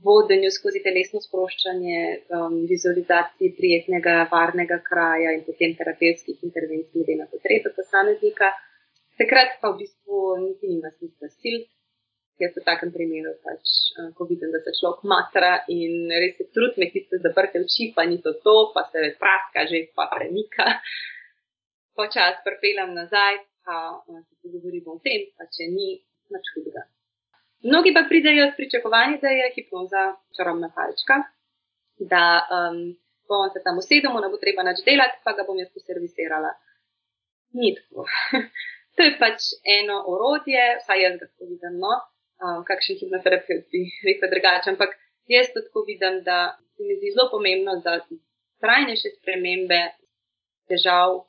vodenju 0.08 0.50
skozi 0.50 0.82
telesno 0.84 1.20
sproščanje, 1.22 2.00
um, 2.36 2.56
vizualizaciji 2.70 3.54
prijetnega, 3.58 4.16
varnega 4.32 4.80
kraja 4.88 5.32
in 5.36 5.44
potem 5.46 5.74
terapevtskih 5.78 6.42
intervencij, 6.48 6.92
glede 6.94 7.18
na 7.22 7.26
potrebe 7.30 7.72
posameznika. 7.76 8.50
Takrat 9.20 9.60
pa 9.62 9.70
v 9.70 9.84
bistvu 9.84 10.18
niti 10.42 10.70
nima 10.72 10.90
smisla 10.90 11.30
sil. 11.38 11.58
Jaz 12.42 12.56
v 12.58 12.64
takem 12.66 12.90
primeru, 12.90 13.30
pač, 13.46 13.94
ko 14.18 14.26
vidim, 14.26 14.50
da 14.50 14.58
se 14.58 14.72
človek 14.74 15.04
matra 15.06 15.52
in 15.70 16.10
res 16.10 16.34
se 16.34 16.48
trud 16.50 16.74
me 16.82 16.88
tiste 16.90 17.20
zaprte 17.22 17.62
oči, 17.62 17.92
pa 17.94 18.02
ni 18.10 18.18
to 18.24 18.32
to, 18.42 18.56
pa 18.74 18.82
se 18.90 19.14
praska, 19.20 19.68
že 19.70 19.86
pa 19.94 20.08
premika. 20.10 20.66
Počas 21.94 22.42
prepeljem 22.42 22.90
nazaj, 22.90 23.38
pa 23.62 24.02
se 24.02 24.34
pogovorimo 24.42 24.98
o 24.98 25.02
tem, 25.06 25.30
pa 25.38 25.46
če 25.46 25.70
ni, 25.70 25.94
nič 26.34 26.50
hudega. 26.56 26.82
Mnogi 27.70 27.94
pa 27.94 28.02
pridejo 28.10 28.50
s 28.50 28.58
pričakovanjem, 28.58 29.22
da 29.22 29.30
je 29.30 29.52
hipnoza 29.54 30.04
čarobna 30.36 30.74
palčka, 30.74 31.22
da 32.02 32.24
um, 32.50 32.82
bom 33.30 33.46
se 33.54 33.62
tam 33.62 33.78
usedel, 33.78 34.10
ne 34.20 34.28
bo 34.28 34.42
treba 34.42 34.66
nič 34.66 34.82
delati, 34.84 35.22
pa 35.24 35.38
ga 35.38 35.46
bom 35.46 35.62
jaz 35.62 35.70
poservisirala. 35.70 36.50
Ni 37.54 37.76
tako. 37.78 38.10
to 38.97 39.07
je 39.07 39.14
pač 39.18 39.51
eno 39.78 39.97
orodje, 40.12 40.64
vsaj 40.82 41.03
jaz 41.03 41.16
ga 41.20 41.26
tako 41.26 41.49
vidim, 41.51 41.78
no, 41.84 41.95
um, 42.45 42.61
kakšen 42.68 43.01
hipnoterapeut 43.01 43.66
bi 43.72 43.82
rekel 44.09 44.32
drugače, 44.34 44.74
ampak 44.74 44.97
jaz 45.34 45.51
to 45.55 45.64
tako 45.66 45.84
vidim, 45.88 46.22
da 46.28 46.38
se 46.76 46.86
mi 46.86 46.97
zdi 46.99 47.14
zelo 47.14 47.28
pomembno, 47.34 47.76
da 47.86 47.99
trajnejše 48.64 49.14
spremembe 49.18 49.80
težav, 50.70 51.24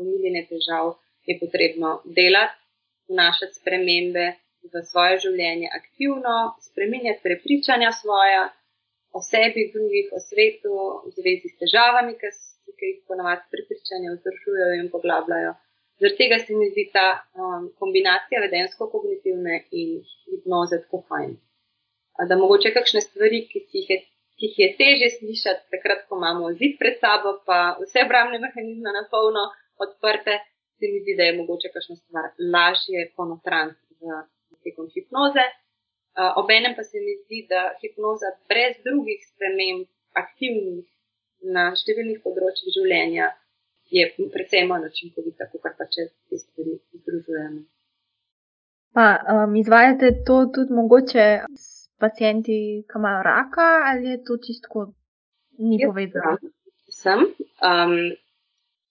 umiljene 0.00 0.44
težav, 0.52 0.94
je 1.28 1.36
potrebno 1.40 2.00
delati, 2.04 2.56
vnašati 3.10 3.58
spremembe 3.60 4.26
v 4.72 4.82
svoje 4.90 5.18
življenje 5.24 5.68
aktivno, 5.80 6.36
spremenjati 6.68 7.24
prepričanja 7.26 7.90
svoja 7.96 8.48
o 9.12 9.20
sebi, 9.24 9.70
drugih, 9.74 10.12
o 10.14 10.20
svetu, 10.22 10.74
v 11.06 11.12
zvezi 11.16 11.50
s 11.50 11.58
težavami, 11.62 12.14
ki, 12.20 12.30
jih 12.80 13.00
ponovadi 13.08 13.42
prepričanja 13.52 14.14
vzdržujejo 14.14 14.76
in 14.80 14.88
poglabljajo. 14.92 15.56
Zaradi 16.00 16.16
tega 16.16 16.38
se 16.38 16.56
mi 16.56 16.70
zdi 16.70 16.84
ta 16.94 17.06
um, 17.36 17.68
kombinacija 17.80 18.40
vedensko-kognitivne 18.46 19.56
in 19.80 19.98
hipnoze 20.24 20.78
tako 20.84 21.02
fajn. 21.08 21.34
Da 22.28 22.36
mogoče 22.40 22.72
kakšne 22.76 23.00
stvari, 23.04 23.40
ki 23.50 23.60
jih 23.72 23.90
je, 23.92 23.98
ki 24.38 24.48
jih 24.48 24.58
je 24.62 24.68
teže 24.78 25.10
slišati, 25.18 25.66
takrat, 25.74 26.06
ko 26.08 26.16
imamo 26.20 26.52
zid 26.60 26.78
pred 26.80 26.96
sabo, 27.02 27.34
pa 27.46 27.58
vse 27.82 28.04
obramne 28.06 28.40
mehanizme 28.44 28.94
na 28.96 29.04
polno 29.12 29.44
odprte, 29.84 30.38
se 30.78 30.88
mi 30.92 31.00
zdi, 31.04 31.16
da 31.18 31.28
je 31.28 31.36
mogoče 31.40 31.72
kakšna 31.74 31.96
stvar 31.96 32.30
lažje 32.54 33.04
ponotraniti 33.16 34.12
v 34.50 34.56
tekom 34.64 34.88
hipnoze. 34.94 35.44
Uh, 36.16 36.32
obenem 36.42 36.72
pa 36.76 36.84
se 36.84 37.00
mi 37.04 37.14
zdi, 37.24 37.44
da 37.52 37.60
hipnoza 37.82 38.32
brez 38.48 38.80
drugih 38.86 39.20
sprememb, 39.28 39.84
aktivnih 40.22 40.88
na 41.56 41.70
številnih 41.78 42.18
področjih 42.24 42.72
življenja, 42.76 43.28
je 43.90 44.06
precej 44.32 44.66
manj 44.70 44.86
učinkovita, 44.90 45.50
kot 45.52 45.76
pa 45.78 45.86
če 45.94 46.06
te 46.28 46.38
stvari 46.38 46.78
združujemo. 47.00 47.60
Pa 48.94 49.06
um, 49.32 49.56
izvajate 49.56 50.10
to 50.26 50.46
tudi 50.54 50.74
mogoče 50.74 51.26
s 51.58 51.88
pacijenti, 52.02 52.56
ki 52.90 52.98
imajo 52.98 53.22
raka, 53.22 53.68
ali 53.90 54.14
je 54.14 54.24
to 54.24 54.38
čisto 54.46 54.86
ni 55.58 55.78
povezano? 55.84 56.38
Sem. 56.90 57.20
Um, 57.68 57.94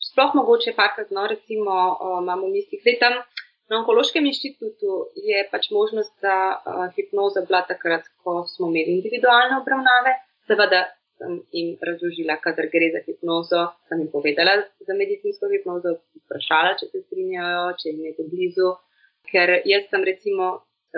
sploh 0.10 0.36
mogoče 0.40 0.76
parkrat, 0.76 1.12
no, 1.12 1.28
recimo, 1.28 1.76
uh, 1.96 2.20
imamo 2.24 2.48
v 2.48 2.56
mislih, 2.60 2.82
da 2.84 2.96
je 2.96 3.00
tam. 3.06 3.20
Na 3.70 3.78
Onkološkem 3.78 4.26
inštitutu 4.26 4.94
je 5.30 5.44
pač 5.52 5.68
možnost 5.70 6.14
za 6.26 6.38
uh, 6.58 6.88
hipnozo 6.96 7.44
bila 7.46 7.62
takrat, 7.68 8.08
ko 8.24 8.42
smo 8.50 8.72
imeli 8.72 8.96
individualne 8.98 9.60
obravnave. 9.62 10.16
Seveda 10.50 10.88
sem 11.20 11.36
jim 11.56 11.72
razložila, 11.88 12.40
kadar 12.44 12.70
gre 12.74 12.90
za 12.96 13.02
hipnozo, 13.06 13.64
sem 13.88 14.04
jim 14.04 14.12
povedala 14.12 14.56
za 14.88 14.98
medicinsko 15.02 15.52
hipnozo, 15.54 15.98
vprašala, 16.24 16.76
če 16.80 16.90
se 16.92 17.04
strinjajo, 17.06 17.66
če 17.82 17.92
jim 17.92 18.06
je 18.08 18.14
to 18.18 18.28
blizu. 18.32 18.70
Ker 19.30 19.60
jaz 19.68 19.90
sem 19.92 20.06
recimo, 20.08 20.54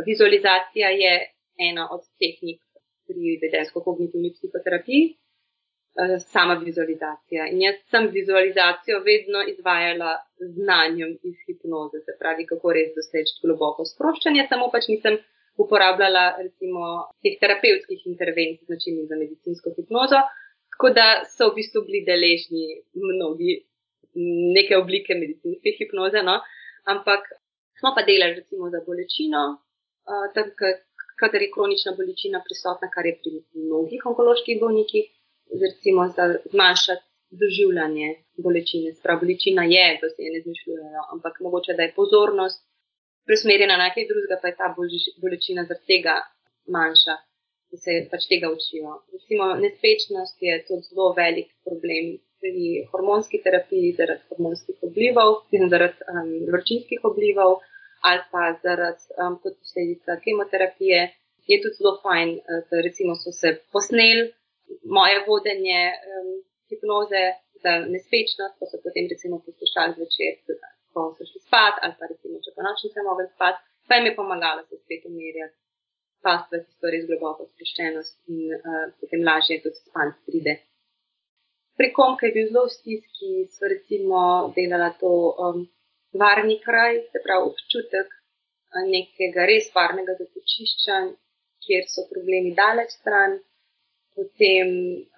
vizualizacija 0.06 0.92
je 1.04 1.16
ena 1.70 1.88
od 1.96 2.06
tehnik 2.22 2.62
pri 3.10 3.36
vedensko-kognitivni 3.42 4.32
psihoterapiji. 4.38 5.10
Eh, 6.00 6.20
sama 6.20 6.54
vizualizacija. 6.54 7.48
In 7.52 7.62
jaz 7.62 7.80
sem 7.92 8.06
vizualizacijo 8.12 9.00
vedno 9.08 9.40
izvajala 9.54 10.12
z 10.40 10.48
znanjem 10.58 11.18
iz 11.30 11.36
hipnoze, 11.46 12.00
se 12.06 12.14
pravi, 12.20 12.46
kako 12.52 12.72
res 12.78 12.94
doseči 12.96 13.34
globoko 13.44 13.84
sproščanje, 13.90 14.46
samo 14.52 14.70
pač 14.72 14.88
nisem 14.94 15.18
uporabljala 15.58 16.38
recimo 16.38 16.82
teh 17.24 17.36
terapevtskih 17.42 18.06
intervencij, 18.14 18.66
značilnih 18.66 19.06
za 19.10 19.16
medicinsko 19.16 19.74
hipnozo, 19.78 20.22
tako 20.72 20.88
da 20.98 21.08
so 21.36 21.50
v 21.50 21.58
bistvu 21.60 21.84
bili 21.88 22.06
deležni 22.08 22.66
mnogi 22.94 23.52
neke 24.58 24.78
oblike 24.78 25.16
medicinske 25.16 25.76
hipnoze, 25.78 26.24
no? 26.24 26.40
ampak 26.94 27.22
smo 27.80 27.94
pa 27.96 28.02
delali 28.08 28.40
recimo 28.42 28.70
za 28.70 28.80
bolečino, 28.88 29.42
tam, 30.34 30.46
kadar 31.20 31.42
je 31.42 31.54
kronična 31.56 31.92
bolečina 32.00 32.42
prisotna, 32.48 32.88
kar 32.96 33.06
je 33.06 33.16
pri 33.22 33.32
mnogih 33.66 34.02
onkoloških 34.10 34.60
bolnikih 34.64 35.06
recimo, 35.64 36.08
za 36.16 36.26
zmanjšati 36.54 37.06
doživljanje 37.42 38.08
bolečine. 38.46 38.94
Sprav, 39.00 39.20
bolečina 39.24 39.64
je, 39.64 39.86
da 40.02 40.08
se 40.14 40.20
je 40.26 40.32
ne 40.36 40.40
zmišljujejo, 40.46 41.02
ampak 41.14 41.34
mogoče, 41.46 41.74
da 41.78 41.84
je 41.84 41.94
pozornost 42.00 42.60
preusmerjena 43.32 43.78
na 43.78 43.88
nekaj 43.88 44.08
drugega, 44.12 44.36
pa 44.42 44.50
je 44.50 44.56
ta 44.60 44.68
bolečina 45.24 45.64
zaradi 45.68 45.88
tega 45.94 46.16
manjša, 46.76 47.16
da 47.72 47.78
se 47.84 47.94
pač 48.12 48.28
tega 48.32 48.50
učijo. 48.56 48.98
Recimo, 49.16 49.46
nespečnost 49.64 50.36
je 50.48 50.58
tudi 50.68 50.90
zelo 50.90 51.14
velik 51.22 51.48
problem 51.68 52.10
pri 52.42 52.66
hormonski 52.92 53.40
terapiji, 53.46 53.94
zaradi 54.00 54.28
hormonskih 54.32 54.84
oblivov, 54.88 55.32
zaradi 55.74 56.10
um, 56.14 56.32
vročinskih 56.52 57.08
oblivov 57.12 57.62
ali 58.10 58.24
pa 58.34 58.44
zaradi 58.66 59.16
um, 59.24 59.40
posledica 59.44 60.20
kemoterapije. 60.26 61.00
Je 61.52 61.62
tudi 61.64 61.80
zelo 61.80 61.96
fajn, 62.04 62.36
uh, 62.36 62.62
da 62.70 62.84
recimo 62.88 63.16
so 63.24 63.32
se 63.42 63.56
posneli 63.72 64.28
moje 64.98 65.24
vodenje 65.28 65.82
um, 65.94 66.36
hipnoze 66.68 67.26
za 67.64 67.80
nespečnost, 67.94 68.60
ko 68.60 68.68
so 68.68 68.84
potem 68.84 69.08
recimo 69.14 69.40
poslušali 69.46 69.96
zvečer, 69.98 70.34
ko 70.94 71.10
so 71.18 71.28
šli 71.28 71.42
spat, 71.48 71.82
ali 71.86 71.98
pa 72.00 72.10
recimo, 72.12 72.40
če 72.44 72.54
po 72.56 72.66
noči 72.66 72.88
niso 72.88 73.04
mogli 73.08 73.28
spat, 73.34 73.60
pa 73.88 73.98
jim 73.98 74.10
je 74.10 74.16
pomagalo 74.20 74.64
se 74.68 74.80
spet 74.82 75.08
umirjati, 75.10 75.56
past 76.26 76.52
v 76.54 76.62
tisto 76.66 76.92
res 76.94 77.08
globoko 77.10 77.48
spuščenost 77.50 78.18
in 78.34 78.56
uh, 78.58 78.88
potem 79.02 79.26
lažje 79.30 79.62
tudi 79.64 79.82
span 79.82 80.14
pride. 80.28 80.58
Pri 81.78 81.90
kom, 81.98 82.18
ki 82.18 82.30
je 82.30 82.36
bil 82.36 82.50
zelo 82.52 82.66
v 82.68 82.76
stiski, 82.78 83.32
so 83.56 83.70
recimo 83.74 84.24
delala 84.58 84.92
to 85.02 85.12
um, 85.46 85.64
varni 86.24 86.60
kraj, 86.66 87.00
se 87.12 87.24
pravi 87.26 87.50
občutek 87.50 88.12
uh, 88.12 88.84
nekega 88.86 89.48
res 89.50 89.72
varnega 89.78 90.18
zatočišča, 90.20 91.00
kjer 91.66 91.88
so 91.90 92.06
problemi 92.10 92.54
daleč 92.58 92.94
stran 93.00 93.40
potem 94.16 94.70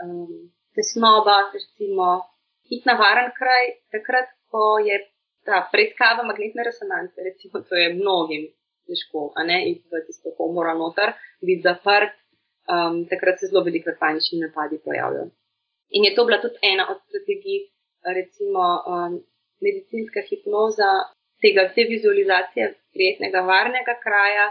um, 0.04 0.52
tesnoba, 0.76 1.52
recimo, 1.54 2.10
iti 2.70 2.84
na 2.86 2.96
varen 2.98 3.32
kraj, 3.38 3.66
takrat, 3.92 4.30
ko 4.52 4.78
je 4.80 5.00
ta 5.46 5.62
preiskava 5.72 6.24
magnetne 6.24 6.64
resonance, 6.64 7.16
recimo, 7.30 7.62
to 7.68 7.76
je 7.76 7.94
mnogim 7.94 8.48
težko, 8.88 9.32
a 9.36 9.44
ne, 9.48 9.60
iti 9.72 9.84
v 9.92 10.04
tisto 10.08 10.34
komoro 10.38 10.74
noter, 10.80 11.14
biti 11.42 11.64
zaprt, 11.68 12.16
um, 12.68 13.04
takrat 13.12 13.40
se 13.40 13.52
zelo 13.52 13.64
veliko 13.68 13.96
panični 14.00 14.42
napadi 14.44 14.80
pojavljajo. 14.86 15.30
In 15.98 16.08
je 16.08 16.16
to 16.16 16.26
bila 16.26 16.42
tudi 16.42 16.60
ena 16.74 16.88
od 16.92 17.00
strategij, 17.08 17.60
recimo, 18.18 18.64
um, 18.94 19.20
medicinska 19.64 20.24
hipnoza, 20.30 20.92
tega, 21.44 21.68
te 21.76 21.86
vizualizacije 21.94 22.66
prijetnega, 22.96 23.40
varnega 23.52 23.96
kraja 24.06 24.48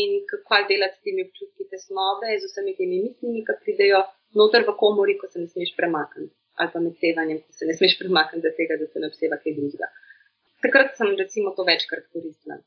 in 0.00 0.10
kako 0.30 0.56
delati 0.70 0.98
s 0.98 1.04
temi 1.04 1.24
občutki 1.26 1.68
tesnobe, 1.70 2.32
z 2.40 2.48
vsemi 2.50 2.72
temi 2.80 3.02
mislimi, 3.06 3.44
ki 3.46 3.54
pridejo 3.64 4.00
noter 4.40 4.66
v 4.68 4.74
komori, 4.82 5.14
ko 5.20 5.28
se 5.32 5.42
ne 5.42 5.48
smeš 5.52 5.76
premakniti, 5.78 6.34
ali 6.60 6.72
pa 6.72 6.82
med 6.86 6.96
sevanjem, 7.02 7.38
ko 7.44 7.52
se 7.58 7.68
ne 7.68 7.76
smeš 7.78 7.98
premakniti, 8.00 8.44
da 8.46 8.56
tega, 8.58 8.80
da 8.80 8.86
se 8.90 9.02
ne 9.02 9.10
obseva 9.12 9.38
kaj 9.42 9.56
drugega. 9.58 9.88
Takrat 10.66 10.96
sem 10.98 11.14
recimo 11.22 11.54
to 11.56 11.62
večkrat 11.70 12.06
koristila. 12.12 12.58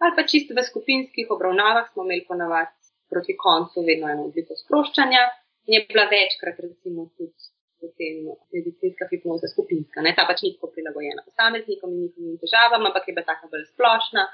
Ali 0.00 0.16
pa 0.16 0.22
čisto 0.32 0.54
v 0.56 0.62
skupinskih 0.70 1.30
obravnavah 1.34 1.90
smo 1.92 2.06
imeli 2.06 2.24
ponavadi 2.28 2.76
proti 3.10 3.34
koncu 3.36 3.82
vedno 3.88 4.06
eno 4.12 4.28
obliko 4.30 4.54
sproščanja 4.62 5.22
in 5.66 5.74
je 5.76 5.80
bila 5.88 6.04
večkrat 6.16 6.60
recimo 6.66 7.10
tudi 7.16 7.50
potem 7.80 8.16
medicinska 8.54 9.08
hipnoza 9.10 9.48
skupinska. 9.54 10.04
Ne? 10.04 10.12
Ta 10.16 10.26
pač 10.28 10.44
ni 10.44 10.52
tako 10.54 10.70
prilagojena 10.74 11.24
posameznikom 11.26 11.92
in 11.96 12.00
njihovim 12.04 12.38
težavam, 12.44 12.86
ampak 12.88 13.08
je 13.08 13.14
bila 13.16 13.26
taka 13.32 13.48
bolj 13.52 13.66
splošna, 13.72 14.24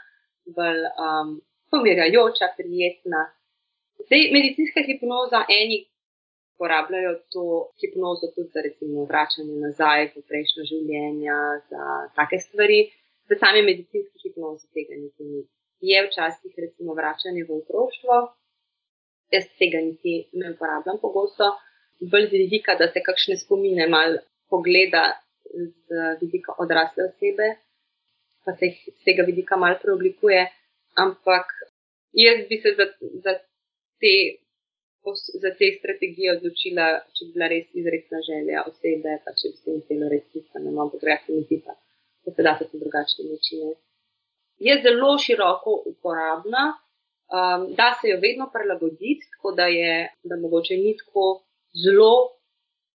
bolj 0.58 0.82
um, 1.06 1.34
pomirjajoča, 1.70 2.52
prijetna. 2.58 3.22
Zdaj, 4.06 4.30
medicinska 4.36 4.82
hipnoza 4.88 5.44
eni 5.60 5.78
uporabljajo 6.56 7.12
to 7.32 7.46
hipnozo 7.80 8.26
tudi 8.34 8.50
za 8.54 8.60
recimo 8.66 9.04
vračanje 9.10 9.56
nazaj 9.66 10.10
v 10.14 10.22
prejšnjo 10.28 10.62
življenje, 10.72 11.40
za 11.70 11.82
take 12.18 12.38
stvari. 12.46 12.80
V 13.28 13.38
sami 13.42 13.62
medicinski 13.66 14.22
hipnozi 14.22 14.68
tega 14.74 14.96
niti 14.98 15.24
ni. 15.24 15.42
Je 15.80 16.02
včasih 16.06 16.52
recimo 16.64 16.94
vračanje 16.94 17.44
v 17.44 17.58
otroštvo, 17.60 18.16
jaz 19.34 19.46
tega 19.60 19.82
niti 19.84 20.14
ne 20.32 20.52
uporabljam 20.54 20.98
pogosto, 21.02 21.50
bolj 22.00 22.28
z 22.30 22.40
vidika, 22.44 22.76
da 22.80 22.88
se 22.92 23.02
kakšne 23.08 23.36
spomine 23.36 23.88
mal 23.88 24.18
pogleda 24.50 25.04
z 25.52 26.06
vidika 26.20 26.54
odrasle 26.58 27.10
osebe, 27.10 27.50
pa 28.44 28.54
se 28.56 28.70
jih 28.70 28.80
z 28.94 29.04
tega 29.04 29.26
vidika 29.26 29.56
mal 29.56 29.78
preoblikuje, 29.82 30.46
ampak 30.94 31.52
jaz 32.12 32.46
bi 32.48 32.60
se 32.62 32.74
za, 32.78 32.86
za 33.24 33.38
te 34.00 34.16
za 35.14 35.50
te 35.58 35.66
strategije 35.78 36.32
odločila, 36.36 36.86
če 37.14 37.26
bi 37.26 37.32
bila 37.36 37.48
res 37.52 37.66
izredna 37.78 38.20
želja 38.26 38.62
osebe, 38.66 39.18
pa 39.24 39.34
če 39.38 39.52
bi 39.52 39.56
se 39.60 39.70
jim 39.70 39.82
zdelo 39.84 40.08
res 40.10 40.24
pisano, 40.32 40.70
no, 40.70 40.86
ampak 40.86 41.00
drugače 41.04 41.34
mi 41.34 41.44
zdi 41.44 41.60
pa, 41.66 41.76
se 42.36 42.42
da 42.46 42.52
tudi 42.58 42.82
drugačne 42.84 43.24
načine. 43.32 43.74
Je 44.66 44.74
zelo 44.84 45.18
široko 45.24 45.72
uporabna, 45.90 46.64
um, 47.36 47.74
da 47.78 47.88
se 47.98 48.08
jo 48.08 48.18
vedno 48.26 48.46
prilagoditi, 48.54 49.28
tako 49.32 49.52
da 49.58 49.66
je, 49.66 49.92
da 50.28 50.34
mogoče 50.44 50.74
ni 50.84 50.96
tako 51.00 51.24
zelo 51.84 52.12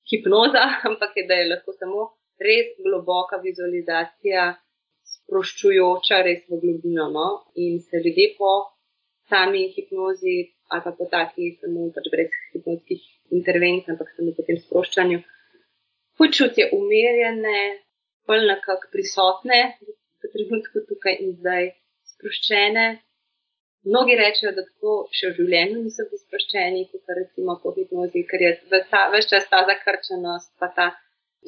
hipnoza, 0.09 0.63
ampak 0.89 1.11
je, 1.17 1.23
da 1.29 1.33
je 1.39 1.49
lahko 1.53 1.71
samo 1.81 1.99
res 2.47 2.67
globoka 2.85 3.35
vizualizacija, 3.47 4.43
sproščujoča 5.13 6.21
res 6.27 6.43
v 6.49 6.59
globino. 6.63 7.07
No? 7.17 7.27
In 7.55 7.79
se 7.81 8.03
ljudje 8.03 8.33
po 8.37 8.51
sami 9.29 9.67
hipnozi 9.75 10.37
ali 10.67 10.81
pa 10.83 10.91
po 10.91 11.05
taki, 11.11 11.53
samo 11.61 11.87
pač 11.95 12.09
brez 12.11 12.31
hipnotskih 12.51 13.03
intervencij, 13.37 13.93
ampak 13.93 14.09
samo 14.15 14.33
po 14.35 14.43
tem 14.47 14.57
sproščanju. 14.59 15.21
Počutje 16.19 16.69
umirjene, 16.75 17.59
bolj 18.27 18.45
nekako 18.51 18.91
prisotne 18.93 19.59
v 20.23 20.31
trenutku 20.33 20.85
tukaj 20.89 21.19
in 21.23 21.35
zdaj, 21.39 21.69
sproščene. 22.13 22.87
Mnogi 23.87 24.15
rečejo, 24.19 24.51
da 24.55 24.65
tako 24.67 24.95
še 25.15 25.29
v 25.31 25.35
življenju 25.39 25.83
niso 25.83 26.05
bili 26.09 26.23
sproščeni, 26.23 26.87
kot 26.91 27.03
pa 27.07 27.17
recimo 27.19 27.55
po 27.63 27.71
hipnozi, 27.75 28.23
ker 28.31 28.43
je 28.43 28.55
več 29.13 29.29
čas 29.31 29.45
ta 29.51 29.61
zakrčenost, 29.69 30.49
pa 30.59 30.71
ta 30.79 30.87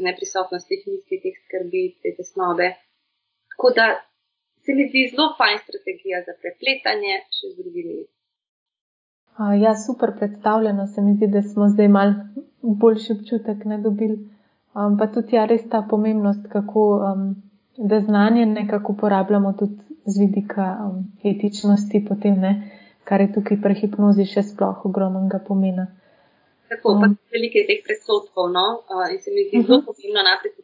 neprisotnost 0.05 0.69
teh 0.69 0.85
misli, 0.87 1.19
teh 1.23 1.35
skrbi, 1.47 1.83
te 2.03 2.13
tesnobe. 2.19 2.69
Tako 3.55 3.73
da 3.79 3.89
se 4.63 4.77
mi 4.77 4.87
zdi 4.87 5.09
zelo 5.11 5.33
fajn 5.39 5.59
strategija 5.65 6.23
za 6.27 6.37
prepletanje 6.39 7.19
še 7.35 7.51
z 7.51 7.57
drugimi 7.59 7.99
Ja, 9.39 9.71
super 9.75 10.11
predstavljeno. 10.19 10.87
Se 10.87 11.01
mi 11.01 11.13
zdi, 11.15 11.27
da 11.31 11.41
smo 11.41 11.69
zdaj 11.71 11.87
mal 11.87 12.09
boljši 12.61 13.13
občutek 13.13 13.65
ne 13.71 13.77
dobili. 13.85 14.17
Um, 14.75 14.97
pa 14.97 15.07
tudi 15.09 15.35
ja, 15.35 15.45
res 15.49 15.63
ta 15.69 15.81
pomembnost, 15.89 16.45
kako 16.51 16.83
um, 16.97 17.23
da 17.77 17.99
znanje 17.99 18.45
nekako 18.45 18.93
uporabljamo 18.93 19.53
tudi 19.59 19.77
z 20.05 20.19
vidika 20.19 20.67
um, 20.85 20.99
etičnosti, 21.23 22.05
potem 22.09 22.39
ne, 22.39 22.51
kar 23.03 23.21
je 23.21 23.31
tukaj 23.33 23.57
pri 23.63 23.79
hipnozi 23.81 24.25
še 24.29 24.43
sploh 24.51 24.85
ogromnega 24.85 25.39
pomena. 25.47 25.87
Tako, 26.69 26.93
um, 26.93 27.01
pa 27.01 27.35
veliko 27.35 27.61
je 27.61 27.65
teh 27.71 27.81
predsotkov, 27.87 28.51
no, 28.53 28.67
uh, 28.93 29.07
in 29.13 29.17
se 29.23 29.33
mi 29.33 29.47
zdi 29.47 29.57
uh 29.57 29.63
-huh. 29.63 29.67
zelo 29.67 29.81
pomembno 29.89 30.21
najprej 30.29 30.51
se 30.55 30.61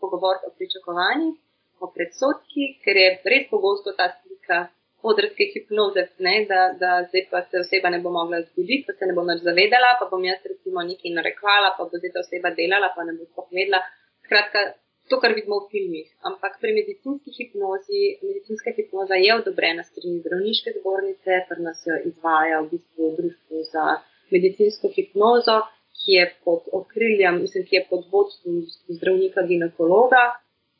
pogovoriti 0.00 0.46
o 0.46 0.54
pričakovanjih, 0.58 1.34
o 1.80 1.90
predsotkih, 1.94 2.78
ker 2.84 2.96
je 3.02 3.08
res 3.32 3.50
pogosto 3.50 3.92
ta 3.98 4.06
slika 4.14 4.66
odrske 5.10 5.48
hipnoze, 5.52 6.06
ne, 6.26 6.34
da, 6.50 6.60
da 6.80 6.92
zdaj 7.08 7.26
pa 7.30 7.42
se 7.50 7.60
oseba 7.60 7.90
ne 7.92 8.00
bo 8.04 8.12
mogla 8.14 8.40
zbuditi, 8.42 8.84
pa 8.86 8.94
se 8.98 9.08
ne 9.08 9.16
bo 9.16 9.24
več 9.28 9.42
zavedala, 9.48 9.90
pa 10.00 10.08
bom 10.12 10.24
jaz 10.24 10.40
recimo 10.52 10.84
nekaj 10.86 11.12
narekvala, 11.18 11.74
pa 11.76 11.84
bo 11.84 12.00
zdaj 12.00 12.14
ta 12.14 12.22
oseba 12.24 12.54
delala, 12.60 12.88
pa 12.96 13.04
ne 13.04 13.16
bo 13.18 13.28
sploh 13.28 13.50
vedela. 13.52 13.82
Skratka, 14.24 14.62
to, 15.08 15.20
kar 15.20 15.34
vidimo 15.36 15.60
v 15.60 15.68
filmih. 15.74 16.08
Ampak 16.30 16.56
pri 16.62 16.72
medicinski 16.78 17.34
hipnozi, 17.36 18.02
medicinska 18.24 18.72
hipnoza 18.76 19.20
je 19.20 19.36
odobrena 19.36 19.84
strani 19.84 20.22
zdravniške 20.22 20.76
zbornice, 20.78 21.40
ker 21.48 21.60
nas 21.66 21.84
jo 21.88 21.98
izvaja 22.10 22.62
v 22.62 22.70
bistvu 22.72 23.10
društvo 23.18 23.64
za 23.72 23.86
medicinsko 24.32 24.92
hipnozo, 24.96 25.60
ki 26.00 26.16
je 26.16 26.24
pod 26.44 26.64
okriljem, 26.72 27.42
mislim, 27.44 27.66
ki 27.68 27.76
je 27.76 27.84
pod 27.90 28.08
vodstvom 28.12 28.62
zdravnika 28.96 29.44
ginekologa, 29.50 30.24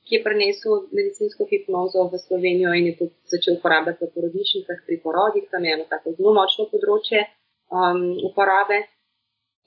ki 0.05 0.17
je 0.17 0.23
prenesel 0.25 0.83
medicinsko 0.93 1.47
hipnozo 1.51 2.09
v 2.13 2.19
Slovenijo 2.19 2.75
in 2.77 2.87
je 2.91 2.97
to 2.99 3.07
začel 3.33 3.57
uporabljati 3.59 4.05
v 4.05 4.15
porodnišnicah 4.17 4.83
pri 4.87 5.01
porodih, 5.05 5.47
tam 5.51 5.65
je 5.65 5.73
eno 5.77 5.87
tako 5.89 6.13
zelo 6.19 6.35
močno 6.37 6.69
področje 6.73 7.25
um, 7.73 8.03
uporabe. 8.29 8.85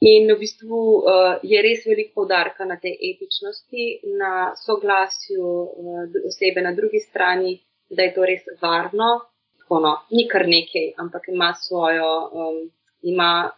In 0.06 0.30
v 0.30 0.38
bistvu 0.38 0.78
uh, 0.78 1.40
je 1.42 1.62
res 1.66 1.82
veliko 1.90 2.22
podarka 2.22 2.68
na 2.70 2.78
tej 2.78 2.94
etičnosti, 3.10 3.86
na 4.22 4.54
soglasju 4.62 5.42
uh, 5.42 6.04
osebe 6.30 6.62
na 6.62 6.76
drugi 6.78 7.02
strani, 7.02 7.58
da 7.90 8.06
je 8.06 8.14
to 8.14 8.28
res 8.30 8.46
varno. 8.62 9.10
Tako, 9.58 9.82
no, 9.82 9.94
ni 10.14 10.28
kar 10.30 10.46
nekaj, 10.46 10.92
ampak 11.02 11.32
ima 11.34 11.50
svojo, 11.58 12.12
um, 12.30 12.60
ima 13.02 13.50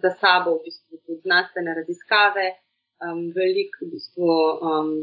za 0.00 0.16
sabo 0.16 0.56
v 0.56 0.70
bistvu 0.70 1.04
tudi 1.04 1.20
znanstvene 1.20 1.74
raziskave, 1.76 2.46
um, 3.04 3.26
veliko 3.36 3.84
v 3.84 3.92
bistvu. 3.92 4.30
Um, 4.56 4.94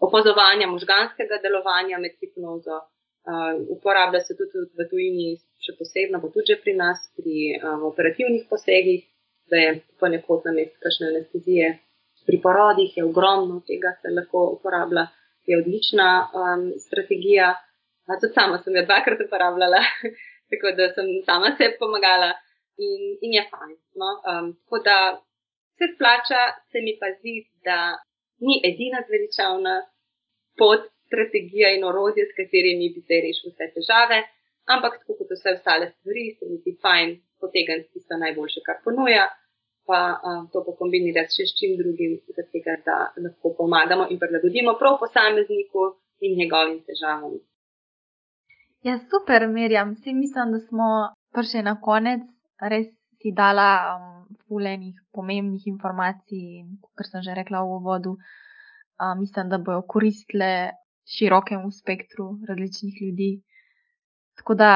opazovanja 0.00 0.66
možganskega 0.66 1.40
delovanja 1.42 1.98
med 1.98 2.14
hipnozo. 2.20 2.78
Uh, 3.28 3.58
uporablja 3.76 4.20
se 4.24 4.36
tudi 4.38 4.62
v 4.78 4.86
tujini, 4.90 5.34
še 5.60 5.74
posebno, 5.76 6.20
pa 6.22 6.30
tudi 6.32 6.56
pri 6.62 6.72
nas, 6.78 7.02
pri 7.18 7.58
um, 7.58 7.82
operativnih 7.90 8.46
posegih, 8.48 9.02
da 9.50 9.60
je 9.60 9.74
ponekod 10.00 10.46
na 10.48 10.54
mestu 10.56 10.80
kakšne 10.84 11.10
anestezije. 11.12 11.74
Pri 12.28 12.40
porodih 12.44 12.96
je 12.96 13.04
ogromno 13.04 13.60
tega, 13.68 13.92
se 14.00 14.12
lahko 14.14 14.46
uporablja, 14.56 15.08
je 15.48 15.60
odlična 15.60 16.08
um, 16.32 16.64
strategija. 16.86 17.52
A 18.08 18.16
tudi 18.16 18.32
sama 18.32 18.62
sem 18.64 18.76
jo 18.76 18.86
dvakrat 18.88 19.20
uporabljala, 19.26 19.82
tako 20.50 20.72
da 20.78 20.88
sem 20.96 21.08
sama 21.28 21.52
sebi 21.58 21.76
pomagala 21.82 22.32
in, 22.80 23.00
in 23.26 23.36
je 23.36 23.44
fajn. 23.50 23.76
No? 24.00 24.10
Um, 24.24 24.52
tako 24.64 24.84
da 24.88 24.98
se 25.76 25.92
splača, 25.94 26.42
se 26.72 26.80
mi 26.86 26.96
pa 27.00 27.12
zdi, 27.18 27.42
da 27.66 27.98
ni 28.46 28.60
edina 28.70 29.02
zveličavna 29.06 29.74
pot, 30.60 30.86
strategija 31.08 31.68
in 31.76 31.84
orodje, 31.90 32.22
s 32.28 32.36
katerimi 32.40 32.92
bi 32.94 33.00
se 33.08 33.16
rešil 33.24 33.50
vse 33.52 33.66
težave, 33.76 34.18
ampak 34.74 34.98
tako 35.00 35.16
kot 35.18 35.30
vse 35.34 35.54
ostale 35.56 35.90
stvari, 35.94 36.24
se 36.38 36.48
mi 36.50 36.56
zdi 36.62 36.72
fajn 36.84 37.14
potegniti 37.42 37.92
tisto 37.92 38.16
najboljše, 38.24 38.60
kar 38.66 38.76
ponuja, 38.84 39.24
pa 39.88 40.00
a, 40.28 40.32
to 40.52 40.60
pokombinirati 40.68 41.36
še 41.36 41.46
s 41.48 41.56
čim 41.58 41.78
drugim, 41.80 42.18
zato 42.36 42.74
da 42.88 42.96
lahko 43.24 43.54
pomagamo 43.60 44.08
in 44.12 44.20
prilagodimo 44.22 44.76
prav 44.80 44.98
posamezniku 45.02 45.84
in 46.26 46.36
njegovim 46.40 46.82
težavam. 46.88 47.38
Ja, 48.86 48.98
super, 49.10 49.48
Mirjam. 49.48 49.94
Vsi 49.96 50.12
mislim, 50.14 50.52
da 50.52 50.60
smo 50.68 50.88
prišli 51.34 51.62
na 51.62 51.74
konec. 51.80 52.20
Res 52.60 52.86
si 53.22 53.32
dala 53.32 53.70
um, 53.94 54.17
fulejnih 54.48 54.96
pomembnih 55.12 55.66
informacij, 55.66 56.64
kot 56.96 57.06
sem 57.06 57.22
že 57.22 57.36
rekla 57.36 57.62
v 57.62 57.78
uvodu. 57.78 58.12
Uh, 58.98 59.14
mislim, 59.20 59.48
da 59.48 59.58
bojo 59.58 59.82
koristile 59.86 60.72
širokemu 61.06 61.70
spektru 61.70 62.38
različnih 62.48 62.94
ljudi. 63.02 63.42
Tako 64.36 64.54
da 64.54 64.70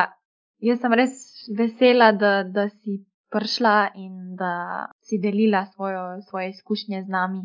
jaz 0.58 0.80
sem 0.80 0.94
res 0.94 1.16
vesela, 1.58 2.12
da, 2.12 2.42
da 2.42 2.68
si 2.68 3.02
prišla 3.32 3.92
in 3.96 4.36
da 4.36 4.52
si 5.00 5.18
delila 5.18 5.66
svojo, 5.74 6.22
svoje 6.28 6.50
izkušnje 6.50 7.02
z 7.02 7.08
nami. 7.08 7.42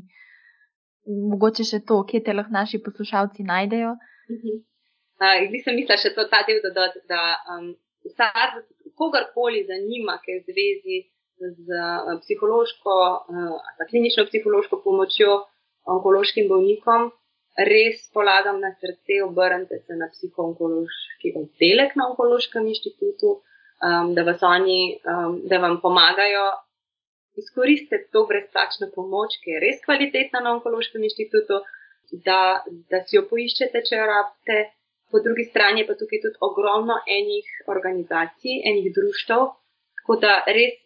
Mogoče 1.32 1.64
še 1.64 1.80
to, 1.88 2.02
kje 2.04 2.24
te 2.24 2.36
lahko 2.36 2.54
naši 2.54 2.84
poslušalci 2.84 3.48
najdejo. 3.48 3.96
Uh, 5.18 5.44
nisem 5.52 5.80
mislila 5.80 5.98
še 5.98 6.14
to, 6.16 6.28
ta 6.32 6.44
del 6.48 6.60
dodati, 6.66 7.02
da 7.10 7.22
um, 7.56 7.72
vsak, 8.06 8.60
kogarkoli 9.00 9.64
zanima, 9.70 10.20
kaj 10.24 10.34
je 10.34 10.42
v 10.42 10.52
zvezi 10.52 10.98
z 11.40 11.68
uh, 11.70 12.18
psihološko, 12.22 12.96
uh, 13.30 13.88
klinično 13.90 14.26
psihološko 14.30 14.82
pomočjo 14.84 15.44
onkološkim 15.86 16.48
bolnikom, 16.50 17.12
res 17.58 18.06
polagam 18.14 18.60
na 18.62 18.74
srce, 18.82 19.22
obrnite 19.26 19.80
se 19.86 19.96
na 19.98 20.10
psihoonkološki 20.14 21.34
oddelek 21.42 21.96
na 21.96 22.10
onkološkem 22.12 22.68
inštitutu, 22.68 23.40
um, 23.82 24.14
da 24.16 24.38
oni, 24.42 25.00
um, 25.06 25.42
da 25.50 25.62
vam 25.64 25.80
pomagajo. 25.82 26.46
Izkoristite 27.38 28.08
to 28.12 28.26
brezplačno 28.26 28.88
pomoč, 28.96 29.38
ki 29.44 29.52
je 29.52 29.60
res 29.62 29.82
kvalitetna 29.86 30.40
na 30.42 30.56
onkološkem 30.58 31.04
inštitutu, 31.06 31.60
da, 32.26 32.64
da 32.90 33.04
si 33.06 33.18
jo 33.18 33.28
poiščete, 33.30 33.84
če 33.86 34.00
jo 34.00 34.08
rabite. 34.10 34.58
Po 35.08 35.22
drugi 35.24 35.46
strani 35.48 35.86
pa 35.88 35.94
tukaj 35.96 36.20
tudi 36.20 36.42
ogromno 36.44 36.98
enih 37.08 37.46
organizacij, 37.72 38.58
enih 38.72 38.90
društv, 38.92 39.46
tako 40.02 40.18
da 40.20 40.34
res 40.50 40.82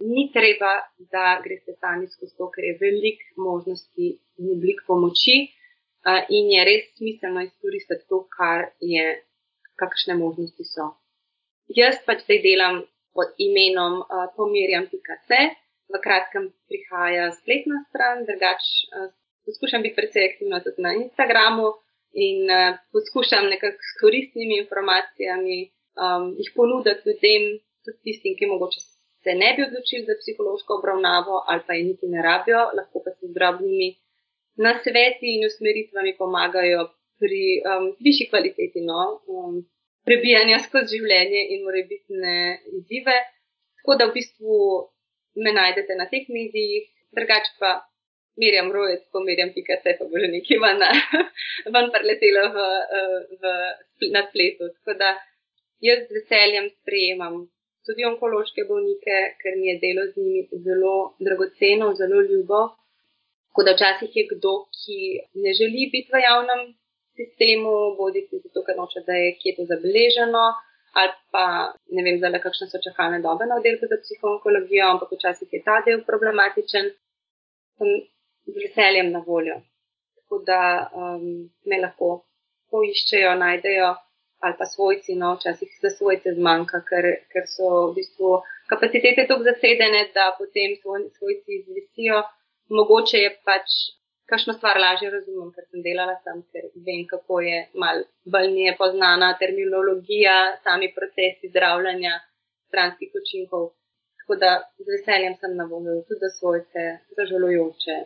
ni 0.00 0.30
treba, 0.32 0.72
da 1.12 1.40
greste 1.44 1.74
sami 1.80 2.08
skozi 2.08 2.36
to, 2.36 2.50
ker 2.54 2.64
je 2.64 2.78
veliko 2.80 3.44
možnosti 3.48 4.06
in 4.40 4.52
oblik 4.56 4.80
pomoči 4.86 5.36
uh, 5.46 6.22
in 6.28 6.50
je 6.54 6.64
res 6.68 6.86
smiselno 6.96 7.44
izkoristiti 7.44 8.08
to, 8.08 8.22
kar 8.36 8.70
je, 8.80 9.06
kakšne 9.80 10.16
možnosti 10.16 10.64
so. 10.68 10.90
Jaz 11.76 12.00
pač 12.06 12.24
zdaj 12.26 12.40
delam 12.44 12.82
pod 13.16 13.34
imenom 13.38 14.00
uh, 14.02 14.28
pomirjam.c 14.36 15.40
v 15.90 15.98
kratkem 16.04 16.50
prihaja 16.70 17.30
spletna 17.34 17.82
stran, 17.88 18.24
drugač 18.28 18.66
uh, 18.94 19.10
poskušam 19.46 19.82
biti 19.82 19.98
precej 19.98 20.30
aktivna 20.30 20.62
tudi 20.64 20.82
na 20.82 20.94
Instagramu 20.96 21.74
in 22.12 22.46
uh, 22.48 22.78
poskušam 22.94 23.50
nekako 23.52 23.80
s 23.90 23.92
koristnimi 24.00 24.58
informacijami 24.62 25.58
um, 25.96 26.34
jih 26.38 26.50
ponuditi 26.56 27.08
ljudem, 27.08 27.44
tudi 27.84 27.98
tistim, 28.04 28.36
ki 28.38 28.50
mogoče 28.52 28.80
se 29.22 29.30
ne 29.42 29.50
bi 29.56 29.66
odločili 29.68 30.04
za 30.08 30.14
psihološko 30.20 30.70
obravnavo 30.78 31.34
ali 31.50 31.62
pa 31.66 31.72
je 31.74 31.82
niti 31.88 32.06
ne 32.14 32.20
rabijo, 32.28 32.62
lahko 32.78 33.02
pa 33.04 33.10
se 33.16 33.26
z 33.26 33.34
drobnimi 33.38 33.88
nasveti 34.66 35.26
in 35.34 35.46
usmeritvami 35.50 36.12
pomagajo 36.22 36.80
pri 37.20 37.44
um, 37.60 37.84
višji 38.06 38.30
kvaliteti 38.30 38.80
no, 38.90 39.02
um, 39.34 39.54
prebijanja 40.08 40.58
skozi 40.66 40.96
življenje 40.96 41.42
in 41.54 41.66
morebitne 41.66 42.34
izzive. 42.78 43.16
Tako 43.80 43.96
da 43.98 44.08
v 44.08 44.16
bistvu 44.16 44.56
me 45.44 45.52
najdete 45.56 45.96
na 46.00 46.08
teh 46.12 46.26
medijih, 46.36 46.88
drugače 47.16 47.52
pa 47.60 47.70
merjam 48.40 48.72
rojec, 48.72 49.02
pomerjam 49.12 49.52
pika 49.54 49.76
se, 49.82 49.96
pa 49.98 50.08
bo 50.08 50.20
že 50.22 50.28
nekaj 50.32 50.60
ven, 50.64 50.84
ven 51.74 51.88
preletelo 51.94 52.44
v, 52.56 52.66
v, 53.40 53.54
na 54.16 54.24
spletu. 54.28 54.70
Tako 54.78 54.96
da 55.02 55.14
jaz 55.84 56.06
z 56.08 56.16
veseljem 56.18 56.70
sprejemam 56.80 57.42
tudi 57.86 58.06
onkološke 58.10 58.66
bolnike, 58.68 59.16
ker 59.40 59.56
mi 59.60 59.70
je 59.70 59.76
delo 59.84 60.04
z 60.12 60.24
njimi 60.24 60.62
zelo 60.66 60.94
dragoceno, 61.26 61.92
zelo 62.00 62.20
ljubo. 62.30 62.60
Tako 63.48 63.62
da 63.66 63.74
včasih 63.74 64.10
je 64.18 64.24
kdo, 64.32 64.54
ki 64.78 64.98
ne 65.44 65.52
želi 65.60 65.88
biti 65.94 66.12
v 66.14 66.22
javnem 66.28 66.62
sistemu, 67.18 67.72
bodi 67.98 68.20
si 68.28 68.42
zato, 68.44 68.62
ker 68.66 68.76
noče, 68.80 69.00
da 69.08 69.14
je 69.22 69.30
kje 69.40 69.56
to 69.56 69.64
zabeleženo 69.72 70.44
ali 70.92 71.12
pa 71.30 71.72
ne 71.94 72.02
vem, 72.02 72.16
zdaj, 72.18 72.40
kakšne 72.42 72.66
so 72.66 72.78
čakalne 72.82 73.20
dobe 73.22 73.46
na 73.46 73.58
oddelku 73.60 73.86
za 73.90 73.98
psihoonkologijo, 74.02 74.86
ampak 74.92 75.12
včasih 75.12 75.48
je 75.52 75.62
ta 75.62 75.76
del 75.86 76.02
problematičen, 76.08 76.90
sem 77.78 77.90
z 78.50 78.56
veseljem 78.64 79.12
na 79.14 79.22
voljo. 79.26 79.60
Tako 80.18 80.42
da 80.48 80.60
um, 81.02 81.26
me 81.68 81.78
lahko 81.84 82.08
poiščejo, 82.70 83.36
najdejo 83.44 83.92
ali 84.40 84.54
pa 84.58 84.66
svojci, 84.66 85.14
no, 85.14 85.34
včasih 85.36 85.70
za 85.82 85.90
svojce 85.90 86.34
zmanjka, 86.38 86.80
ker, 86.88 87.04
ker 87.32 87.44
so 87.46 87.68
v 87.90 87.94
bistvu 87.98 88.40
kapacitete 88.72 89.26
tako 89.28 89.42
zasedene, 89.50 90.02
da 90.16 90.32
potem 90.38 90.76
svoj, 90.82 91.08
svojci 91.18 91.58
izvisijo. 91.60 92.22
Mogoče 92.78 93.18
je 93.18 93.30
pač 93.44 93.66
kakšno 94.30 94.52
stvar 94.58 94.78
lažje 94.84 95.10
razumem, 95.10 95.50
ker 95.54 95.64
sem 95.70 95.82
delala 95.86 96.16
tam, 96.24 96.42
ker 96.52 96.70
vem, 96.86 97.02
kako 97.12 97.40
je 97.48 97.58
mal 97.82 98.04
bolj 98.32 98.48
nije 98.56 98.76
poznana 98.78 99.34
terminologija, 99.42 100.36
sami 100.64 100.92
procesi 100.96 101.50
zdravljanja 101.52 102.14
stranskih 102.68 103.10
učinkov. 103.22 103.72
Tako 104.22 104.38
da 104.44 104.52
z 104.78 104.86
veseljem 104.94 105.34
sem 105.40 105.56
na 105.56 105.66
voljo 105.72 106.00
tudi 106.06 106.22
za 106.24 106.30
svojce, 106.38 106.86
za 107.16 107.28
žalujoče. 107.32 107.98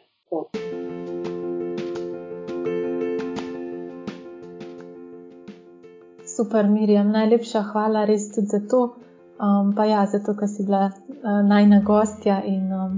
Super, 6.36 6.66
Mirjam, 6.66 7.10
najlepša 7.14 7.62
hvala 7.72 8.04
res 8.04 8.32
tudi 8.34 8.46
za 8.46 8.60
to, 8.70 8.80
um, 9.38 9.74
pa 9.76 9.84
ja, 9.86 10.06
zato, 10.06 10.34
ker 10.34 10.48
si 10.50 10.64
bila 10.66 10.88
uh, 10.90 11.42
najna 11.46 11.80
gostja 11.86 12.40
in 12.42 12.72
um, 12.74 12.96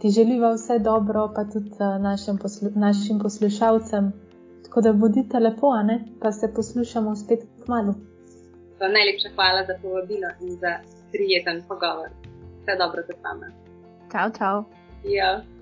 ti 0.00 0.10
želiva 0.10 0.54
vse 0.54 0.78
dobro, 0.78 1.26
pa 1.36 1.44
tudi 1.44 1.70
uh, 1.76 2.00
našim, 2.02 2.38
poslu 2.38 2.70
našim 2.74 3.18
poslušalcem. 3.18 4.12
Tako 4.64 4.80
da 4.80 4.92
bodite 4.92 5.38
lepo, 5.38 5.74
ne? 5.82 6.00
pa 6.20 6.32
se 6.32 6.52
poslušamo 6.56 7.16
spet 7.16 7.44
k 7.64 7.68
malu. 7.68 7.94
Najlepša 8.80 9.28
hvala 9.34 9.64
za 9.68 9.74
povabilo 9.82 10.28
in 10.40 10.56
za 10.60 10.72
prijeten 11.12 11.62
pogovor. 11.68 12.08
Vse 12.62 12.76
dobro 12.78 13.02
za 13.08 13.14
vami. 13.24 13.52
Čau, 14.12 14.30
čau. 14.38 14.64
Ja. 15.04 15.53